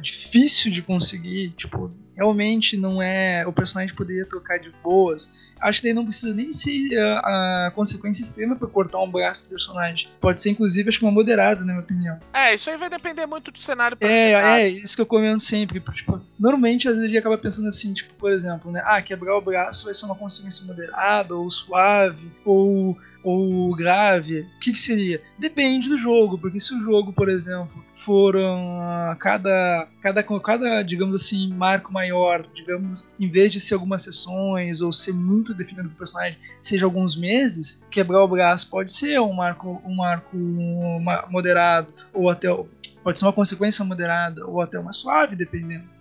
difícil 0.00 0.70
de 0.70 0.82
conseguir, 0.82 1.50
tipo, 1.50 1.90
realmente 2.18 2.76
não 2.76 3.00
é. 3.00 3.46
O 3.46 3.52
personagem 3.52 3.94
poderia 3.94 4.26
tocar 4.26 4.58
de 4.58 4.70
boas. 4.82 5.30
Acho 5.60 5.80
que 5.80 5.86
daí 5.88 5.94
não 5.94 6.04
precisa 6.04 6.34
nem 6.34 6.52
ser 6.52 6.96
a, 6.98 7.66
a 7.66 7.72
consequência 7.74 8.22
extrema 8.22 8.54
para 8.54 8.68
cortar 8.68 9.00
um 9.00 9.10
braço 9.10 9.44
do 9.44 9.50
personagem. 9.50 10.08
Pode 10.20 10.40
ser, 10.42 10.50
inclusive, 10.50 10.88
acho 10.88 10.98
que 10.98 11.04
uma 11.04 11.10
moderada, 11.12 11.60
na 11.60 11.72
minha 11.72 11.80
opinião. 11.80 12.18
É, 12.32 12.54
isso 12.54 12.70
aí 12.70 12.76
vai 12.76 12.90
depender 12.90 13.26
muito 13.26 13.50
do 13.50 13.58
cenário 13.58 13.96
pra 13.96 14.08
É, 14.08 14.30
cenário. 14.32 14.62
é, 14.64 14.68
isso 14.68 14.94
que 14.94 15.02
eu 15.02 15.06
comento 15.06 15.42
sempre. 15.42 15.80
Tipo, 15.80 16.20
normalmente, 16.38 16.88
às 16.88 16.94
vezes, 16.94 17.04
a 17.04 17.08
gente 17.08 17.18
acaba 17.18 17.38
pensando 17.38 17.68
assim, 17.68 17.92
tipo, 17.92 18.14
por 18.14 18.32
exemplo, 18.32 18.70
né? 18.70 18.82
Ah, 18.84 19.00
quebrar 19.02 19.36
o 19.36 19.40
braço 19.40 19.84
vai 19.84 19.94
ser 19.94 20.04
uma 20.04 20.14
consequência 20.14 20.64
moderada, 20.64 21.34
ou 21.34 21.50
suave, 21.50 22.30
ou 22.44 22.96
ou 23.22 23.74
grave, 23.74 24.42
o 24.42 24.60
que, 24.60 24.72
que, 24.72 24.78
seria? 24.78 25.20
Depende 25.38 25.88
do 25.88 25.98
jogo, 25.98 26.38
porque 26.38 26.60
se 26.60 26.72
o 26.72 26.80
jogo, 26.80 27.12
por 27.12 27.28
exemplo, 27.28 27.84
foram 28.08 28.78
uh, 28.78 29.14
cada, 29.18 29.86
cada, 30.00 30.22
cada, 30.22 30.82
digamos 30.82 31.14
assim, 31.14 31.52
marco 31.52 31.92
maior, 31.92 32.42
digamos, 32.54 33.06
em 33.20 33.30
vez 33.30 33.52
de 33.52 33.60
ser 33.60 33.74
algumas 33.74 34.00
sessões 34.00 34.80
ou 34.80 34.90
ser 34.90 35.12
muito 35.12 35.52
definido 35.52 35.90
pro 35.90 35.98
personagem, 35.98 36.38
seja 36.62 36.86
alguns 36.86 37.14
meses, 37.14 37.86
quebrar 37.90 38.24
o 38.24 38.28
braço 38.28 38.70
pode 38.70 38.94
ser 38.94 39.20
um 39.20 39.34
marco, 39.34 39.82
um 39.84 39.94
marco 39.94 40.34
moderado, 41.28 41.92
ou 42.14 42.30
até 42.30 42.48
pode 43.04 43.18
ser 43.18 43.26
uma 43.26 43.32
consequência 43.34 43.84
moderada, 43.84 44.46
ou 44.46 44.62
até 44.62 44.78
uma 44.78 44.94
suave, 44.94 45.36
dependendo. 45.36 45.97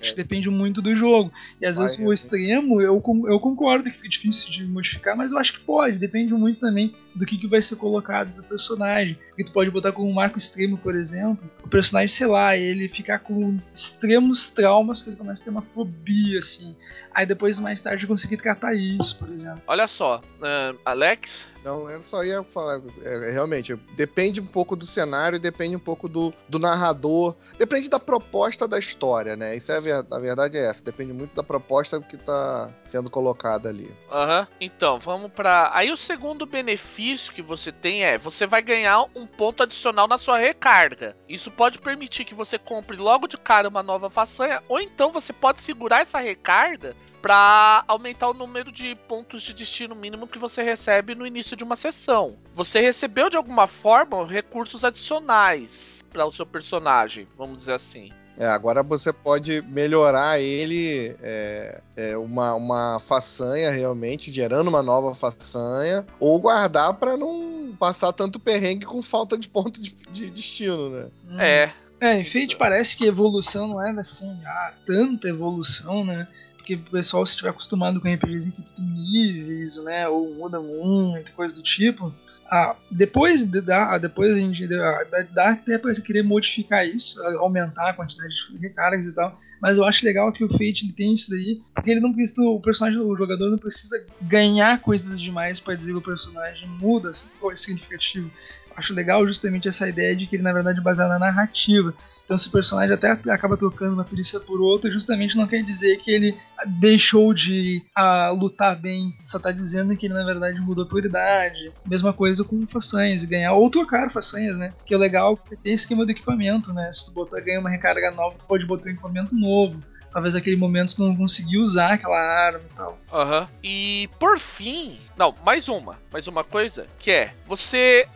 Acho 0.00 0.14
que 0.14 0.20
é. 0.20 0.22
depende 0.22 0.48
muito 0.48 0.80
do 0.80 0.94
jogo. 0.94 1.32
E 1.60 1.66
às 1.66 1.76
Vai, 1.76 1.86
vezes 1.86 1.98
o 1.98 2.12
extremo, 2.12 2.80
eu, 2.80 3.02
eu 3.26 3.40
concordo 3.40 3.90
que 3.90 3.96
fica 3.96 4.08
difícil 4.08 4.50
de 4.50 4.64
modificar, 4.64 5.16
mas 5.16 5.32
eu 5.32 5.38
acho 5.38 5.54
que 5.54 5.60
pode. 5.60 5.98
Depende 5.98 6.32
muito 6.34 6.60
também 6.60 6.94
do 7.14 7.26
que, 7.26 7.36
que 7.36 7.46
vai 7.46 7.60
ser 7.60 7.76
colocado 7.76 8.32
do 8.34 8.42
personagem. 8.44 9.18
Porque 9.28 9.44
tu 9.44 9.52
pode 9.52 9.70
botar 9.70 9.92
como 9.92 10.08
um 10.08 10.12
marco 10.12 10.38
extremo, 10.38 10.78
por 10.78 10.94
exemplo, 10.94 11.50
o 11.62 11.68
personagem, 11.68 12.08
sei 12.08 12.26
lá, 12.26 12.56
ele 12.56 12.88
ficar 12.88 13.18
com 13.20 13.56
extremos 13.74 14.50
traumas 14.50 15.02
que 15.02 15.10
ele 15.10 15.16
começa 15.16 15.42
a 15.42 15.44
ter 15.44 15.50
uma 15.50 15.62
fobia, 15.62 16.38
assim. 16.38 16.76
Aí 17.12 17.26
depois, 17.26 17.58
mais 17.58 17.82
tarde, 17.82 18.06
conseguir 18.06 18.36
tratar 18.36 18.74
isso, 18.74 19.18
por 19.18 19.28
exemplo. 19.30 19.62
Olha 19.66 19.88
só, 19.88 20.18
uh, 20.18 20.78
Alex, 20.84 21.48
então, 21.60 21.90
eu 21.90 22.02
só 22.02 22.24
ia 22.24 22.42
falar, 22.42 22.80
é, 23.02 23.30
realmente, 23.30 23.74
depende 23.94 24.40
um 24.40 24.46
pouco 24.46 24.76
do 24.76 24.86
cenário, 24.86 25.38
depende 25.38 25.76
um 25.76 25.80
pouco 25.80 26.08
do, 26.08 26.32
do 26.48 26.58
narrador, 26.58 27.34
depende 27.58 27.88
da 27.88 27.98
proposta 27.98 28.66
da 28.66 28.78
história, 28.78 29.36
né? 29.36 29.56
Isso 29.56 29.72
é 29.72 29.92
a, 29.92 30.04
a 30.10 30.18
verdade 30.18 30.56
é 30.56 30.70
essa, 30.70 30.82
depende 30.82 31.12
muito 31.12 31.34
da 31.34 31.42
proposta 31.42 32.00
que 32.00 32.16
tá 32.16 32.70
sendo 32.86 33.10
colocada 33.10 33.68
ali. 33.68 33.94
Aham, 34.10 34.40
uhum. 34.40 34.56
então, 34.60 34.98
vamos 34.98 35.32
para 35.32 35.70
Aí 35.74 35.90
o 35.90 35.96
segundo 35.96 36.46
benefício 36.46 37.32
que 37.32 37.42
você 37.42 37.72
tem 37.72 38.04
é, 38.04 38.16
você 38.16 38.46
vai 38.46 38.62
ganhar 38.62 39.04
um 39.14 39.26
ponto 39.26 39.62
adicional 39.62 40.06
na 40.06 40.18
sua 40.18 40.38
recarga. 40.38 41.16
Isso 41.28 41.50
pode 41.50 41.78
permitir 41.78 42.24
que 42.24 42.34
você 42.34 42.58
compre 42.58 42.96
logo 42.96 43.26
de 43.26 43.36
cara 43.36 43.68
uma 43.68 43.82
nova 43.82 44.08
façanha, 44.08 44.62
ou 44.68 44.80
então 44.80 45.12
você 45.12 45.32
pode 45.32 45.60
segurar 45.60 46.02
essa 46.02 46.18
recarga 46.18 46.94
para 47.20 47.84
aumentar 47.88 48.28
o 48.28 48.34
número 48.34 48.70
de 48.70 48.94
pontos 48.94 49.42
de 49.42 49.52
destino 49.52 49.94
mínimo 49.94 50.28
que 50.28 50.38
você 50.38 50.62
recebe 50.62 51.14
no 51.14 51.26
início 51.26 51.47
de 51.56 51.64
uma 51.64 51.76
sessão. 51.76 52.36
Você 52.54 52.80
recebeu 52.80 53.30
de 53.30 53.36
alguma 53.36 53.66
forma 53.66 54.26
recursos 54.26 54.84
adicionais 54.84 56.04
para 56.10 56.26
o 56.26 56.32
seu 56.32 56.46
personagem, 56.46 57.26
vamos 57.36 57.58
dizer 57.58 57.74
assim. 57.74 58.10
É, 58.38 58.46
agora 58.46 58.84
você 58.84 59.12
pode 59.12 59.62
melhorar 59.62 60.40
ele, 60.40 61.16
é, 61.20 61.80
é 61.96 62.16
uma, 62.16 62.54
uma 62.54 63.00
façanha 63.00 63.72
realmente, 63.72 64.30
gerando 64.30 64.68
uma 64.68 64.82
nova 64.82 65.12
façanha, 65.12 66.06
ou 66.20 66.38
guardar 66.40 66.94
para 66.94 67.16
não 67.16 67.74
passar 67.76 68.12
tanto 68.12 68.38
perrengue 68.38 68.86
com 68.86 69.02
falta 69.02 69.36
de 69.36 69.48
ponto 69.48 69.82
de, 69.82 69.90
de 70.12 70.30
destino, 70.30 70.88
né? 70.88 71.08
É. 71.38 71.88
É, 72.00 72.20
enfim, 72.20 72.46
parece 72.56 72.96
que 72.96 73.06
evolução 73.06 73.66
não 73.66 73.84
é 73.84 73.90
assim, 73.90 74.32
ah, 74.46 74.72
tanta 74.86 75.28
evolução, 75.28 76.04
né? 76.04 76.28
Porque 76.68 76.74
o 76.74 76.90
pessoal, 76.90 77.24
se 77.24 77.32
estiver 77.32 77.48
acostumado 77.48 78.00
com 78.00 78.12
RPGs 78.12 78.48
em 78.48 78.50
que 78.50 78.62
tem 78.62 78.84
níveis, 78.84 79.82
né, 79.84 80.06
ou 80.06 80.34
muda 80.34 80.60
muito, 80.60 81.32
coisa 81.32 81.54
do 81.54 81.62
tipo, 81.62 82.12
ah, 82.50 82.76
depois 82.90 83.46
de 83.46 83.60
dar, 83.60 83.98
depois 83.98 84.34
a 84.34 84.38
gente 84.38 84.66
dá, 84.66 85.04
dá 85.32 85.50
até 85.50 85.78
para 85.78 85.94
querer 85.94 86.22
modificar 86.22 86.86
isso, 86.86 87.22
aumentar 87.38 87.90
a 87.90 87.94
quantidade 87.94 88.34
de 88.52 88.58
recargas 88.58 89.06
e 89.06 89.14
tal. 89.14 89.38
Mas 89.60 89.76
eu 89.76 89.84
acho 89.84 90.04
legal 90.04 90.32
que 90.32 90.44
o 90.44 90.48
Fate 90.48 90.84
ele 90.84 90.92
tem 90.92 91.14
isso 91.14 91.30
daí, 91.30 91.60
porque 91.74 91.90
ele 91.90 92.00
não 92.00 92.12
precisa, 92.12 92.42
o 92.42 92.60
personagem, 92.60 92.98
o 93.00 93.16
jogador 93.16 93.50
não 93.50 93.58
precisa 93.58 94.02
ganhar 94.22 94.80
coisas 94.80 95.20
demais 95.20 95.60
para 95.60 95.74
dizer 95.74 95.92
que 95.92 95.98
o 95.98 96.02
personagem 96.02 96.68
muda, 96.68 97.10
assim, 97.10 97.26
significativo. 97.54 98.30
Acho 98.78 98.94
legal 98.94 99.26
justamente 99.26 99.66
essa 99.66 99.88
ideia 99.88 100.14
de 100.14 100.24
que 100.24 100.36
ele 100.36 100.44
na 100.44 100.52
verdade 100.52 100.78
é 100.78 100.82
baseado 100.82 101.08
na 101.08 101.18
narrativa. 101.18 101.92
Então, 102.24 102.38
se 102.38 102.46
o 102.46 102.52
personagem 102.52 102.94
até 102.94 103.10
acaba 103.10 103.56
trocando 103.56 103.94
uma 103.94 104.04
perícia 104.04 104.38
por 104.38 104.60
outra, 104.60 104.88
justamente 104.90 105.36
não 105.36 105.48
quer 105.48 105.64
dizer 105.64 105.96
que 105.96 106.12
ele 106.12 106.36
deixou 106.78 107.34
de 107.34 107.82
a, 107.92 108.30
lutar 108.30 108.80
bem, 108.80 109.12
só 109.24 109.38
tá 109.38 109.50
dizendo 109.50 109.96
que 109.96 110.06
ele 110.06 110.14
na 110.14 110.24
verdade 110.24 110.60
mudou 110.60 110.84
a 110.84 110.86
prioridade. 110.86 111.72
Mesma 111.84 112.12
coisa 112.12 112.44
com 112.44 112.66
façanhas, 112.68 113.24
ganhar 113.24 113.52
ou 113.54 113.68
trocar 113.68 114.12
façanhas, 114.12 114.56
né? 114.56 114.74
Que 114.86 114.94
é 114.94 114.98
legal 114.98 115.36
que 115.36 115.56
tem 115.56 115.72
esquema 115.72 116.04
do 116.04 116.12
equipamento, 116.12 116.72
né? 116.72 116.88
Se 116.92 117.04
tu 117.04 117.12
botar, 117.12 117.40
ganha 117.40 117.58
uma 117.58 117.70
recarga 117.70 118.12
nova, 118.12 118.36
tu 118.38 118.46
pode 118.46 118.64
botar 118.64 118.90
um 118.90 118.92
equipamento 118.92 119.34
novo 119.34 119.82
talvez 120.12 120.34
naquele 120.34 120.56
momento 120.56 120.94
não 120.98 121.16
conseguiu 121.16 121.60
usar 121.60 121.94
aquela 121.94 122.18
arma 122.18 122.60
e 122.60 122.76
tal. 122.76 122.98
Aham. 123.12 123.40
Uhum. 123.40 123.46
E 123.62 124.10
por 124.18 124.38
fim, 124.38 124.98
não, 125.16 125.34
mais 125.44 125.68
uma, 125.68 125.98
mais 126.12 126.26
uma 126.26 126.44
coisa, 126.44 126.86
que 126.98 127.10
é 127.10 127.34
você 127.46 128.06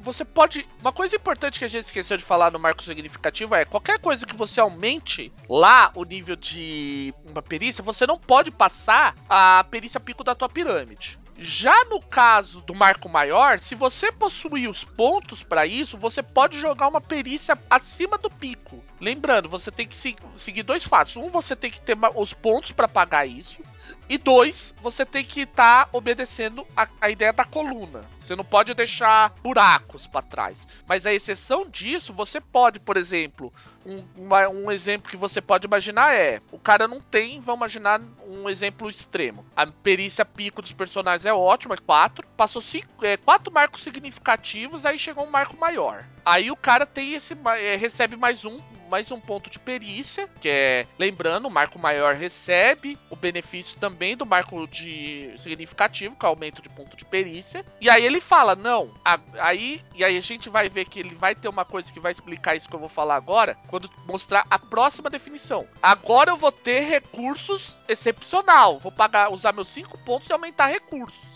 você 0.00 0.24
pode, 0.24 0.66
uma 0.80 0.92
coisa 0.92 1.16
importante 1.16 1.58
que 1.58 1.64
a 1.64 1.68
gente 1.68 1.84
esqueceu 1.84 2.16
de 2.16 2.24
falar 2.24 2.50
no 2.50 2.58
marco 2.58 2.82
significativo 2.82 3.54
é 3.54 3.64
qualquer 3.64 3.98
coisa 3.98 4.26
que 4.26 4.36
você 4.36 4.60
aumente 4.60 5.32
lá 5.48 5.90
o 5.94 6.04
nível 6.04 6.36
de 6.36 7.14
uma 7.24 7.42
perícia, 7.42 7.82
você 7.82 8.06
não 8.06 8.18
pode 8.18 8.50
passar 8.50 9.14
a 9.28 9.64
perícia 9.70 10.00
pico 10.00 10.24
da 10.24 10.34
tua 10.34 10.48
pirâmide. 10.48 11.18
Já 11.42 11.84
no 11.86 12.00
caso 12.00 12.60
do 12.60 12.72
marco 12.74 13.08
maior, 13.08 13.58
se 13.58 13.74
você 13.74 14.12
possuir 14.12 14.70
os 14.70 14.84
pontos 14.84 15.42
para 15.42 15.66
isso, 15.66 15.96
você 15.96 16.22
pode 16.22 16.56
jogar 16.56 16.86
uma 16.86 17.00
perícia 17.00 17.58
acima 17.68 18.16
do 18.16 18.30
pico. 18.30 18.82
Lembrando, 19.00 19.48
você 19.48 19.70
tem 19.72 19.86
que 19.86 19.96
seguir 20.36 20.62
dois 20.62 20.84
fatos. 20.84 21.16
Um, 21.16 21.28
você 21.28 21.56
tem 21.56 21.70
que 21.70 21.80
ter 21.80 21.96
os 22.14 22.32
pontos 22.32 22.70
para 22.70 22.86
pagar 22.86 23.26
isso. 23.26 23.60
E 24.08 24.18
dois, 24.18 24.74
você 24.80 25.06
tem 25.06 25.24
que 25.24 25.42
estar 25.42 25.86
tá 25.86 25.90
obedecendo 25.92 26.66
a, 26.76 26.88
a, 27.00 27.10
ideia 27.10 27.32
da 27.32 27.44
coluna. 27.44 28.04
Você 28.20 28.36
não 28.36 28.44
pode 28.44 28.74
deixar 28.74 29.32
buracos 29.42 30.06
para 30.06 30.22
trás. 30.22 30.66
Mas 30.86 31.06
a 31.06 31.14
exceção 31.14 31.68
disso, 31.68 32.12
você 32.12 32.40
pode, 32.40 32.78
por 32.78 32.96
exemplo, 32.96 33.52
um, 33.86 34.04
uma, 34.16 34.48
um, 34.48 34.70
exemplo 34.70 35.10
que 35.10 35.16
você 35.16 35.40
pode 35.40 35.66
imaginar 35.66 36.14
é: 36.14 36.40
o 36.50 36.58
cara 36.58 36.86
não 36.86 37.00
tem, 37.00 37.40
vamos 37.40 37.60
imaginar 37.60 38.00
um 38.26 38.48
exemplo 38.48 38.88
extremo. 38.90 39.44
A 39.56 39.66
perícia 39.66 40.24
pico 40.24 40.62
dos 40.62 40.72
personagens 40.72 41.24
é 41.24 41.32
ótima, 41.32 41.74
é 41.74 41.78
4. 41.78 42.26
Passou 42.36 42.60
cinco, 42.60 43.04
é, 43.04 43.16
quatro 43.16 43.52
marcos 43.52 43.82
significativos, 43.82 44.84
aí 44.84 44.98
chegou 44.98 45.24
um 45.24 45.30
marco 45.30 45.56
maior. 45.58 46.04
Aí 46.24 46.50
o 46.50 46.56
cara 46.56 46.86
tem 46.86 47.14
esse. 47.14 47.36
É, 47.58 47.76
recebe 47.76 48.16
mais 48.16 48.44
um, 48.44 48.60
mais 48.92 49.10
um 49.10 49.18
ponto 49.18 49.48
de 49.48 49.58
perícia, 49.58 50.28
que 50.38 50.50
é, 50.50 50.86
lembrando, 50.98 51.48
o 51.48 51.50
marco 51.50 51.78
maior 51.78 52.14
recebe 52.14 52.98
o 53.08 53.16
benefício 53.16 53.80
também 53.80 54.14
do 54.14 54.26
marco 54.26 54.66
de 54.66 55.32
significativo, 55.38 56.14
que 56.14 56.26
é 56.26 56.28
o 56.28 56.32
aumento 56.32 56.60
de 56.60 56.68
ponto 56.68 56.94
de 56.94 57.06
perícia. 57.06 57.64
E 57.80 57.88
aí 57.88 58.04
ele 58.04 58.20
fala: 58.20 58.54
não, 58.54 58.92
a, 59.02 59.18
aí. 59.38 59.80
E 59.94 60.04
aí 60.04 60.18
a 60.18 60.20
gente 60.20 60.50
vai 60.50 60.68
ver 60.68 60.84
que 60.84 61.00
ele 61.00 61.14
vai 61.14 61.34
ter 61.34 61.48
uma 61.48 61.64
coisa 61.64 61.90
que 61.90 61.98
vai 61.98 62.12
explicar 62.12 62.54
isso 62.54 62.68
que 62.68 62.76
eu 62.76 62.80
vou 62.80 62.88
falar 62.90 63.16
agora 63.16 63.56
quando 63.68 63.88
mostrar 64.06 64.44
a 64.50 64.58
próxima 64.58 65.08
definição. 65.08 65.66
Agora 65.82 66.30
eu 66.30 66.36
vou 66.36 66.52
ter 66.52 66.80
recursos 66.80 67.78
excepcional. 67.88 68.78
Vou 68.78 68.92
pagar, 68.92 69.32
usar 69.32 69.54
meus 69.54 69.68
5 69.68 69.96
pontos 70.04 70.28
e 70.28 70.34
aumentar 70.34 70.66
recursos. 70.66 71.32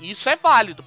Isso 0.00 0.28
é 0.28 0.36
válido. 0.36 0.84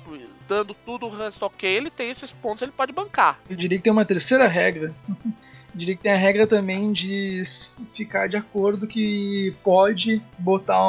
Dando 0.47 0.73
tudo 0.73 1.07
o 1.07 1.09
resto 1.09 1.45
ok, 1.45 1.69
ele 1.69 1.89
tem 1.89 2.09
esses 2.09 2.31
pontos, 2.31 2.61
ele 2.61 2.71
pode 2.71 2.93
bancar. 2.93 3.39
Eu 3.49 3.55
diria 3.57 3.77
que 3.77 3.83
tem 3.83 3.91
uma 3.91 4.05
terceira 4.05 4.47
regra. 4.47 4.95
diria 5.75 5.95
que 5.95 6.03
tem 6.03 6.13
a 6.13 6.17
regra 6.17 6.47
também 6.47 6.91
de 6.93 7.43
ficar 7.93 8.27
de 8.27 8.37
acordo 8.37 8.87
que 8.87 9.53
pode 9.63 10.21
botar 10.39 10.81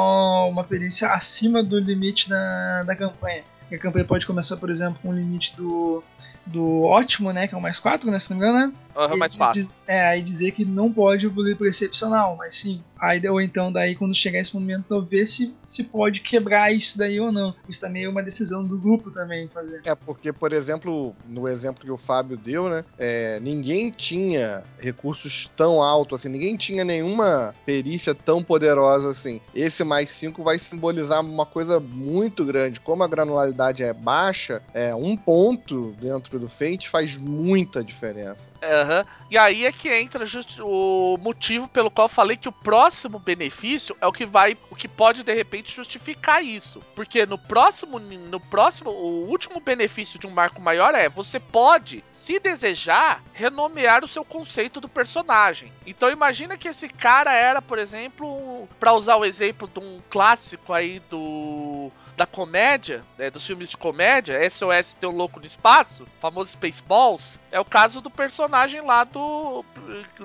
uma 0.45 0.63
perícia 0.63 1.09
acima 1.09 1.61
do 1.61 1.77
limite 1.77 2.29
da, 2.29 2.83
da 2.83 2.95
campanha. 2.95 3.43
A 3.71 3.77
campanha 3.77 4.05
pode 4.05 4.25
começar, 4.25 4.55
por 4.55 4.69
exemplo, 4.69 4.97
com 5.01 5.09
o 5.09 5.13
limite 5.13 5.53
do 5.57 6.01
do 6.47 6.83
ótimo, 6.83 7.31
né? 7.31 7.47
Que 7.47 7.55
é 7.55 7.57
o 7.57 7.61
mais 7.61 7.79
4, 7.79 8.09
né? 8.09 8.19
Se 8.19 8.29
não 8.31 8.37
me 8.37 8.43
engano, 8.43 8.67
né? 8.67 8.73
Uhum, 8.95 9.17
mais 9.17 9.35
4. 9.35 9.61
É, 9.85 10.07
aí 10.07 10.21
dizer 10.21 10.51
que 10.51 10.65
não 10.65 10.91
pode 10.91 11.25
evoluir 11.25 11.55
para 11.57 11.67
excepcional, 11.67 12.35
mas 12.35 12.55
sim. 12.55 12.81
Aí, 12.99 13.25
ou 13.29 13.39
então, 13.39 13.71
daí, 13.71 13.95
quando 13.95 14.15
chegar 14.15 14.39
esse 14.39 14.53
momento, 14.53 15.01
ver 15.01 15.25
se, 15.25 15.53
se 15.65 15.83
pode 15.83 16.21
quebrar 16.21 16.73
isso 16.73 16.97
daí 16.97 17.19
ou 17.19 17.31
não. 17.31 17.53
Isso 17.69 17.79
também 17.79 18.05
é 18.05 18.09
uma 18.09 18.23
decisão 18.23 18.65
do 18.65 18.77
grupo 18.77 19.11
também 19.11 19.47
fazer. 19.47 19.81
É, 19.85 19.93
porque, 19.93 20.33
por 20.33 20.51
exemplo, 20.51 21.15
no 21.27 21.47
exemplo 21.47 21.83
que 21.83 21.91
o 21.91 21.97
Fábio 21.97 22.37
deu, 22.37 22.69
né? 22.69 22.83
É, 22.97 23.39
ninguém 23.39 23.91
tinha 23.91 24.63
recursos 24.79 25.49
tão 25.55 25.81
altos 25.81 26.19
assim, 26.19 26.29
ninguém 26.29 26.55
tinha 26.55 26.83
nenhuma 26.83 27.53
perícia 27.65 28.15
tão 28.15 28.43
poderosa 28.43 29.11
assim. 29.11 29.39
Esse 29.53 29.83
mais 29.83 30.09
5 30.09 30.43
vai 30.43 30.57
simbolizar 30.57 31.23
uma 31.23 31.45
coisa 31.45 31.79
muito 31.79 32.43
grande. 32.43 32.79
Como 32.79 33.03
a 33.03 33.07
granularidade 33.07 33.83
é 33.83 33.93
baixa, 33.93 34.61
é 34.73 34.93
um 34.95 35.15
ponto 35.15 35.93
dentro 35.99 36.36
do 36.39 36.49
Fate 36.49 36.89
faz 36.89 37.17
muita 37.17 37.83
diferença. 37.83 38.39
Uhum. 38.61 39.05
E 39.29 39.37
aí 39.37 39.65
é 39.65 39.71
que 39.71 39.89
entra 39.89 40.25
just 40.25 40.59
o 40.59 41.17
motivo 41.19 41.67
pelo 41.67 41.91
qual 41.91 42.05
eu 42.05 42.13
falei 42.13 42.35
que 42.35 42.49
o 42.49 42.51
próximo 42.51 43.19
benefício 43.19 43.95
é 44.01 44.07
o 44.07 44.11
que 44.11 44.25
vai, 44.25 44.57
o 44.69 44.75
que 44.75 44.87
pode 44.87 45.23
de 45.23 45.33
repente 45.33 45.75
justificar 45.75 46.43
isso, 46.43 46.81
porque 46.95 47.25
no 47.25 47.37
próximo, 47.37 47.99
no 47.99 48.39
próximo, 48.39 48.89
o 48.89 49.29
último 49.29 49.59
benefício 49.59 50.19
de 50.19 50.25
um 50.25 50.31
marco 50.31 50.61
maior 50.61 50.95
é 50.95 51.07
você 51.07 51.39
pode, 51.39 52.03
se 52.09 52.39
desejar, 52.39 53.23
renomear 53.33 54.03
o 54.03 54.07
seu 54.07 54.25
conceito 54.25 54.81
do 54.81 54.89
personagem. 54.89 55.71
Então 55.85 56.09
imagina 56.09 56.57
que 56.57 56.67
esse 56.67 56.89
cara 56.89 57.33
era, 57.33 57.61
por 57.61 57.77
exemplo, 57.77 58.67
para 58.79 58.93
usar 58.93 59.17
o 59.17 59.25
exemplo 59.25 59.67
de 59.67 59.79
um 59.79 60.01
clássico 60.09 60.73
aí 60.73 60.99
do 61.09 61.91
da 62.17 62.25
comédia, 62.25 63.03
né, 63.15 63.29
dos 63.29 63.45
filmes 63.45 63.69
de 63.69 63.77
comédia, 63.77 64.37
SOS 64.49 64.95
Teu 64.99 65.11
Louco 65.11 65.39
no 65.39 65.45
Espaço, 65.45 66.07
famoso 66.19 66.51
Spaceballs, 66.51 67.39
é 67.51 67.59
o 67.59 67.65
caso 67.65 68.01
do 68.01 68.09
personagem 68.09 68.81
lá 68.81 69.03
do. 69.03 69.63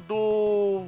do. 0.08 0.86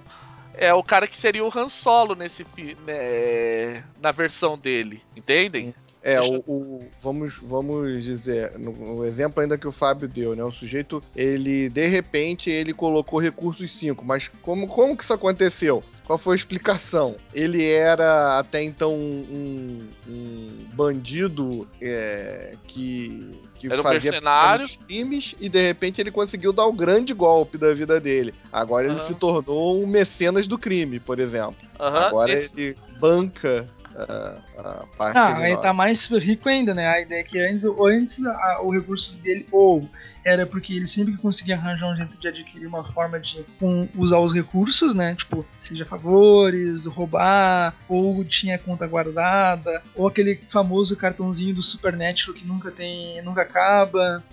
É 0.55 0.73
o 0.73 0.83
cara 0.83 1.07
que 1.07 1.17
seria 1.17 1.45
o 1.45 1.53
Han 1.55 1.69
Solo 1.69 2.15
nesse 2.15 2.47
né, 2.87 3.85
na 4.01 4.13
versão 4.13 4.57
dele, 4.57 5.03
entendem? 5.15 5.75
É, 6.07 6.21
o, 6.21 6.35
o, 6.47 6.81
vamos, 7.03 7.39
vamos 7.43 8.05
dizer, 8.05 8.59
no, 8.59 8.73
no, 8.73 9.05
exemplo 9.07 9.41
ainda 9.41 9.57
que 9.57 9.67
o 9.67 9.73
Fábio 9.73 10.07
deu, 10.07 10.37
né? 10.37 10.45
O 10.45 10.53
sujeito, 10.53 11.03
ele, 11.17 11.71
de 11.71 11.87
repente, 11.87 12.51
ele 12.51 12.75
colocou 12.75 13.19
recursos 13.19 13.75
5, 13.75 14.05
mas 14.05 14.29
como, 14.43 14.69
como 14.69 14.95
que 14.99 15.03
isso 15.03 15.15
aconteceu? 15.15 15.83
Qual 16.05 16.19
foi 16.19 16.35
a 16.35 16.37
explicação? 16.37 17.17
Ele 17.33 17.65
era 17.65 18.39
até 18.39 18.63
então 18.63 18.95
um, 18.95 19.79
um 20.07 20.49
bandido 20.75 21.67
é, 21.81 22.55
que, 22.67 23.31
que 23.55 23.67
era 23.67 23.81
um 23.81 23.83
fazia 23.83 24.11
mercenário. 24.11 24.69
crimes 24.87 25.35
e 25.41 25.49
de 25.49 25.67
repente 25.67 26.03
ele 26.03 26.11
conseguiu 26.11 26.53
dar 26.53 26.67
o 26.67 26.73
grande 26.75 27.15
golpe 27.15 27.57
da 27.57 27.73
vida 27.73 27.99
dele. 27.99 28.35
Agora 28.53 28.87
ele 28.87 29.01
se 29.01 29.15
tornou 29.15 29.83
um 29.83 29.87
mecenas 29.87 30.47
do 30.47 30.59
crime, 30.59 31.01
por 31.01 31.19
exemplo. 31.19 31.57
Agora 31.79 32.31
esse... 32.35 32.53
ele 32.55 32.77
banca 33.01 33.67
a, 33.97 34.87
parte. 34.97 35.19
Ah, 35.19 35.49
ele 35.49 35.57
tá 35.59 35.73
mais 35.73 36.07
rico 36.07 36.49
ainda, 36.49 36.75
né? 36.75 36.87
A 36.89 37.01
ideia 37.01 37.21
é 37.21 37.25
que 37.25 37.39
antes, 37.39 37.65
antes 37.65 38.25
a, 38.25 38.61
o 38.63 38.71
recurso 38.71 39.21
dele 39.21 39.47
ou 39.53 39.89
era 40.25 40.47
porque 40.47 40.73
ele 40.73 40.87
sempre 40.87 41.17
conseguia 41.19 41.55
arranjar 41.55 41.93
um 41.93 41.97
jeito 41.97 42.19
de 42.19 42.27
adquirir 42.27 42.67
uma 42.67 42.83
forma 42.83 43.21
de 43.21 43.45
um, 43.61 43.87
usar 43.95 44.19
os 44.19 44.33
recursos, 44.33 44.95
né? 44.95 45.15
Tipo, 45.15 45.45
seja 45.59 45.85
favores, 45.85 46.87
roubar, 46.87 47.75
ou 47.87 48.25
tinha 48.25 48.59
conta 48.59 48.87
guardada, 48.87 49.83
ou 49.95 50.09
aquele 50.09 50.37
famoso 50.49 50.97
cartãozinho 50.97 51.55
do 51.55 51.63
Supernatural 51.63 52.35
que 52.35 52.47
nunca 52.47 52.71
tem, 52.71 53.21
nunca 53.23 53.43
acaba 53.43 54.25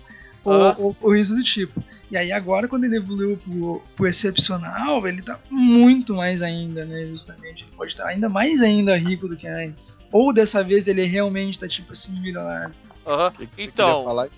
ah. 0.50 0.74
ou, 0.78 0.96
ou, 1.00 1.16
isso 1.16 1.34
do 1.34 1.42
tipo. 1.42 1.82
E 2.10 2.16
aí 2.16 2.32
agora 2.32 2.68
quando 2.68 2.84
ele 2.84 2.96
evoluiu 2.96 3.36
pro, 3.36 3.82
pro 3.96 4.06
excepcional, 4.06 5.06
ele 5.06 5.22
tá 5.22 5.38
muito 5.50 6.14
mais 6.14 6.42
ainda, 6.42 6.84
né? 6.84 7.06
Justamente. 7.06 7.64
Ele 7.64 7.72
pode 7.76 7.92
estar 7.92 8.06
ainda 8.06 8.28
mais 8.28 8.60
ainda 8.60 8.96
rico 8.96 9.28
do 9.28 9.36
que 9.36 9.46
antes. 9.46 9.98
Ou 10.10 10.32
dessa 10.32 10.62
vez 10.62 10.86
ele 10.86 11.04
realmente 11.04 11.58
tá 11.58 11.68
tipo 11.68 11.92
assim, 11.92 12.20
milionário. 12.20 12.74
Uhum. 13.04 13.30
Que 13.32 13.46
que 13.46 13.62
então, 13.64 14.04
falar, 14.04 14.28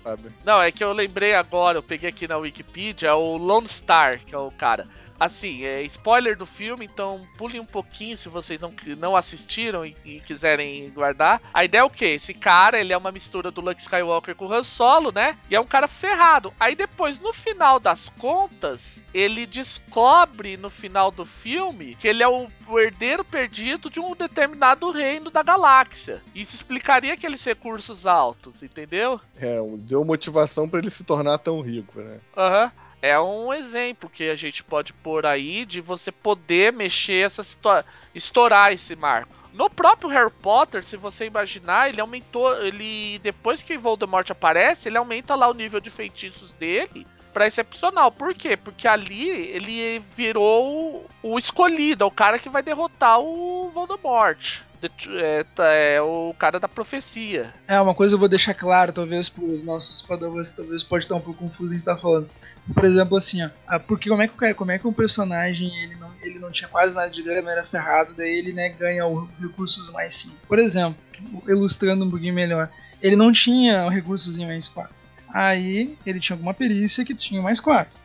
não, 0.43 0.59
é 0.59 0.71
que 0.71 0.83
eu 0.83 0.91
lembrei 0.91 1.35
agora, 1.35 1.77
eu 1.77 1.83
peguei 1.83 2.09
aqui 2.09 2.27
na 2.27 2.37
Wikipedia, 2.37 3.09
é 3.09 3.13
o 3.13 3.37
Lone 3.37 3.67
Star, 3.67 4.19
que 4.25 4.33
é 4.33 4.37
o 4.37 4.49
cara. 4.49 4.87
Assim, 5.19 5.63
é 5.63 5.81
spoiler 5.83 6.37
do 6.37 6.45
filme, 6.45 6.85
então 6.85 7.25
pulem 7.37 7.59
um 7.59 7.65
pouquinho 7.65 8.17
se 8.17 8.27
vocês 8.27 8.61
não, 8.61 8.73
não 8.97 9.15
assistiram 9.15 9.85
e, 9.85 9.95
e, 10.03 10.19
quiserem 10.19 10.89
guardar. 10.89 11.41
A 11.53 11.63
ideia 11.63 11.81
é 11.81 11.83
o 11.83 11.89
que? 11.89 12.05
Esse 12.05 12.33
cara, 12.33 12.79
ele 12.79 12.91
é 12.91 12.97
uma 12.97 13.11
mistura 13.11 13.49
do 13.49 13.61
Luke 13.61 13.81
Skywalker 13.81 14.35
com 14.35 14.45
o 14.45 14.53
Han 14.53 14.63
Solo, 14.63 15.11
né? 15.11 15.37
E 15.49 15.55
é 15.55 15.59
um 15.59 15.65
cara 15.65 15.87
ferrado. 15.87 16.53
Aí 16.59 16.75
depois, 16.75 17.19
no 17.19 17.33
final 17.33 17.79
das 17.79 18.09
contas, 18.19 19.01
ele 19.13 19.45
descobre 19.45 20.57
no 20.57 20.69
final 20.69 21.11
do 21.11 21.25
filme 21.25 21.95
que 21.95 22.07
ele 22.07 22.21
é 22.21 22.27
o, 22.27 22.47
o 22.67 22.79
herdeiro 22.79 23.23
perdido 23.23 23.89
de 23.89 23.99
um 23.99 24.15
determinado 24.15 24.91
reino 24.91 25.29
da 25.29 25.41
galáxia. 25.41 26.21
Isso 26.33 26.55
explicaria 26.55 27.13
aqueles 27.13 27.43
recursos 27.43 28.05
altos, 28.05 28.61
entendeu? 28.61 29.19
É, 29.37 29.59
deu 29.79 30.03
motivação 30.03 30.67
para 30.67 30.79
ele 30.79 30.91
se 30.91 31.03
tornar 31.03 31.37
tão 31.37 31.61
rico, 31.61 32.01
né? 32.01 32.19
Aham. 32.35 32.65
Uhum 32.65 32.84
é 33.01 33.19
um 33.19 33.53
exemplo 33.53 34.09
que 34.09 34.29
a 34.29 34.35
gente 34.35 34.63
pode 34.63 34.93
pôr 34.93 35.25
aí 35.25 35.65
de 35.65 35.81
você 35.81 36.11
poder 36.11 36.73
mexer 36.73 37.25
essa 37.25 37.43
situação, 37.43 37.89
estourar 38.13 38.71
esse 38.71 38.95
marco. 38.95 39.35
No 39.53 39.69
próprio 39.69 40.09
Harry 40.09 40.31
Potter, 40.41 40.83
se 40.83 40.97
você 40.97 41.25
imaginar, 41.25 41.89
ele 41.89 42.01
aumentou, 42.01 42.53
ele 42.61 43.19
depois 43.19 43.63
que 43.63 43.77
Voldemort 43.77 44.29
aparece, 44.29 44.89
ele 44.89 44.97
aumenta 44.97 45.33
lá 45.33 45.47
o 45.47 45.53
nível 45.53 45.79
de 45.79 45.89
feitiços 45.89 46.51
dele 46.51 47.07
para 47.35 47.47
excepcional. 47.47 48.09
Por 48.13 48.33
quê? 48.33 48.55
Porque 48.55 48.87
ali 48.87 49.27
ele 49.27 50.01
virou 50.15 51.05
o 51.21 51.37
escolhido, 51.37 52.05
é 52.05 52.07
o 52.07 52.11
cara 52.11 52.39
que 52.39 52.47
vai 52.47 52.63
derrotar 52.63 53.19
o 53.19 53.69
Voldemort 53.73 54.63
é, 55.09 55.43
tá, 55.55 55.65
é, 55.65 56.01
o 56.01 56.33
cara 56.37 56.59
da 56.59 56.67
profecia. 56.67 57.53
É, 57.67 57.79
uma 57.81 57.93
coisa 57.93 58.15
eu 58.15 58.19
vou 58.19 58.27
deixar 58.27 58.53
claro, 58.53 58.93
talvez 58.93 59.29
para 59.29 59.43
os 59.43 59.63
nossos 59.63 60.01
padawans, 60.01 60.53
talvez 60.53 60.83
pode 60.83 61.05
estar 61.05 61.15
um 61.15 61.21
pouco 61.21 61.43
confuso 61.43 61.73
a 61.73 61.77
gente 61.77 61.85
tá 61.85 61.97
falando. 61.97 62.29
Por 62.73 62.85
exemplo, 62.85 63.17
assim, 63.17 63.43
ó, 63.43 63.49
ah, 63.67 63.79
porque 63.79 64.09
como 64.09 64.21
é 64.21 64.27
que 64.27 64.53
como 64.53 64.71
é 64.71 64.79
que 64.79 64.87
um 64.87 64.93
personagem 64.93 65.75
ele 65.83 65.95
não, 65.95 66.11
ele 66.21 66.39
não 66.39 66.51
tinha 66.51 66.67
quase 66.67 66.95
nada 66.95 67.09
de 67.09 67.21
grana, 67.21 67.51
era 67.51 67.65
ferrado, 67.65 68.13
daí 68.15 68.37
ele 68.37 68.53
né, 68.53 68.69
ganha 68.69 69.05
os 69.05 69.29
recursos 69.39 69.89
mais 69.91 70.15
5. 70.15 70.35
Por 70.47 70.59
exemplo, 70.59 70.97
ilustrando 71.47 72.05
um 72.05 72.09
pouquinho 72.09 72.33
melhor, 72.33 72.69
ele 73.01 73.15
não 73.15 73.31
tinha 73.31 73.89
recursos 73.89 74.37
em 74.37 74.45
mais 74.45 74.67
4. 74.67 75.04
Aí 75.37 75.97
ele 76.05 76.21
tinha 76.21 76.33
alguma 76.33 76.53
perícia 76.53 77.03
que 77.03 77.13
tinha 77.13 77.41
mais 77.41 77.59
4, 77.59 77.99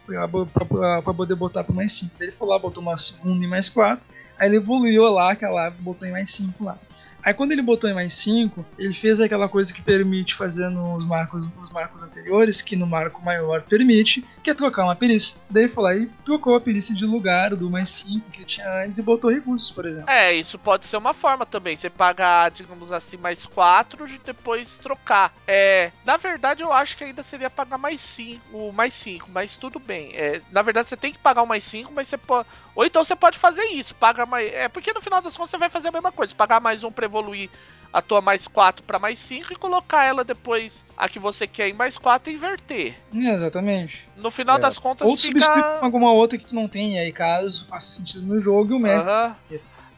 para 0.52 1.14
poder 1.14 1.36
botar 1.36 1.62
para 1.62 1.72
mais 1.72 1.92
5. 1.92 2.10
Ele 2.18 2.32
foi 2.32 2.48
lá, 2.48 2.58
botou 2.58 2.82
uma 2.82 2.96
segunda 2.96 3.44
e 3.44 3.46
mais 3.46 3.68
4 3.68 4.04
Aí 4.36 4.48
ele 4.48 4.56
evoluiu 4.56 5.04
lá, 5.04 5.36
que 5.36 5.46
lá 5.46 5.70
botou 5.70 6.08
em 6.08 6.10
mais 6.10 6.28
5 6.32 6.64
lá. 6.64 6.76
Aí 7.22 7.34
quando 7.34 7.52
ele 7.52 7.62
botou 7.62 7.88
em 7.88 7.94
mais 7.94 8.14
5, 8.14 8.64
ele 8.78 8.94
fez 8.94 9.20
aquela 9.20 9.48
coisa 9.48 9.72
que 9.72 9.82
permite 9.82 10.34
fazer 10.34 10.68
nos 10.68 11.04
marcos, 11.04 11.52
nos 11.54 11.70
marcos 11.70 12.02
anteriores, 12.02 12.62
que 12.62 12.76
no 12.76 12.86
marco 12.86 13.24
maior 13.24 13.62
permite, 13.62 14.24
que 14.42 14.50
é 14.50 14.54
trocar 14.54 14.84
uma 14.84 14.96
perícia. 14.96 15.36
Daí 15.48 15.68
foi 15.68 15.82
lá 15.82 15.94
e 15.94 16.06
trocou 16.24 16.54
a 16.54 16.60
perícia 16.60 16.94
de 16.94 17.04
lugar 17.04 17.54
do 17.54 17.70
mais 17.70 17.90
5 17.90 18.30
que 18.30 18.44
tinha 18.44 18.84
antes 18.84 18.98
e 18.98 19.02
botou 19.02 19.30
recursos, 19.30 19.70
por 19.70 19.84
exemplo. 19.84 20.08
É, 20.08 20.32
isso 20.34 20.58
pode 20.58 20.86
ser 20.86 20.96
uma 20.96 21.12
forma 21.12 21.44
também. 21.44 21.76
Você 21.76 21.90
pagar, 21.90 22.50
digamos 22.50 22.90
assim, 22.90 23.16
mais 23.16 23.44
4 23.44 24.08
e 24.08 24.18
depois 24.18 24.76
trocar. 24.76 25.32
É, 25.46 25.90
na 26.04 26.16
verdade, 26.16 26.62
eu 26.62 26.72
acho 26.72 26.96
que 26.96 27.04
ainda 27.04 27.22
seria 27.22 27.50
pagar 27.50 27.78
mais 27.78 28.00
5, 28.00 28.72
mais 28.72 28.94
5, 28.94 29.28
mas 29.30 29.56
tudo 29.56 29.78
bem. 29.78 30.12
É, 30.14 30.40
na 30.50 30.62
verdade, 30.62 30.88
você 30.88 30.96
tem 30.96 31.12
que 31.12 31.18
pagar 31.18 31.42
o 31.42 31.46
mais 31.46 31.64
5, 31.64 31.92
mas 31.94 32.08
você 32.08 32.16
pode. 32.16 32.48
Ou 32.74 32.84
então 32.84 33.04
você 33.04 33.16
pode 33.16 33.38
fazer 33.38 33.64
isso, 33.64 33.94
paga 33.94 34.24
mais. 34.24 34.52
É 34.52 34.68
porque 34.68 34.92
no 34.92 35.02
final 35.02 35.20
das 35.20 35.36
contas 35.36 35.50
você 35.50 35.58
vai 35.58 35.68
fazer 35.68 35.88
a 35.88 35.92
mesma 35.92 36.12
coisa, 36.12 36.34
pagar 36.34 36.60
mais 36.60 36.82
um 36.84 36.90
pra 36.90 37.09
evoluir 37.10 37.50
a 37.92 38.00
tua 38.00 38.20
mais 38.20 38.46
4 38.46 38.84
para 38.84 39.00
mais 39.00 39.18
5 39.18 39.52
e 39.52 39.56
colocar 39.56 40.04
ela 40.04 40.22
depois 40.22 40.84
a 40.96 41.08
que 41.08 41.18
você 41.18 41.44
quer 41.46 41.68
em 41.68 41.72
mais 41.72 41.98
4 41.98 42.30
e 42.30 42.34
inverter. 42.36 42.94
Exatamente. 43.12 44.08
No 44.16 44.30
final 44.30 44.58
É. 44.58 44.60
das 44.60 44.78
contas 44.78 45.08
Ou 45.08 45.16
fica. 45.16 45.40
substituir 45.40 45.78
com 45.80 45.84
alguma 45.86 46.12
outra 46.12 46.38
que 46.38 46.46
tu 46.46 46.54
não 46.54 46.68
tem, 46.68 46.98
aí 47.00 47.12
caso 47.12 47.66
faça 47.66 47.96
sentido 47.96 48.22
no 48.24 48.40
jogo 48.40 48.72
e 48.72 48.76
o 48.76 48.78
mestre. 48.78 49.12
Aham. 49.12 49.36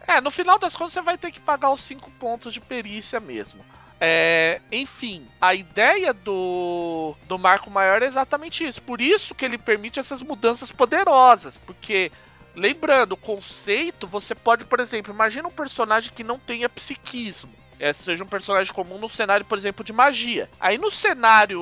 É, 0.09 0.21
no 0.21 0.31
final 0.31 0.59
das 0.59 0.75
contas 0.75 0.95
você 0.95 1.03
vai 1.03 1.19
ter 1.19 1.31
que 1.31 1.39
pagar 1.41 1.71
os 1.71 1.83
5 1.83 2.11
pontos 2.13 2.53
de 2.55 2.61
perícia 2.61 3.21
mesmo. 3.21 3.61
É, 4.01 4.61
enfim, 4.73 5.25
a 5.41 5.55
ideia 5.55 6.13
do, 6.13 7.15
do 7.29 7.39
Marco 7.39 7.71
Maior 7.71 8.03
é 8.03 8.07
exatamente 8.07 8.67
isso. 8.67 8.83
Por 8.83 9.01
isso 9.01 9.33
que 9.35 9.45
ele 9.45 9.57
permite 9.59 10.01
essas 10.01 10.21
mudanças 10.23 10.73
poderosas. 10.73 11.57
Porque, 11.59 12.11
lembrando, 12.55 13.13
o 13.13 13.17
conceito, 13.17 14.07
você 14.07 14.35
pode, 14.35 14.65
por 14.65 14.81
exemplo, 14.81 15.13
imagina 15.13 15.49
um 15.49 15.53
personagem 15.53 16.13
que 16.13 16.25
não 16.25 16.39
tenha 16.39 16.69
psiquismo. 16.69 17.53
É, 17.83 17.93
seja 17.93 18.23
um 18.23 18.29
personagem 18.29 18.73
comum 18.73 18.97
no 18.97 19.11
cenário, 19.11 19.45
por 19.45 19.59
exemplo, 19.59 19.85
de 19.85 19.93
magia. 19.93 20.49
Aí 20.61 20.79
no 20.79 20.89
cenário. 20.89 21.61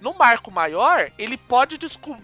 No 0.00 0.14
marco 0.14 0.50
maior, 0.50 1.10
ele 1.18 1.36
pode 1.36 1.76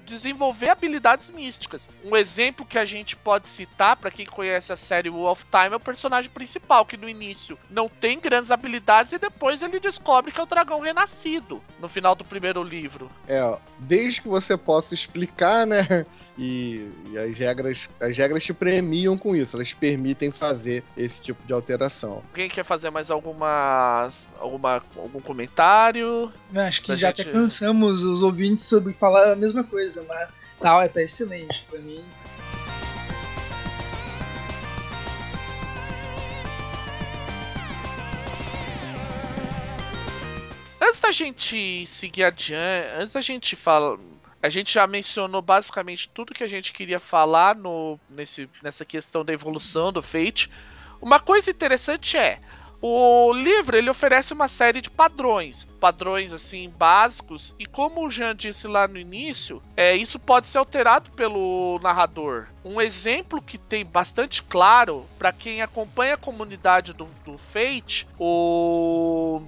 desenvolver 0.07 0.71
habilidades 0.71 1.29
místicas. 1.29 1.87
Um 2.03 2.17
exemplo 2.17 2.65
que 2.65 2.79
a 2.79 2.85
gente 2.87 3.15
pode 3.15 3.47
citar, 3.47 3.97
para 3.97 4.11
quem 4.11 4.25
conhece 4.25 4.73
a 4.73 4.77
série 4.77 5.11
Wall 5.11 5.33
of 5.33 5.45
Time, 5.51 5.75
é 5.75 5.77
o 5.77 5.81
personagem 5.81 6.31
principal, 6.31 6.87
que 6.87 6.97
no 6.97 7.07
início 7.07 7.59
não 7.69 7.91
tem 7.91 8.19
grandes 8.19 8.51
habilidades 8.51 9.13
e 9.13 9.19
depois 9.19 9.61
ele 9.61 9.79
descobre 9.79 10.33
que 10.33 10.41
é 10.41 10.43
o 10.43 10.47
dragão 10.47 10.81
renascido 10.81 11.63
no 11.81 11.89
final 11.89 12.15
do 12.15 12.25
primeiro 12.25 12.63
livro. 12.63 13.11
É, 13.29 13.59
desde 13.81 14.23
que 14.23 14.29
você 14.29 14.57
possa 14.57 14.95
explicar, 14.95 15.67
né? 15.67 16.07
E, 16.37 16.91
e 17.13 17.17
as 17.17 17.39
regras, 17.39 17.89
as 18.01 18.19
regras 18.19 18.43
te 18.43 18.53
premiam 18.53 19.17
com 19.17 19.37
isso, 19.37 19.57
elas 19.57 19.73
permitem 19.73 20.33
fazer 20.33 20.83
esse 20.97 21.23
tipo 21.23 21.41
de 21.47 21.53
alteração. 21.53 22.25
Alguém 22.33 22.49
quer 22.49 22.65
fazer 22.65 22.91
mais 22.95 23.11
algumas. 23.11 24.27
alguma. 24.41 24.83
algum 24.97 25.21
comentário? 25.21 26.33
Eu 26.55 26.61
Acho 26.63 26.81
que 26.81 26.97
já 26.97 27.09
gente- 27.09 27.23
até 27.23 27.31
cansamos 27.33 28.03
os 28.03 28.23
ouvintes 28.23 28.65
sobre 28.65 28.95
falar 28.95 29.31
a 29.33 29.37
mesma 29.37 29.63
coisa, 29.65 30.03
mas 30.09 30.29
tá, 30.61 30.89
tá 30.89 31.03
excelente 31.03 31.65
pra 31.69 31.81
mim. 31.81 32.03
Antes 40.81 41.01
da 41.01 41.13
gente 41.13 41.87
seguir 41.87 42.25
adiante, 42.25 42.89
antes 42.99 43.15
da 43.15 43.21
gente 43.21 43.57
falar. 43.57 43.99
A 44.43 44.49
gente 44.51 44.75
já 44.75 44.87
mencionou 44.87 45.41
basicamente 45.41 46.09
tudo 46.13 46.35
que 46.35 46.45
a 46.45 46.49
gente 46.49 46.73
queria 46.73 47.01
falar 47.01 47.57
no, 47.57 47.99
nesse, 48.11 48.49
nessa 48.63 48.85
questão 48.85 49.25
da 49.25 49.33
evolução 49.33 49.91
do 49.91 50.03
Fate. 50.03 50.51
Uma 51.01 51.19
coisa 51.19 51.51
interessante 51.51 52.19
é. 52.19 52.41
O 52.87 53.33
livro 53.33 53.79
ele 53.79 53.89
oferece 53.89 54.35
uma 54.35 54.47
série 54.47 54.83
de 54.83 54.91
padrões, 54.91 55.67
padrões 55.81 56.35
assim 56.35 56.69
básicos, 56.69 57.55
e 57.59 57.65
como 57.65 58.05
o 58.05 58.11
Jean 58.11 58.37
disse 58.37 58.69
lá 58.69 58.87
no 58.87 58.99
início, 58.99 59.63
é, 59.75 59.97
isso 59.97 60.19
pode 60.19 60.49
ser 60.49 60.59
alterado 60.59 61.11
pelo 61.13 61.81
narrador. 61.83 62.49
Um 62.63 62.79
exemplo 62.83 63.41
que 63.41 63.57
tem 63.57 63.87
bastante 63.87 64.43
claro 64.43 65.07
para 65.19 65.33
quem 65.33 65.63
acompanha 65.63 66.13
a 66.13 66.19
comunidade 66.19 66.93
do, 66.93 67.09
do 67.25 67.39
Fate, 67.39 68.07
o 68.19 69.41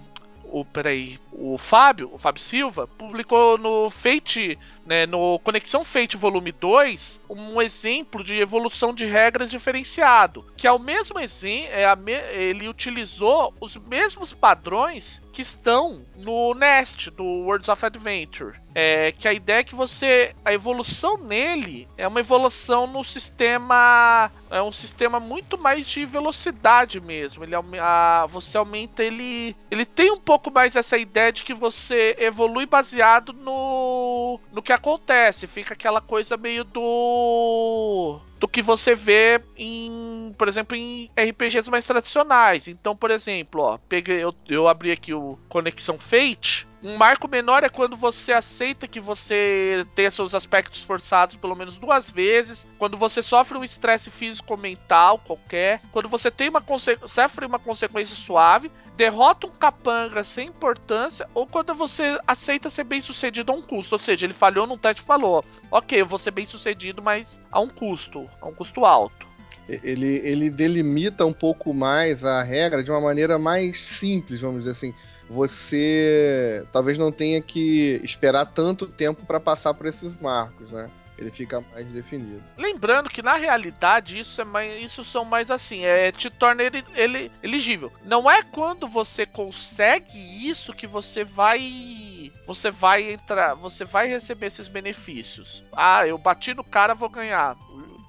o 0.51 0.65
peraí, 0.65 1.19
o 1.33 1.59
Fábio, 1.59 2.09
o 2.13 2.19
Fábio 2.19 2.41
Silva, 2.41 2.87
publicou 2.87 3.59
no 3.59 3.91
Fate, 3.91 4.59
né, 4.87 5.05
no 5.05 5.39
Conexão 5.41 5.85
Fate 5.85 6.17
Volume 6.17 6.53
2, 6.53 7.21
um 7.29 7.61
exemplo 7.61 8.23
de 8.25 8.37
evolução 8.39 8.95
de 8.95 9.05
regras 9.05 9.51
diferenciado, 9.51 10.47
que 10.57 10.67
é 10.67 10.73
o 10.73 10.79
mesmo 10.79 11.19
exemplo, 11.19 11.69
é 11.73 11.85
a 11.85 11.97
ele 12.33 12.69
utilizou 12.69 13.53
os 13.61 13.77
mesmos 13.77 14.33
padrões 14.33 15.21
que 15.33 15.43
estão 15.43 16.03
no 16.17 16.55
Nest 16.55 17.11
do 17.11 17.23
Worlds 17.23 17.69
of 17.69 17.85
Adventure. 17.85 18.55
É, 18.75 19.13
que 19.13 19.27
a 19.27 19.33
ideia 19.33 19.61
é 19.61 19.65
que 19.65 19.75
você. 19.75 20.35
A 20.45 20.53
evolução 20.53 21.17
nele 21.17 21.89
é 21.97 22.07
uma 22.07 22.21
evolução 22.21 22.87
no 22.87 23.03
sistema. 23.03 24.31
É 24.51 24.63
um 24.63 24.71
sistema 24.73 25.19
muito 25.19 25.57
mais 25.59 25.87
de 25.87 26.05
velocidade 26.05 27.01
mesmo. 27.01 27.43
Ele, 27.43 27.55
a- 27.81 28.27
você 28.31 28.57
aumenta 28.59 29.03
ele. 29.03 29.57
Ele 29.71 29.85
tem 29.87 30.11
um 30.11 30.21
pouco 30.21 30.51
mais 30.51 30.77
essa 30.77 30.97
ideia 30.99 31.33
de 31.33 31.43
que 31.43 31.55
você 31.55 32.17
evolui 32.19 32.67
baseado 32.67 33.33
no. 33.33 34.39
no 34.53 34.63
que 34.63 34.73
acontece. 34.77 35.47
Fica 35.47 35.75
aquela 35.75 36.01
coisa 36.01 36.37
meio 36.37 36.65
do. 36.65 38.21
Do 38.39 38.47
que 38.47 38.61
você 38.61 38.95
vê 38.95 39.41
em, 39.57 40.35
por 40.37 40.47
exemplo, 40.47 40.77
em 40.77 41.11
RPGs 41.19 41.71
mais 41.71 41.87
tradicionais. 41.87 42.69
Então, 42.69 42.95
por 42.95 43.11
exemplo, 43.11 43.63
ó, 43.63 43.79
peguei, 43.89 44.23
eu, 44.23 44.35
eu 44.47 44.69
abri 44.69 44.93
aqui 44.93 45.15
o 45.15 45.39
Conexão 45.49 45.99
Fate. 45.99 46.69
Um 46.83 46.97
marco 46.97 47.27
menor 47.27 47.65
é 47.65 47.69
quando 47.69 47.97
você 47.97 48.33
aceita 48.33 48.87
que 48.87 49.01
você 49.01 49.87
tenha 49.95 50.11
seus 50.11 50.35
aspectos 50.35 50.83
forçados 50.83 51.35
pelo 51.35 51.57
menos 51.57 51.79
duas 51.79 52.11
vezes, 52.11 52.67
quando 52.79 52.97
você 52.97 53.23
sofre 53.23 53.57
um 53.57 53.65
estresse 53.65 54.11
físico 54.11 54.53
ou 54.53 54.59
mental 54.59 55.19
qualquer, 55.19 55.81
quando 55.91 56.09
você 56.09 56.31
tem 56.31 56.49
uma 56.49 56.63
sofre 57.07 57.47
uma 57.47 57.59
consequência 57.59 58.15
suave, 58.15 58.71
derrota 58.97 59.47
um 59.47 59.51
capanga 59.51 60.25
sem 60.25 60.49
importância, 60.49 61.29
ou 61.35 61.47
quando 61.47 61.75
você 61.75 62.19
aceita 62.27 62.71
ser 62.71 62.85
bem 62.85 63.01
sucedido 63.01 63.53
a 63.53 63.55
um 63.55 63.63
custo. 63.63 63.95
Ou 63.95 63.99
seja, 63.99 64.27
ele 64.27 64.33
falhou 64.33 64.67
num 64.67 64.79
teste 64.79 65.03
e 65.03 65.07
falou: 65.07 65.45
Ok, 65.71 66.01
eu 66.01 66.07
vou 66.07 66.19
ser 66.19 66.31
bem 66.31 66.47
sucedido, 66.47 67.03
mas 67.03 67.41
a 67.51 67.61
um 67.61 67.69
custo, 67.69 68.29
a 68.41 68.47
um 68.47 68.55
custo 68.55 68.85
alto. 68.85 69.27
Ele, 69.69 70.21
ele 70.25 70.49
delimita 70.49 71.27
um 71.27 71.33
pouco 71.33 71.75
mais 71.75 72.25
a 72.25 72.43
regra 72.43 72.85
de 72.85 72.91
uma 72.91 73.01
maneira 73.01 73.37
mais 73.39 73.81
simples, 73.81 74.41
vamos 74.41 74.59
dizer 74.61 74.71
assim. 74.71 74.95
Você 75.29 76.65
talvez 76.73 76.97
não 76.97 77.11
tenha 77.11 77.43
que 77.43 78.01
esperar 78.05 78.47
tanto 78.47 78.87
tempo 78.87 79.27
para 79.27 79.41
passar 79.41 79.75
por 79.75 79.87
esses 79.87 80.15
marcos, 80.21 80.71
né? 80.71 80.89
Ele 81.19 81.31
fica 81.31 81.63
mais 81.73 81.87
definido. 81.87 82.43
Lembrando 82.57 83.09
que 83.09 83.23
na 83.23 83.35
realidade 83.35 84.19
isso 84.19 84.41
é 84.41 84.45
mais, 84.45 84.83
isso 84.83 85.05
são 85.05 85.25
mais 85.25 85.51
assim, 85.51 85.85
é 85.85 86.13
te 86.13 86.29
torna 86.29 86.63
ele, 86.63 86.85
ele 86.95 87.33
elegível. 87.43 87.91
Não 88.05 88.31
é 88.31 88.43
quando 88.43 88.87
você 88.87 89.25
consegue 89.25 90.19
isso 90.49 90.75
que 90.75 90.87
você 90.87 91.25
vai 91.25 92.33
você 92.47 92.71
vai 92.71 93.13
entrar, 93.13 93.55
você 93.55 93.85
vai 93.85 94.07
receber 94.07 94.47
esses 94.47 94.69
benefícios. 94.69 95.65
Ah, 95.73 96.07
eu 96.07 96.19
bati 96.19 96.55
no 96.55 96.63
cara, 96.63 96.95
vou 96.95 97.09
ganhar. 97.09 97.57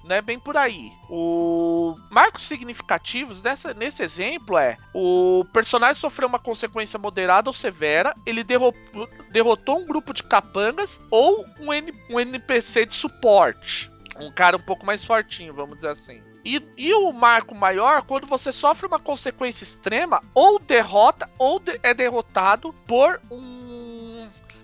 Não 0.08 0.16
é 0.16 0.22
bem 0.22 0.38
por 0.38 0.56
aí. 0.56 0.90
O 1.10 1.94
marcos 2.10 2.46
significativos 2.48 3.42
nessa, 3.42 3.74
nesse 3.74 4.02
exemplo 4.02 4.56
é 4.56 4.76
o 4.94 5.44
personagem 5.52 6.00
sofreu 6.00 6.26
uma 6.26 6.38
consequência 6.38 6.98
moderada 6.98 7.50
ou 7.50 7.54
severa, 7.54 8.14
ele 8.24 8.42
derrotou, 8.42 9.06
derrotou 9.30 9.78
um 9.80 9.86
grupo 9.86 10.14
de 10.14 10.22
capangas 10.22 10.98
ou 11.10 11.44
um, 11.60 11.72
N- 11.74 11.92
um 12.08 12.18
NPC 12.18 12.86
de 12.86 12.94
suporte. 12.96 13.90
Um 14.18 14.32
cara 14.32 14.56
um 14.56 14.60
pouco 14.60 14.84
mais 14.86 15.04
fortinho, 15.04 15.52
vamos 15.54 15.76
dizer 15.76 15.90
assim. 15.90 16.22
E, 16.44 16.62
e 16.78 16.94
o 16.94 17.12
marco 17.12 17.54
maior, 17.54 18.02
quando 18.02 18.26
você 18.26 18.50
sofre 18.50 18.86
uma 18.86 18.98
consequência 18.98 19.62
extrema, 19.64 20.22
ou 20.34 20.58
derrota, 20.58 21.28
ou 21.38 21.60
de- 21.60 21.78
é 21.82 21.92
derrotado 21.92 22.72
por 22.86 23.20
um, 23.30 23.67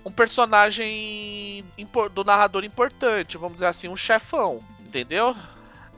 um 0.04 0.12
personagem 0.12 1.64
do 2.12 2.24
narrador 2.24 2.64
importante, 2.64 3.38
vamos 3.38 3.54
dizer 3.54 3.66
assim, 3.66 3.88
um 3.88 3.96
chefão, 3.96 4.62
entendeu? 4.80 5.34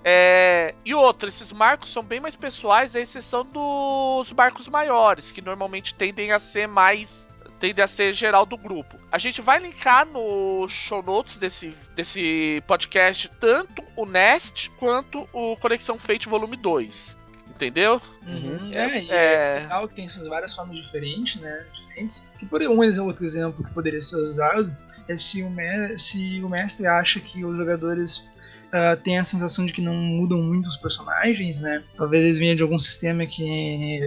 É, 0.08 0.72
e 0.84 0.94
outro, 0.94 1.28
esses 1.28 1.50
marcos 1.50 1.92
são 1.92 2.02
bem 2.02 2.20
mais 2.20 2.36
pessoais, 2.36 2.94
à 2.94 3.00
exceção 3.00 3.44
dos 3.44 4.30
marcos 4.30 4.68
maiores, 4.68 5.32
que 5.32 5.42
normalmente 5.42 5.96
tendem 5.96 6.30
a 6.30 6.38
ser 6.38 6.68
mais. 6.68 7.26
tendem 7.58 7.84
a 7.84 7.88
ser 7.88 8.14
geral 8.14 8.46
do 8.46 8.56
grupo. 8.56 8.96
A 9.10 9.18
gente 9.18 9.42
vai 9.42 9.58
linkar 9.58 10.06
no 10.06 10.68
show 10.68 11.02
notes 11.02 11.38
desse, 11.38 11.74
desse 11.96 12.62
podcast 12.68 13.28
tanto 13.40 13.82
o 13.96 14.06
Nest 14.06 14.70
quanto 14.78 15.28
o 15.32 15.56
Conexão 15.56 15.98
Fate 15.98 16.28
Volume 16.28 16.56
2. 16.56 17.15
Entendeu? 17.56 18.00
Uhum. 18.26 18.70
É- 18.72 18.76
É, 18.98 19.02
e 19.04 19.10
é- 19.10 19.56
é 19.56 19.60
legal 19.62 19.88
que 19.88 19.94
tem 19.94 20.04
essas 20.04 20.26
várias 20.26 20.54
formas 20.54 20.76
diferentes, 20.76 21.40
né? 21.40 21.64
Diferentes. 21.74 22.22
Que 22.38 22.44
por 22.46 22.60
um 22.62 22.78
outro 23.06 23.24
exemplo 23.24 23.64
que 23.64 23.70
poderia 23.72 24.00
ser 24.00 24.16
usado 24.16 24.74
é 25.08 25.16
se 25.16 25.42
o, 25.42 25.50
me- 25.50 25.96
se 25.98 26.40
o 26.42 26.48
mestre 26.48 26.86
acha 26.86 27.18
que 27.20 27.44
os 27.44 27.56
jogadores 27.56 28.18
uh, 28.66 28.96
tem 29.02 29.18
a 29.18 29.24
sensação 29.24 29.64
de 29.64 29.72
que 29.72 29.80
não 29.80 29.94
mudam 29.94 30.42
muito 30.42 30.68
os 30.68 30.76
personagens, 30.76 31.60
né? 31.60 31.82
Talvez 31.96 32.24
eles 32.24 32.38
venham 32.38 32.56
de 32.56 32.62
algum 32.62 32.78
sistema 32.78 33.24
que 33.24 34.00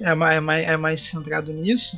é 0.00 0.14
mais, 0.14 0.36
é 0.36 0.40
mais, 0.40 0.66
é 0.66 0.76
mais 0.76 1.00
centrado 1.02 1.52
nisso. 1.52 1.96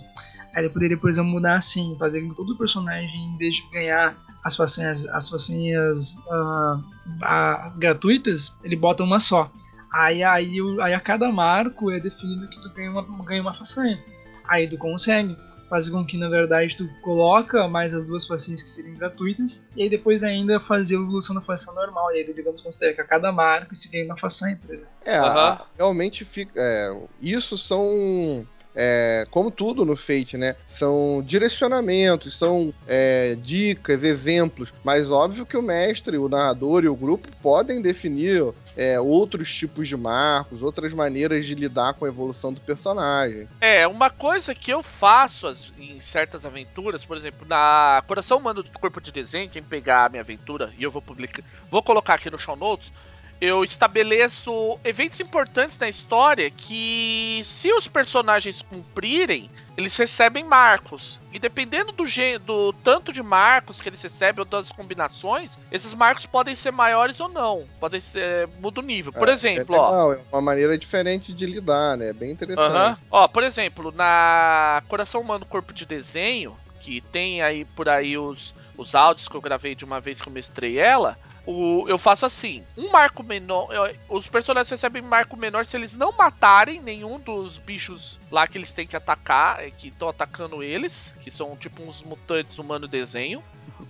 Aí 0.55 0.63
ele 0.65 0.69
poderia, 0.73 0.97
por 0.99 1.09
exemplo, 1.09 1.31
mudar 1.31 1.57
assim, 1.57 1.97
fazer 1.99 2.21
com 2.23 2.31
que 2.31 2.37
todo 2.37 2.57
personagem, 2.57 3.19
em 3.35 3.37
vez 3.39 3.55
de 3.55 3.71
ganhar 3.71 4.15
as 4.45 4.57
façanhas, 4.57 5.07
as 5.09 5.29
façanhas 5.29 6.17
uh, 6.27 6.77
uh, 6.79 7.79
gratuitas, 7.79 8.53
ele 8.63 8.77
bota 8.77 9.03
uma 9.05 9.21
só. 9.21 9.51
Aí, 9.93 10.22
aí, 10.22 10.59
aí 10.80 10.95
a 10.95 11.01
cada 11.01 11.30
marco 11.30 11.91
é 11.91 11.99
definido 11.99 12.49
que 12.49 12.61
tu 12.61 12.70
ganha 12.70 12.91
uma, 12.91 13.24
ganha 13.24 13.43
uma 13.43 13.55
façanha. 13.55 13.99
Aí 14.47 14.68
tu 14.68 14.78
consegue 14.78 15.36
fazer 15.68 15.91
com 15.91 16.05
que 16.05 16.16
na 16.16 16.28
verdade 16.28 16.76
tu 16.76 16.89
coloca 17.03 17.68
mais 17.68 17.93
as 17.93 18.07
duas 18.07 18.26
facinhas 18.26 18.62
que 18.62 18.68
seriam 18.68 18.97
gratuitas 18.97 19.68
e 19.76 19.82
aí 19.82 19.91
depois 19.91 20.22
ainda 20.22 20.59
fazer 20.59 20.97
a 20.97 21.01
evolução 21.01 21.34
da 21.34 21.43
façanha 21.43 21.76
normal 21.76 22.11
e 22.12 22.18
aí 22.18 22.32
digamos 22.32 22.62
considera 22.62 22.95
que 22.95 23.01
a 23.03 23.05
cada 23.05 23.30
marco 23.30 23.76
se 23.76 23.89
ganha 23.91 24.07
uma 24.07 24.16
façanha, 24.16 24.57
por 24.57 24.74
exemplo. 24.74 24.93
É, 25.05 25.20
uhum. 25.20 25.59
realmente 25.76 26.24
fica. 26.24 26.53
É, 26.57 26.99
isso 27.20 27.59
são 27.59 28.47
é, 28.75 29.25
como 29.31 29.51
tudo 29.51 29.85
no 29.85 29.97
Fate, 29.97 30.37
né? 30.37 30.57
São 30.69 31.23
direcionamentos, 31.27 32.39
são 32.39 32.73
é, 32.87 33.37
dicas, 33.43 34.05
exemplos. 34.05 34.73
Mas 34.85 35.11
óbvio 35.11 35.47
que 35.47 35.57
o 35.57 35.62
mestre, 35.62 36.16
o 36.16 36.29
narrador 36.29 36.85
e 36.85 36.89
o 36.89 36.97
grupo 36.97 37.29
podem 37.43 37.83
definir 37.83 38.53
é, 38.77 39.01
outros 39.01 39.53
tipos 39.53 39.89
de 39.89 39.97
marcos, 39.97 40.62
outras 40.62 40.93
maneiras 40.93 41.45
de 41.45 41.57
lidar 41.57 41.95
com 41.95 42.05
a 42.05 42.09
evolução 42.09 42.53
do 42.53 42.61
personagem. 42.61 43.49
É, 43.61 43.87
uma 43.89 44.09
coisa 44.09 44.55
que 44.55 44.73
eu 44.73 44.85
faço 44.85 45.53
em 45.77 45.99
certas 45.99 46.47
aventuras, 46.47 47.05
por 47.05 47.16
exemplo, 47.16 47.45
na 47.49 48.01
Coração 48.07 48.39
Humano 48.39 48.62
do 48.62 48.71
Corpo 48.79 49.01
de 49.01 49.11
Desenho, 49.11 49.51
quem 49.51 49.62
pegar 49.62 50.05
a 50.05 50.09
minha 50.09 50.23
aventura, 50.23 50.73
e 50.79 50.85
eu 50.85 50.93
vou 50.93 51.03
publicar, 51.03 51.43
vou 51.69 51.83
colocar 51.83 52.14
aqui 52.14 52.31
no 52.31 52.39
show 52.39 52.55
notes, 52.55 52.93
eu 53.41 53.62
estabeleço 53.62 54.78
eventos 54.84 55.20
importantes 55.20 55.78
na 55.78 55.89
história 55.89 56.51
que, 56.51 57.41
se 57.45 57.72
os 57.72 57.86
personagens 57.86 58.62
cumprirem, 58.62 59.49
eles 59.76 59.97
recebem 59.97 60.43
marcos. 60.43 61.20
E 61.32 61.39
dependendo 61.39 61.93
do, 61.93 62.05
do 62.45 62.72
tanto 62.72 63.12
de 63.12 63.22
marcos 63.22 63.80
que 63.80 63.89
eles 63.89 64.03
recebem 64.03 64.41
ou 64.41 64.45
das 64.45 64.72
combinações, 64.72 65.57
esses 65.70 65.95
marcos 65.95 66.26
podem 66.26 66.57
ser 66.57 66.72
maiores 66.72 67.20
ou 67.20 67.28
não. 67.28 67.64
Podem 67.78 68.01
ser. 68.01 68.49
muda 68.61 68.80
o 68.80 68.82
nível. 68.82 69.12
Por 69.12 69.28
é, 69.28 69.32
exemplo, 69.32 69.74
é 69.74 69.78
legal, 69.78 70.09
ó. 70.09 70.12
É 70.14 70.20
uma 70.32 70.43
maneira 70.43 70.76
diferente 70.76 71.32
de 71.32 71.47
lidar, 71.47 71.97
né? 71.97 72.09
É 72.09 72.12
bem 72.12 72.32
interessante. 72.32 72.72
Uh 72.72 72.74
-huh. 72.74 72.99
Ó, 73.09 73.28
por 73.28 73.45
exemplo, 73.45 73.93
na 73.95 74.82
Coração 74.89 75.20
Humano 75.20 75.47
Corpo 75.47 75.72
de 75.72 75.86
Desenho, 75.86 76.57
que 76.80 77.01
tem 77.01 77.41
aí 77.41 77.64
por 77.64 77.89
aí 77.89 78.18
os, 78.18 78.53
os 78.79 78.95
áudios 78.95 79.29
que 79.29 79.35
eu 79.35 79.41
gravei 79.43 79.74
de 79.74 79.85
uma 79.85 80.01
vez 80.01 80.22
que 80.22 80.29
eu 80.29 80.33
mestrei 80.33 80.79
ela 80.79 81.18
o, 81.51 81.89
eu 81.89 81.97
faço 81.97 82.26
assim: 82.26 82.62
um 82.76 82.91
marco 82.91 83.22
menor. 83.22 83.70
Os 84.07 84.26
personagens 84.26 84.68
recebem 84.68 85.01
marco 85.01 85.35
menor 85.35 85.64
se 85.64 85.79
eles 85.79 85.95
não 85.95 86.12
matarem 86.12 86.79
nenhum 86.79 87.18
dos 87.18 87.57
bichos 87.57 88.20
lá 88.31 88.47
que 88.47 88.59
eles 88.59 88.70
têm 88.70 88.87
que 88.87 88.95
atacar, 88.95 89.64
é, 89.64 89.70
que 89.70 89.89
estão 89.89 90.11
atacando 90.11 90.62
eles, 90.62 91.14
que 91.22 91.31
são 91.31 91.57
tipo 91.57 91.83
uns 91.83 92.03
mutantes 92.03 92.59
humano 92.59 92.87
desenho. 92.87 93.43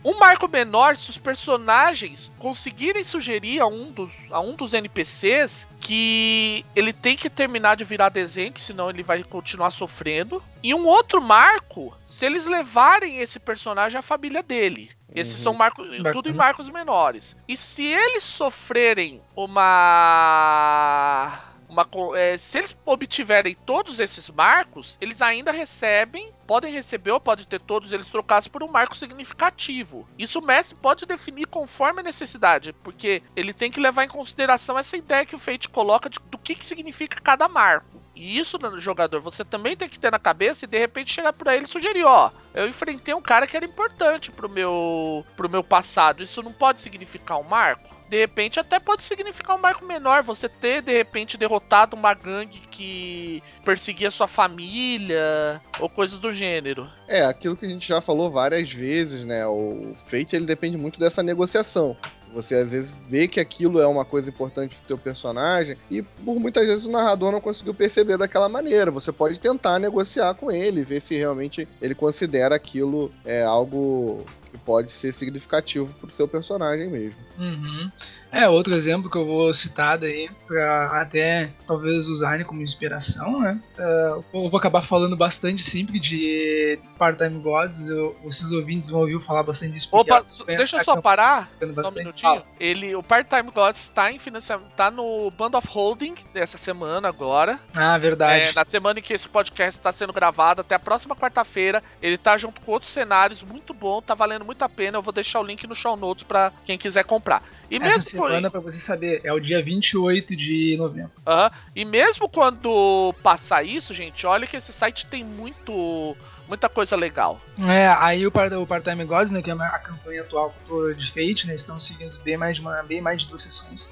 Um 0.04 0.16
marco 0.16 0.46
menor 0.46 0.96
se 0.96 1.10
os 1.10 1.18
personagens 1.18 2.30
conseguirem 2.38 3.02
sugerir 3.02 3.60
a 3.60 3.66
um 3.66 3.90
dos, 3.90 4.12
a 4.30 4.38
um 4.38 4.54
dos 4.54 4.72
NPCs 4.72 5.66
que 5.80 6.64
ele 6.76 6.92
tem 6.92 7.16
que 7.16 7.28
terminar 7.28 7.76
de 7.76 7.82
virar 7.82 8.08
desenho, 8.08 8.52
que 8.52 8.62
senão 8.62 8.88
ele 8.88 9.02
vai 9.02 9.24
continuar 9.24 9.72
sofrendo. 9.72 10.40
E 10.62 10.72
um 10.74 10.86
outro 10.86 11.20
marco, 11.20 11.96
se 12.06 12.24
eles 12.24 12.46
levarem 12.46 13.18
esse 13.18 13.40
personagem 13.40 13.98
à 13.98 14.02
família 14.02 14.42
dele. 14.42 14.77
Esses 15.14 15.38
uhum. 15.38 15.42
são 15.42 15.54
marcos, 15.54 15.86
tudo 16.12 16.28
em 16.28 16.34
marcos 16.34 16.68
menores. 16.68 17.36
E 17.46 17.56
se 17.56 17.84
eles 17.84 18.24
sofrerem 18.24 19.22
uma 19.34 21.48
uma, 21.68 21.86
é, 22.16 22.36
se 22.38 22.58
eles 22.58 22.78
obtiverem 22.84 23.56
todos 23.66 24.00
esses 24.00 24.28
marcos, 24.30 24.96
eles 25.00 25.20
ainda 25.20 25.52
recebem, 25.52 26.32
podem 26.46 26.72
receber 26.72 27.12
ou 27.12 27.20
podem 27.20 27.44
ter 27.44 27.60
todos 27.60 27.92
eles 27.92 28.08
trocados 28.08 28.48
por 28.48 28.62
um 28.62 28.68
marco 28.68 28.96
significativo. 28.96 30.08
Isso 30.18 30.38
o 30.38 30.44
mestre 30.44 30.78
pode 30.80 31.04
definir 31.04 31.46
conforme 31.46 32.00
a 32.00 32.04
necessidade, 32.04 32.72
porque 32.72 33.22
ele 33.36 33.52
tem 33.52 33.70
que 33.70 33.80
levar 33.80 34.04
em 34.04 34.08
consideração 34.08 34.78
essa 34.78 34.96
ideia 34.96 35.26
que 35.26 35.36
o 35.36 35.38
Fate 35.38 35.68
coloca 35.68 36.08
de, 36.08 36.18
do 36.30 36.38
que, 36.38 36.54
que 36.54 36.64
significa 36.64 37.20
cada 37.20 37.48
marco. 37.48 37.98
E 38.18 38.36
isso 38.36 38.58
jogador 38.80 39.20
você 39.20 39.44
também 39.44 39.76
tem 39.76 39.88
que 39.88 39.98
ter 39.98 40.10
na 40.10 40.18
cabeça 40.18 40.64
e 40.64 40.68
de 40.68 40.76
repente 40.76 41.12
chegar 41.12 41.32
para 41.32 41.54
ele 41.54 41.66
e 41.66 41.68
sugerir, 41.68 42.04
ó, 42.04 42.32
eu 42.52 42.66
enfrentei 42.66 43.14
um 43.14 43.22
cara 43.22 43.46
que 43.46 43.56
era 43.56 43.64
importante 43.64 44.32
pro 44.32 44.48
meu 44.48 45.24
pro 45.36 45.48
meu 45.48 45.62
passado. 45.62 46.22
Isso 46.22 46.42
não 46.42 46.52
pode 46.52 46.80
significar 46.80 47.38
um 47.38 47.44
marco? 47.44 47.96
de 48.08 48.18
repente 48.18 48.58
até 48.58 48.80
pode 48.80 49.02
significar 49.02 49.56
um 49.56 49.60
marco 49.60 49.84
menor. 49.84 50.22
Você 50.22 50.48
ter, 50.48 50.82
de 50.82 50.92
repente, 50.92 51.36
derrotado 51.36 51.94
uma 51.94 52.14
gangue 52.14 52.60
que 52.70 53.42
perseguia 53.64 54.10
sua 54.10 54.26
família 54.26 55.60
ou 55.78 55.88
coisas 55.88 56.18
do 56.18 56.32
gênero. 56.32 56.88
É, 57.06 57.24
aquilo 57.24 57.56
que 57.56 57.66
a 57.66 57.68
gente 57.68 57.86
já 57.86 58.00
falou 58.00 58.30
várias 58.30 58.72
vezes, 58.72 59.24
né? 59.24 59.46
O 59.46 59.94
Fate 60.06 60.34
ele 60.34 60.46
depende 60.46 60.76
muito 60.76 60.98
dessa 60.98 61.22
negociação. 61.22 61.96
Você 62.34 62.54
às 62.54 62.70
vezes 62.70 62.94
vê 63.08 63.26
que 63.26 63.40
aquilo 63.40 63.80
é 63.80 63.86
uma 63.86 64.04
coisa 64.04 64.28
importante 64.28 64.76
pro 64.76 64.86
teu 64.86 64.98
personagem 64.98 65.76
e 65.90 66.02
por 66.02 66.38
muitas 66.38 66.66
vezes 66.66 66.84
o 66.84 66.90
narrador 66.90 67.32
não 67.32 67.40
conseguiu 67.40 67.74
perceber 67.74 68.16
daquela 68.16 68.48
maneira. 68.48 68.90
Você 68.90 69.12
pode 69.12 69.40
tentar 69.40 69.78
negociar 69.78 70.34
com 70.34 70.50
ele, 70.50 70.84
ver 70.84 71.00
se 71.00 71.16
realmente 71.16 71.66
ele 71.80 71.94
considera 71.94 72.54
aquilo 72.54 73.10
é 73.24 73.42
algo 73.42 74.24
que 74.50 74.58
pode 74.58 74.90
ser 74.90 75.12
significativo 75.12 75.92
pro 76.00 76.10
seu 76.10 76.26
personagem 76.26 76.88
mesmo. 76.88 77.18
Uhum. 77.38 77.90
É, 78.30 78.48
outro 78.48 78.74
exemplo 78.74 79.10
que 79.10 79.16
eu 79.16 79.26
vou 79.26 79.52
citar 79.54 79.98
daí, 79.98 80.30
pra 80.46 81.00
até 81.00 81.50
talvez 81.66 82.08
usarem 82.08 82.44
como 82.44 82.62
inspiração, 82.62 83.40
né? 83.40 83.60
Uh, 83.78 84.24
eu 84.34 84.50
vou 84.50 84.58
acabar 84.58 84.82
falando 84.82 85.16
bastante 85.16 85.62
sempre 85.62 85.98
de 85.98 86.78
Part-Time 86.98 87.40
Gods, 87.40 87.88
eu, 87.88 88.16
vocês 88.22 88.52
ouvintes 88.52 88.90
vão 88.90 89.00
ouvir 89.00 89.20
falar 89.24 89.42
bastante 89.42 89.72
disso. 89.72 89.88
Opa, 89.92 90.22
deixa 90.46 90.78
eu 90.78 90.84
só 90.84 91.00
parar, 91.00 91.50
só 91.72 91.88
um 91.88 91.92
minutinho. 91.92 92.42
Ele, 92.60 92.94
o 92.94 93.02
Part-Time 93.02 93.50
Gods 93.50 93.82
está 93.82 94.12
em 94.12 94.18
financiamento, 94.18 94.70
tá 94.76 94.90
no 94.90 95.30
Band 95.30 95.56
of 95.56 95.66
Holding 95.68 96.14
dessa 96.32 96.58
semana 96.58 97.08
agora. 97.08 97.58
Ah, 97.74 97.96
verdade. 97.98 98.50
É, 98.50 98.52
na 98.52 98.64
semana 98.64 98.98
em 98.98 99.02
que 99.02 99.14
esse 99.14 99.28
podcast 99.28 99.78
está 99.78 99.92
sendo 99.92 100.12
gravado, 100.12 100.60
até 100.60 100.74
a 100.74 100.78
próxima 100.78 101.16
quarta-feira, 101.16 101.82
ele 102.02 102.18
tá 102.18 102.36
junto 102.36 102.60
com 102.60 102.72
outros 102.72 102.92
cenários, 102.92 103.42
muito 103.42 103.72
bom, 103.72 104.02
tá 104.02 104.14
valendo 104.14 104.44
muito 104.44 104.62
a 104.62 104.68
pena, 104.68 104.98
eu 104.98 105.02
vou 105.02 105.12
deixar 105.12 105.40
o 105.40 105.44
link 105.44 105.66
no 105.66 105.74
show 105.74 105.96
notes 105.96 106.24
para 106.24 106.52
quem 106.64 106.76
quiser 106.76 107.04
comprar. 107.04 107.42
E 107.70 107.76
Essa 107.76 107.84
mesmo 107.84 108.02
semana, 108.02 108.50
para 108.50 108.60
você 108.60 108.78
saber, 108.78 109.20
é 109.22 109.32
o 109.32 109.38
dia 109.38 109.62
28 109.62 110.34
de 110.34 110.76
novembro. 110.78 111.12
Uhum. 111.26 111.50
E 111.76 111.84
mesmo 111.84 112.28
quando 112.28 113.14
passar 113.22 113.62
isso, 113.62 113.92
gente, 113.92 114.26
olha 114.26 114.46
que 114.46 114.56
esse 114.56 114.72
site 114.72 115.06
tem 115.06 115.22
muito 115.22 116.16
muita 116.48 116.68
coisa 116.68 116.96
legal. 116.96 117.38
É, 117.68 117.88
aí 117.98 118.26
o, 118.26 118.32
part, 118.32 118.54
o 118.54 118.66
Part-Time 118.66 119.04
Gods, 119.04 119.30
né, 119.30 119.42
que 119.42 119.50
é 119.50 119.54
a 119.54 119.78
campanha 119.78 120.22
atual 120.22 120.54
de 120.96 121.08
Fate, 121.08 121.46
né, 121.46 121.54
estão 121.54 121.78
seguindo 121.78 122.18
bem 122.20 122.38
mais 122.38 122.56
de, 122.56 122.62
uma, 122.62 122.82
bem 122.82 123.02
mais 123.02 123.22
de 123.22 123.28
duas 123.28 123.42
sessões. 123.42 123.88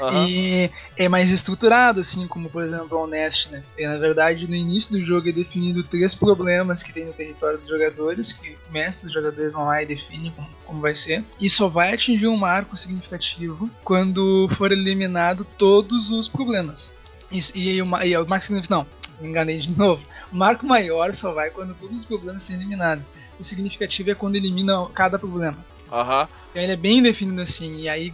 Uhum. 0.00 0.28
E 0.28 0.70
é 0.96 1.08
mais 1.08 1.30
estruturado, 1.30 2.00
assim, 2.00 2.26
como 2.26 2.50
por 2.50 2.62
exemplo 2.62 2.98
o 2.98 3.04
Honest, 3.04 3.50
né? 3.50 3.62
E, 3.78 3.86
na 3.86 3.98
verdade, 3.98 4.46
no 4.46 4.54
início 4.54 4.92
do 4.92 5.04
jogo 5.04 5.28
é 5.28 5.32
definido 5.32 5.82
três 5.82 6.14
problemas 6.14 6.82
que 6.82 6.92
tem 6.92 7.04
no 7.04 7.12
território 7.12 7.58
dos 7.58 7.68
jogadores, 7.68 8.32
que 8.32 8.56
o 8.68 8.72
mestre 8.72 9.06
dos 9.06 9.14
jogadores 9.14 9.52
vão 9.52 9.64
lá 9.64 9.82
e 9.82 9.86
define 9.86 10.30
como, 10.30 10.48
como 10.64 10.80
vai 10.80 10.94
ser. 10.94 11.24
E 11.40 11.48
só 11.48 11.68
vai 11.68 11.94
atingir 11.94 12.28
um 12.28 12.36
marco 12.36 12.76
significativo 12.76 13.70
quando 13.84 14.48
for 14.56 14.72
eliminado 14.72 15.44
todos 15.56 16.10
os 16.10 16.28
problemas. 16.28 16.90
Isso, 17.30 17.52
e, 17.56 17.80
o, 17.82 18.02
e 18.02 18.16
o 18.16 18.26
marco 18.26 18.44
significativo, 18.44 18.80
não, 18.80 18.86
me 19.20 19.28
enganei 19.28 19.58
de 19.58 19.70
novo. 19.70 20.02
O 20.32 20.36
marco 20.36 20.66
maior 20.66 21.14
só 21.14 21.32
vai 21.32 21.50
quando 21.50 21.74
todos 21.74 22.00
os 22.00 22.04
problemas 22.04 22.42
são 22.42 22.56
eliminados. 22.56 23.08
O 23.38 23.44
significativo 23.44 24.10
é 24.10 24.14
quando 24.14 24.36
elimina 24.36 24.86
cada 24.94 25.18
problema. 25.18 25.58
Aham. 25.90 26.22
Uhum. 26.22 26.46
Ele 26.54 26.72
é 26.72 26.76
bem 26.76 27.02
definido 27.02 27.42
assim, 27.42 27.80
e 27.80 27.88
aí 27.88 28.10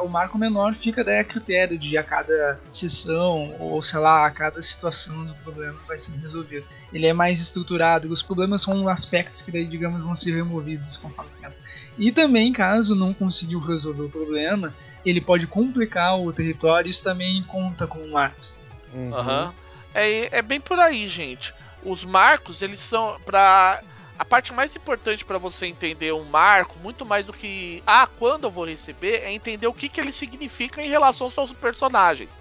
o 0.00 0.08
marco 0.08 0.38
menor 0.38 0.74
fica 0.74 1.04
daí 1.04 1.18
a 1.18 1.24
critério 1.24 1.78
de 1.78 1.94
a 1.98 2.02
cada 2.02 2.58
sessão, 2.72 3.54
ou 3.58 3.82
sei 3.82 4.00
lá, 4.00 4.24
a 4.26 4.30
cada 4.30 4.62
situação 4.62 5.26
do 5.26 5.34
problema 5.36 5.78
vai 5.86 5.98
sendo 5.98 6.22
resolvido. 6.22 6.64
Ele 6.90 7.06
é 7.06 7.12
mais 7.12 7.38
estruturado, 7.38 8.10
os 8.10 8.22
problemas 8.22 8.62
são 8.62 8.88
aspectos 8.88 9.42
que 9.42 9.52
daí, 9.52 9.66
digamos, 9.66 10.02
vão 10.02 10.14
ser 10.14 10.34
removidos 10.34 10.96
conforme 10.96 11.30
o 11.36 11.42
tempo. 11.42 11.54
E 11.98 12.10
também, 12.10 12.50
caso 12.50 12.94
não 12.94 13.12
conseguiu 13.12 13.60
resolver 13.60 14.04
o 14.04 14.10
problema, 14.10 14.74
ele 15.04 15.20
pode 15.20 15.46
complicar 15.46 16.18
o 16.18 16.32
território, 16.32 16.88
isso 16.88 17.04
também 17.04 17.42
conta 17.42 17.86
com 17.86 18.10
marcos. 18.10 18.56
Uhum. 18.94 19.12
uhum. 19.12 19.52
É, 19.94 20.38
é 20.38 20.42
bem 20.42 20.60
por 20.60 20.78
aí, 20.80 21.06
gente. 21.08 21.52
Os 21.84 22.04
marcos, 22.04 22.62
eles 22.62 22.80
são 22.80 23.18
para 23.24 23.82
a 24.18 24.24
parte 24.24 24.52
mais 24.52 24.76
importante 24.76 25.24
para 25.24 25.38
você 25.38 25.66
entender 25.66 26.12
um 26.12 26.24
marco, 26.24 26.78
muito 26.78 27.04
mais 27.04 27.24
do 27.24 27.32
que 27.32 27.82
ah, 27.86 28.06
quando 28.18 28.44
eu 28.44 28.50
vou 28.50 28.64
receber, 28.64 29.22
é 29.22 29.32
entender 29.32 29.66
o 29.66 29.72
que, 29.72 29.88
que 29.88 30.00
ele 30.00 30.12
significa 30.12 30.82
em 30.82 30.88
relação 30.88 31.26
aos 31.26 31.34
seus 31.34 31.52
personagens. 31.52 32.40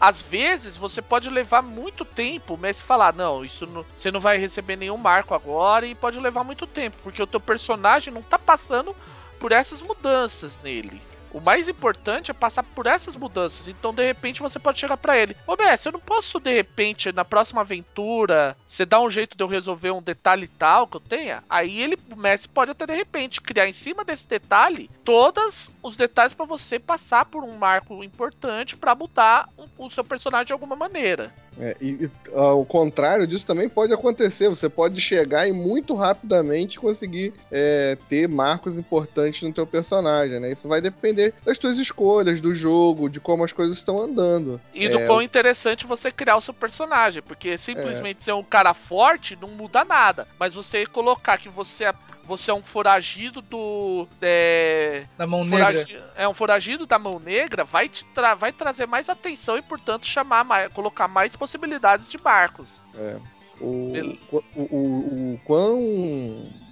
Às 0.00 0.20
vezes 0.20 0.76
você 0.76 1.00
pode 1.00 1.30
levar 1.30 1.62
muito 1.62 2.04
tempo, 2.04 2.58
mas 2.60 2.82
falar, 2.82 3.14
não, 3.14 3.44
isso 3.44 3.66
não, 3.66 3.86
você 3.96 4.10
não 4.10 4.18
vai 4.18 4.36
receber 4.36 4.74
nenhum 4.76 4.96
marco 4.96 5.32
agora 5.32 5.86
e 5.86 5.94
pode 5.94 6.18
levar 6.18 6.42
muito 6.42 6.66
tempo, 6.66 6.96
porque 7.04 7.22
o 7.22 7.26
teu 7.26 7.38
personagem 7.38 8.12
não 8.12 8.22
tá 8.22 8.36
passando 8.36 8.96
por 9.38 9.52
essas 9.52 9.80
mudanças 9.80 10.60
nele. 10.60 11.00
O 11.32 11.40
mais 11.40 11.68
importante 11.68 12.30
é 12.30 12.34
passar 12.34 12.62
por 12.62 12.86
essas 12.86 13.16
mudanças. 13.16 13.66
Então, 13.66 13.94
de 13.94 14.04
repente, 14.04 14.42
você 14.42 14.58
pode 14.58 14.78
chegar 14.78 14.96
para 14.96 15.16
ele: 15.16 15.36
Ô, 15.46 15.56
Messi, 15.56 15.88
eu 15.88 15.92
não 15.92 16.00
posso, 16.00 16.38
de 16.38 16.52
repente, 16.52 17.10
na 17.10 17.24
próxima 17.24 17.62
aventura, 17.62 18.56
você 18.66 18.84
dá 18.84 19.00
um 19.00 19.10
jeito 19.10 19.36
de 19.36 19.42
eu 19.42 19.48
resolver 19.48 19.90
um 19.90 20.02
detalhe 20.02 20.46
tal 20.46 20.86
que 20.86 20.96
eu 20.96 21.00
tenha? 21.00 21.42
Aí 21.48 21.80
ele, 21.80 21.98
o 22.10 22.16
Messi 22.16 22.48
pode 22.48 22.70
até, 22.70 22.86
de 22.86 22.94
repente, 22.94 23.40
criar 23.40 23.66
em 23.66 23.72
cima 23.72 24.04
desse 24.04 24.28
detalhe 24.28 24.90
todos 25.04 25.70
os 25.82 25.96
detalhes 25.96 26.34
para 26.34 26.44
você 26.44 26.78
passar 26.78 27.24
por 27.24 27.42
um 27.42 27.56
marco 27.56 28.04
importante 28.04 28.76
para 28.76 28.94
mudar 28.94 29.48
o 29.78 29.90
seu 29.90 30.04
personagem 30.04 30.46
de 30.46 30.52
alguma 30.52 30.76
maneira. 30.76 31.32
É, 31.58 31.76
e, 31.80 32.04
e 32.04 32.10
ao 32.34 32.64
contrário 32.64 33.26
disso 33.26 33.46
também 33.46 33.68
pode 33.68 33.92
acontecer. 33.92 34.48
Você 34.48 34.68
pode 34.68 35.00
chegar 35.00 35.46
e 35.46 35.52
muito 35.52 35.94
rapidamente 35.94 36.78
conseguir 36.78 37.32
é, 37.50 37.96
ter 38.08 38.28
marcos 38.28 38.76
importantes 38.76 39.42
no 39.42 39.52
teu 39.52 39.66
personagem, 39.66 40.40
né? 40.40 40.52
Isso 40.52 40.68
vai 40.68 40.80
depender 40.80 41.34
das 41.44 41.58
tuas 41.58 41.78
escolhas, 41.78 42.40
do 42.40 42.54
jogo, 42.54 43.08
de 43.08 43.20
como 43.20 43.44
as 43.44 43.52
coisas 43.52 43.78
estão 43.78 44.00
andando. 44.00 44.60
E 44.74 44.88
do 44.88 44.98
é, 44.98 45.06
quão 45.06 45.22
interessante 45.22 45.86
você 45.86 46.10
criar 46.10 46.36
o 46.36 46.40
seu 46.40 46.54
personagem, 46.54 47.22
porque 47.22 47.58
simplesmente 47.58 48.18
é. 48.18 48.24
ser 48.24 48.32
um 48.32 48.42
cara 48.42 48.74
forte 48.74 49.38
não 49.40 49.48
muda 49.48 49.84
nada. 49.84 50.26
Mas 50.38 50.54
você 50.54 50.86
colocar 50.86 51.38
que 51.38 51.48
você 51.48 51.84
é 51.84 51.94
você 52.24 52.50
é 52.50 52.54
um 52.54 52.62
foragido 52.62 53.42
do. 53.42 54.06
É, 54.20 55.04
da 55.18 55.26
mão 55.26 55.44
negra. 55.44 55.86
É 56.14 56.28
um 56.28 56.34
foragido 56.34 56.86
da 56.86 56.98
mão 56.98 57.18
negra, 57.18 57.64
vai, 57.64 57.88
te 57.88 58.04
tra 58.06 58.34
vai 58.34 58.52
trazer 58.52 58.86
mais 58.86 59.08
atenção 59.08 59.56
e, 59.56 59.62
portanto, 59.62 60.06
chamar 60.06 60.44
mais, 60.44 60.72
colocar 60.72 61.08
mais 61.08 61.34
possibilidades 61.34 62.08
de 62.08 62.18
barcos. 62.18 62.80
É. 62.94 63.16
O, 63.60 63.92
o, 64.32 64.44
o, 64.56 65.34
o, 65.34 65.40
quão, 65.44 65.78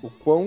o 0.02 0.10
quão 0.24 0.44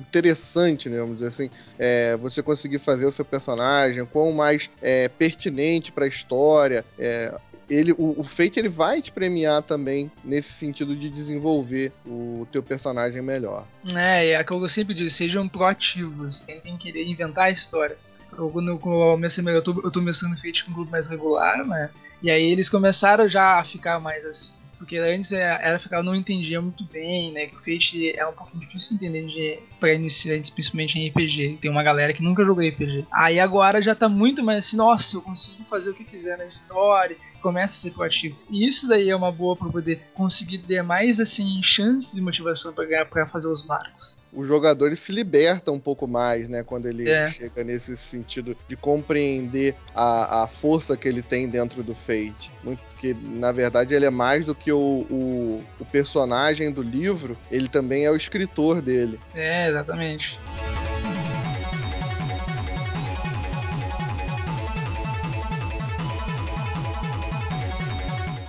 interessante, 0.00 0.88
né, 0.88 0.98
vamos 1.00 1.18
dizer 1.18 1.28
assim, 1.28 1.50
é, 1.78 2.16
você 2.16 2.42
conseguir 2.42 2.78
fazer 2.78 3.04
o 3.04 3.12
seu 3.12 3.26
personagem, 3.26 4.06
quão 4.06 4.32
mais 4.32 4.70
é, 4.80 5.06
pertinente 5.08 5.92
para 5.92 6.06
a 6.06 6.08
história, 6.08 6.82
é, 6.98 7.34
ele, 7.68 7.92
o, 7.92 8.20
o 8.20 8.24
Fate 8.24 8.58
ele 8.58 8.68
vai 8.68 9.02
te 9.02 9.12
premiar 9.12 9.62
também 9.62 10.10
nesse 10.24 10.52
sentido 10.52 10.96
de 10.96 11.10
desenvolver 11.10 11.92
o 12.06 12.46
teu 12.50 12.62
personagem 12.62 13.22
melhor. 13.22 13.66
É, 13.94 14.30
é 14.30 14.36
aquilo 14.36 14.60
que 14.60 14.64
eu 14.64 14.70
sempre 14.70 14.94
digo, 14.94 15.10
sejam 15.10 15.48
proativos, 15.48 16.40
tentem 16.42 16.76
querer 16.76 17.04
inventar 17.04 17.44
a 17.44 17.50
história. 17.50 17.96
Eu, 18.36 18.50
quando 18.50 18.68
eu 18.68 18.78
comecei, 18.78 19.44
eu 19.46 19.62
tô, 19.62 19.72
eu 19.72 19.90
tô 19.90 20.00
começando 20.00 20.36
Fate 20.40 20.64
com 20.64 20.70
um 20.70 20.74
grupo 20.74 20.90
mais 20.90 21.06
regular, 21.06 21.66
né? 21.66 21.90
E 22.22 22.30
aí 22.30 22.50
eles 22.50 22.68
começaram 22.68 23.28
já 23.28 23.58
a 23.58 23.64
ficar 23.64 24.00
mais 24.00 24.24
assim. 24.24 24.57
Porque 24.78 24.96
antes 24.96 25.32
é, 25.32 25.42
era 25.42 25.78
ficar, 25.78 26.02
não 26.02 26.14
entendia 26.14 26.60
muito 26.60 26.84
bem, 26.84 27.32
né? 27.32 27.46
Que 27.46 27.56
Fate 27.56 28.16
é 28.16 28.26
um 28.26 28.32
pouquinho 28.32 28.60
difícil 28.60 28.96
de 28.96 29.06
entender 29.06 29.26
de, 29.26 29.58
pra 29.80 29.92
iniciantes, 29.92 30.50
principalmente 30.50 30.98
em 30.98 31.08
RPG. 31.08 31.58
Tem 31.60 31.70
uma 31.70 31.82
galera 31.82 32.12
que 32.12 32.22
nunca 32.22 32.44
jogou 32.44 32.66
RPG. 32.66 33.06
Aí 33.12 33.40
agora 33.40 33.82
já 33.82 33.94
tá 33.94 34.08
muito 34.08 34.42
mais 34.42 34.66
assim, 34.66 34.76
nossa, 34.76 35.16
eu 35.16 35.20
consigo 35.20 35.64
fazer 35.64 35.90
o 35.90 35.94
que 35.94 36.04
quiser 36.04 36.38
na 36.38 36.46
história 36.46 37.16
começa 37.40 37.76
a 37.76 37.78
ser 37.78 37.92
proativo. 37.92 38.36
E 38.50 38.66
isso 38.66 38.88
daí 38.88 39.10
é 39.10 39.16
uma 39.16 39.30
boa 39.30 39.56
para 39.56 39.68
poder 39.68 40.00
conseguir 40.14 40.58
ter 40.58 40.82
mais 40.82 41.20
assim 41.20 41.62
chances 41.62 42.14
de 42.14 42.20
motivação 42.20 42.74
para 42.74 43.26
fazer 43.26 43.48
os 43.48 43.64
marcos. 43.64 44.17
O 44.32 44.44
jogador 44.44 44.94
se 44.96 45.12
liberta 45.12 45.72
um 45.72 45.80
pouco 45.80 46.06
mais, 46.06 46.48
né, 46.48 46.62
quando 46.62 46.86
ele 46.86 47.08
é. 47.08 47.30
chega 47.30 47.64
nesse 47.64 47.96
sentido 47.96 48.56
de 48.68 48.76
compreender 48.76 49.74
a, 49.94 50.44
a 50.44 50.46
força 50.46 50.96
que 50.96 51.08
ele 51.08 51.22
tem 51.22 51.48
dentro 51.48 51.82
do 51.82 51.94
Fate. 51.94 52.50
Muito, 52.62 52.80
porque, 52.90 53.16
na 53.22 53.52
verdade, 53.52 53.94
ele 53.94 54.04
é 54.04 54.10
mais 54.10 54.44
do 54.44 54.54
que 54.54 54.72
o, 54.72 55.06
o, 55.10 55.64
o 55.80 55.84
personagem 55.84 56.70
do 56.70 56.82
livro, 56.82 57.36
ele 57.50 57.68
também 57.68 58.04
é 58.04 58.10
o 58.10 58.16
escritor 58.16 58.82
dele. 58.82 59.18
É, 59.34 59.68
exatamente. 59.68 60.38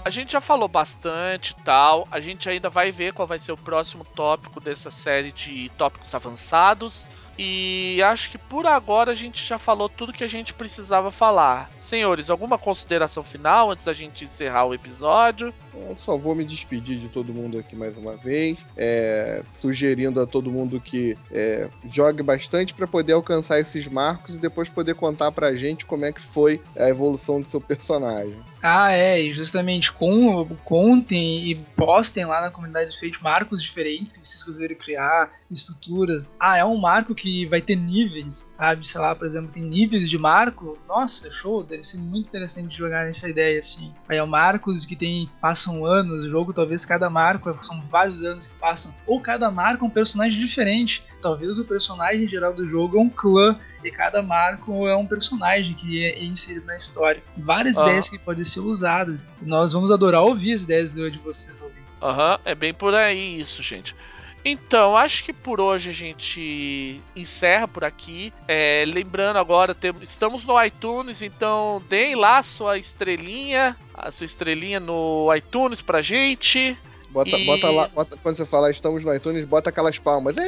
A 0.03 0.09
gente 0.09 0.31
já 0.31 0.41
falou 0.41 0.67
bastante 0.67 1.55
tal. 1.63 2.07
A 2.11 2.19
gente 2.19 2.49
ainda 2.49 2.69
vai 2.69 2.91
ver 2.91 3.13
qual 3.13 3.27
vai 3.27 3.39
ser 3.39 3.51
o 3.51 3.57
próximo 3.57 4.05
tópico 4.15 4.59
dessa 4.59 4.89
série 4.89 5.31
de 5.31 5.69
tópicos 5.77 6.13
avançados. 6.15 7.07
E 7.41 8.01
acho 8.03 8.29
que 8.29 8.37
por 8.37 8.67
agora 8.67 9.13
a 9.13 9.15
gente 9.15 9.47
já 9.47 9.57
falou 9.57 9.87
tudo 9.87 10.11
que 10.11 10.25
a 10.25 10.27
gente 10.27 10.53
precisava 10.53 11.09
falar. 11.09 11.71
Senhores, 11.77 12.29
alguma 12.29 12.57
consideração 12.57 13.23
final 13.23 13.71
antes 13.71 13.85
da 13.85 13.93
gente 13.93 14.25
encerrar 14.25 14.65
o 14.65 14.73
episódio? 14.73 15.53
Eu 15.73 15.95
só 15.95 16.17
vou 16.17 16.35
me 16.35 16.43
despedir 16.43 16.99
de 16.99 17.07
todo 17.07 17.33
mundo 17.33 17.57
aqui 17.57 17.77
mais 17.77 17.95
uma 17.95 18.17
vez, 18.17 18.57
é, 18.75 19.41
sugerindo 19.49 20.19
a 20.19 20.27
todo 20.27 20.51
mundo 20.51 20.81
que 20.81 21.17
é, 21.31 21.69
jogue 21.89 22.21
bastante 22.21 22.73
para 22.73 22.85
poder 22.85 23.13
alcançar 23.13 23.57
esses 23.57 23.87
marcos 23.87 24.35
e 24.35 24.39
depois 24.39 24.67
poder 24.67 24.95
contar 24.95 25.31
pra 25.31 25.55
gente 25.55 25.85
como 25.85 26.03
é 26.03 26.11
que 26.11 26.21
foi 26.21 26.61
a 26.75 26.89
evolução 26.89 27.39
do 27.39 27.47
seu 27.47 27.61
personagem. 27.61 28.35
Ah, 28.61 28.91
é, 28.91 29.21
e 29.21 29.31
justamente 29.31 29.89
com, 29.91 30.45
contem 30.65 31.49
e 31.49 31.55
postem 31.55 32.25
lá 32.25 32.41
na 32.41 32.51
comunidade 32.51 32.89
do 32.89 32.99
Fate 32.99 33.23
marcos 33.23 33.63
diferentes 33.63 34.11
que 34.11 34.19
vocês 34.19 34.43
quiserem 34.43 34.75
criar, 34.75 35.31
estruturas. 35.49 36.25
Ah, 36.37 36.57
é 36.57 36.65
um 36.65 36.75
marco 36.75 37.15
que 37.15 37.28
vai 37.49 37.61
ter 37.61 37.75
níveis, 37.75 38.51
sabe? 38.57 38.87
Sei 38.87 38.99
lá, 38.99 39.15
por 39.15 39.27
exemplo, 39.27 39.51
tem 39.51 39.63
níveis 39.63 40.09
de 40.09 40.17
marco. 40.17 40.77
Nossa, 40.87 41.31
show, 41.31 41.63
deve 41.63 41.83
ser 41.83 41.97
muito 41.97 42.27
interessante 42.27 42.77
jogar 42.77 43.05
nessa 43.05 43.29
ideia 43.29 43.59
assim. 43.59 43.93
Aí 44.07 44.17
é 44.17 44.25
marcos 44.25 44.85
que 44.85 44.95
tem 44.95 45.29
passam 45.41 45.85
anos, 45.85 46.25
o 46.25 46.29
jogo 46.29 46.53
talvez 46.53 46.85
cada 46.85 47.09
marco 47.09 47.51
são 47.63 47.81
vários 47.89 48.21
anos 48.23 48.47
que 48.47 48.57
passam, 48.59 48.93
ou 49.05 49.19
cada 49.21 49.49
marco 49.49 49.85
é 49.85 49.87
um 49.87 49.91
personagem 49.91 50.39
diferente. 50.39 51.03
Talvez 51.21 51.57
o 51.59 51.65
personagem 51.65 52.27
geral 52.27 52.53
do 52.53 52.65
jogo 52.65 52.97
é 52.97 53.01
um 53.01 53.09
clã 53.09 53.59
e 53.83 53.91
cada 53.91 54.21
marco 54.21 54.87
é 54.87 54.95
um 54.95 55.05
personagem 55.05 55.73
que 55.73 56.03
é 56.03 56.23
inserido 56.23 56.65
na 56.65 56.75
história. 56.75 57.21
Várias 57.37 57.77
ah. 57.77 57.83
ideias 57.83 58.09
que 58.09 58.17
podem 58.17 58.43
ser 58.43 58.61
usadas. 58.61 59.27
Nós 59.41 59.73
vamos 59.73 59.91
adorar 59.91 60.21
ouvir 60.21 60.53
as 60.53 60.61
ideias 60.61 60.93
de 60.93 61.17
vocês 61.19 61.61
ouvindo. 61.61 61.89
Aham, 62.01 62.33
uhum, 62.33 62.39
é 62.45 62.55
bem 62.55 62.73
por 62.73 62.93
aí 62.93 63.39
isso, 63.39 63.61
gente. 63.61 63.95
Então, 64.43 64.95
acho 64.95 65.23
que 65.23 65.33
por 65.33 65.59
hoje 65.59 65.89
a 65.89 65.93
gente 65.93 67.01
encerra 67.15 67.67
por 67.67 67.83
aqui. 67.83 68.33
É, 68.47 68.85
lembrando 68.87 69.37
agora, 69.37 69.75
temos, 69.75 70.03
estamos 70.03 70.45
no 70.45 70.63
iTunes, 70.63 71.21
então 71.21 71.83
deem 71.89 72.15
lá 72.15 72.37
a 72.37 72.43
sua 72.43 72.77
estrelinha, 72.77 73.75
a 73.93 74.11
sua 74.11 74.25
estrelinha 74.25 74.79
no 74.79 75.33
iTunes 75.35 75.81
pra 75.81 76.01
gente. 76.01 76.77
Bota, 77.09 77.37
e... 77.37 77.45
bota 77.45 77.69
lá, 77.69 77.87
bota, 77.87 78.17
quando 78.17 78.37
você 78.37 78.45
falar 78.45 78.71
estamos 78.71 79.03
no 79.03 79.13
iTunes, 79.13 79.45
bota 79.45 79.69
aquelas 79.69 79.97
palmas. 79.97 80.35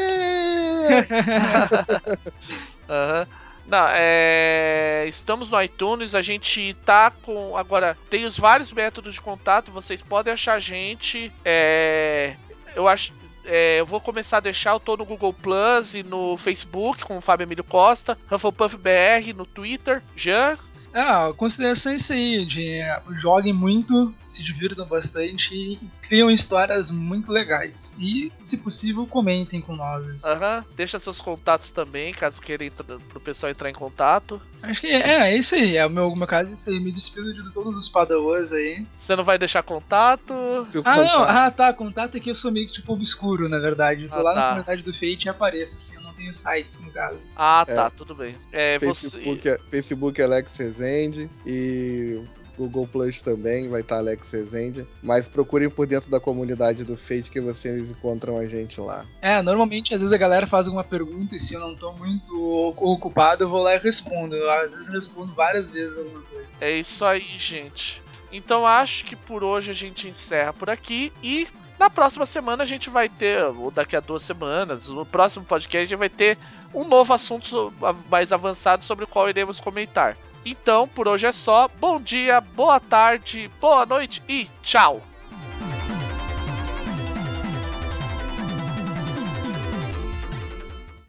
Uhum. 2.91 3.25
Não, 3.67 3.87
é... 3.89 5.05
estamos 5.07 5.49
no 5.49 5.61
iTunes, 5.61 6.13
a 6.13 6.21
gente 6.21 6.75
tá 6.85 7.09
com. 7.09 7.55
Agora, 7.55 7.97
tem 8.09 8.25
os 8.25 8.37
vários 8.37 8.73
métodos 8.73 9.13
de 9.13 9.21
contato, 9.21 9.71
vocês 9.71 10.01
podem 10.01 10.33
achar 10.33 10.55
a 10.55 10.59
gente. 10.59 11.31
É... 11.45 12.35
Eu 12.75 12.87
acho. 12.87 13.13
É, 13.45 13.79
eu 13.79 13.85
vou 13.85 13.99
começar 13.99 14.37
a 14.37 14.41
deixar, 14.41 14.73
eu 14.73 14.79
tô 14.79 14.95
no 14.95 15.05
Google 15.05 15.33
Plus 15.33 15.95
e 15.95 16.03
no 16.03 16.37
Facebook 16.37 17.03
com 17.03 17.17
o 17.17 17.21
Fábio 17.21 17.45
Emílio 17.45 17.63
Costa, 17.63 18.17
Hufflepuff 18.31 18.77
BR 18.77 19.33
no 19.35 19.45
Twitter, 19.45 20.01
Jean, 20.15 20.57
ah, 20.93 21.33
consideração 21.35 21.91
é 21.91 21.95
isso 21.95 22.13
aí, 22.13 22.45
de 22.45 22.81
joguem 23.17 23.53
muito, 23.53 24.13
se 24.25 24.43
divirtam 24.43 24.85
bastante 24.85 25.53
e 25.53 25.79
criam 26.01 26.29
histórias 26.29 26.91
muito 26.91 27.31
legais. 27.31 27.93
E, 27.99 28.31
se 28.41 28.57
possível, 28.57 29.05
comentem 29.07 29.61
com 29.61 29.75
nós. 29.75 30.23
Aham, 30.25 30.57
uhum. 30.57 30.63
deixa 30.75 30.99
seus 30.99 31.21
contatos 31.21 31.69
também, 31.71 32.13
caso 32.13 32.41
queiram 32.41 32.67
pro 33.09 33.19
pessoal 33.19 33.51
entrar 33.51 33.69
em 33.69 33.73
contato. 33.73 34.41
Acho 34.61 34.81
que 34.81 34.87
é, 34.87 35.31
é 35.31 35.37
isso 35.37 35.55
aí, 35.55 35.75
é 35.75 35.85
o 35.85 35.89
meu, 35.89 36.15
meu 36.15 36.27
caso 36.27 36.51
é 36.51 36.53
isso 36.53 36.69
aí, 36.69 36.79
me 36.79 36.91
despido 36.91 37.33
de 37.33 37.51
todos 37.51 37.75
os 37.75 37.89
padawans 37.89 38.51
aí. 38.51 38.85
Você 38.97 39.15
não 39.15 39.23
vai 39.23 39.37
deixar 39.37 39.63
contato? 39.63 40.33
Seu 40.71 40.81
ah, 40.81 40.95
contato. 40.95 41.07
não, 41.07 41.23
ah 41.23 41.51
tá, 41.51 41.73
contato 41.73 42.17
aqui 42.17 42.29
eu 42.29 42.35
sou 42.35 42.51
meio 42.51 42.67
que 42.67 42.73
tipo 42.73 42.93
obscuro, 42.93 43.49
na 43.49 43.57
verdade. 43.57 44.03
Eu 44.03 44.09
tô 44.09 44.19
ah, 44.19 44.21
lá 44.21 44.33
tá. 44.33 44.39
na 44.39 44.47
comunidade 44.49 44.83
do 44.83 44.93
Fate 44.93 45.25
e 45.25 45.29
apareço, 45.29 45.77
assim, 45.77 45.95
eu 45.95 46.01
não 46.01 46.13
tenho 46.13 46.33
sites 46.33 46.79
no 46.79 46.91
caso. 46.91 47.21
Ah, 47.35 47.65
tá, 47.65 47.85
é. 47.85 47.89
tudo 47.89 48.13
bem. 48.13 48.35
É, 48.51 48.77
Facebook, 48.79 49.41
você... 49.41 49.49
é, 49.49 49.59
Facebook 49.69 50.21
Alex 50.21 50.51
Rezende 50.81 51.29
e 51.45 52.19
Google 52.57 52.87
Plus 52.87 53.21
também 53.21 53.69
vai 53.69 53.81
estar 53.81 53.97
Alex 53.97 54.31
Rezende. 54.31 54.85
Mas 55.01 55.27
procurem 55.27 55.69
por 55.69 55.85
dentro 55.85 56.09
da 56.09 56.19
comunidade 56.19 56.83
do 56.83 56.97
Fate 56.97 57.29
que 57.29 57.39
vocês 57.39 57.91
encontram 57.91 58.37
a 58.37 58.45
gente 58.45 58.81
lá. 58.81 59.05
É, 59.21 59.41
normalmente 59.41 59.93
às 59.93 60.01
vezes 60.01 60.13
a 60.13 60.17
galera 60.17 60.47
faz 60.47 60.65
alguma 60.65 60.83
pergunta 60.83 61.35
e 61.35 61.39
se 61.39 61.53
eu 61.53 61.59
não 61.59 61.75
tô 61.75 61.93
muito 61.93 62.33
ocupado 62.77 63.43
eu 63.43 63.49
vou 63.49 63.61
lá 63.61 63.75
e 63.75 63.79
respondo. 63.79 64.35
Eu, 64.35 64.49
às 64.49 64.73
vezes 64.73 64.89
respondo 64.89 65.33
várias 65.33 65.69
vezes 65.69 65.97
alguma 65.97 66.21
coisa. 66.21 66.47
É 66.59 66.71
isso 66.77 67.05
aí, 67.05 67.37
gente. 67.37 68.01
Então 68.31 68.65
acho 68.65 69.05
que 69.05 69.15
por 69.15 69.43
hoje 69.43 69.71
a 69.71 69.75
gente 69.75 70.07
encerra 70.07 70.53
por 70.53 70.69
aqui 70.69 71.13
e 71.21 71.47
na 71.77 71.89
próxima 71.89 72.25
semana 72.25 72.63
a 72.63 72.65
gente 72.65 72.89
vai 72.89 73.09
ter, 73.09 73.43
ou 73.43 73.71
daqui 73.71 73.95
a 73.95 73.99
duas 73.99 74.23
semanas, 74.23 74.87
no 74.87 75.05
próximo 75.05 75.43
podcast 75.43 75.79
a 75.79 75.87
gente 75.87 75.97
vai 75.97 76.09
ter 76.09 76.37
um 76.73 76.83
novo 76.83 77.11
assunto 77.13 77.73
mais 78.09 78.31
avançado 78.31 78.83
sobre 78.83 79.03
o 79.05 79.07
qual 79.07 79.27
iremos 79.27 79.59
comentar. 79.59 80.15
Então, 80.45 80.87
por 80.87 81.07
hoje 81.07 81.27
é 81.27 81.31
só. 81.31 81.67
Bom 81.79 81.99
dia, 82.01 82.41
boa 82.41 82.79
tarde, 82.79 83.49
boa 83.59 83.85
noite 83.85 84.23
e 84.27 84.47
tchau! 84.63 85.10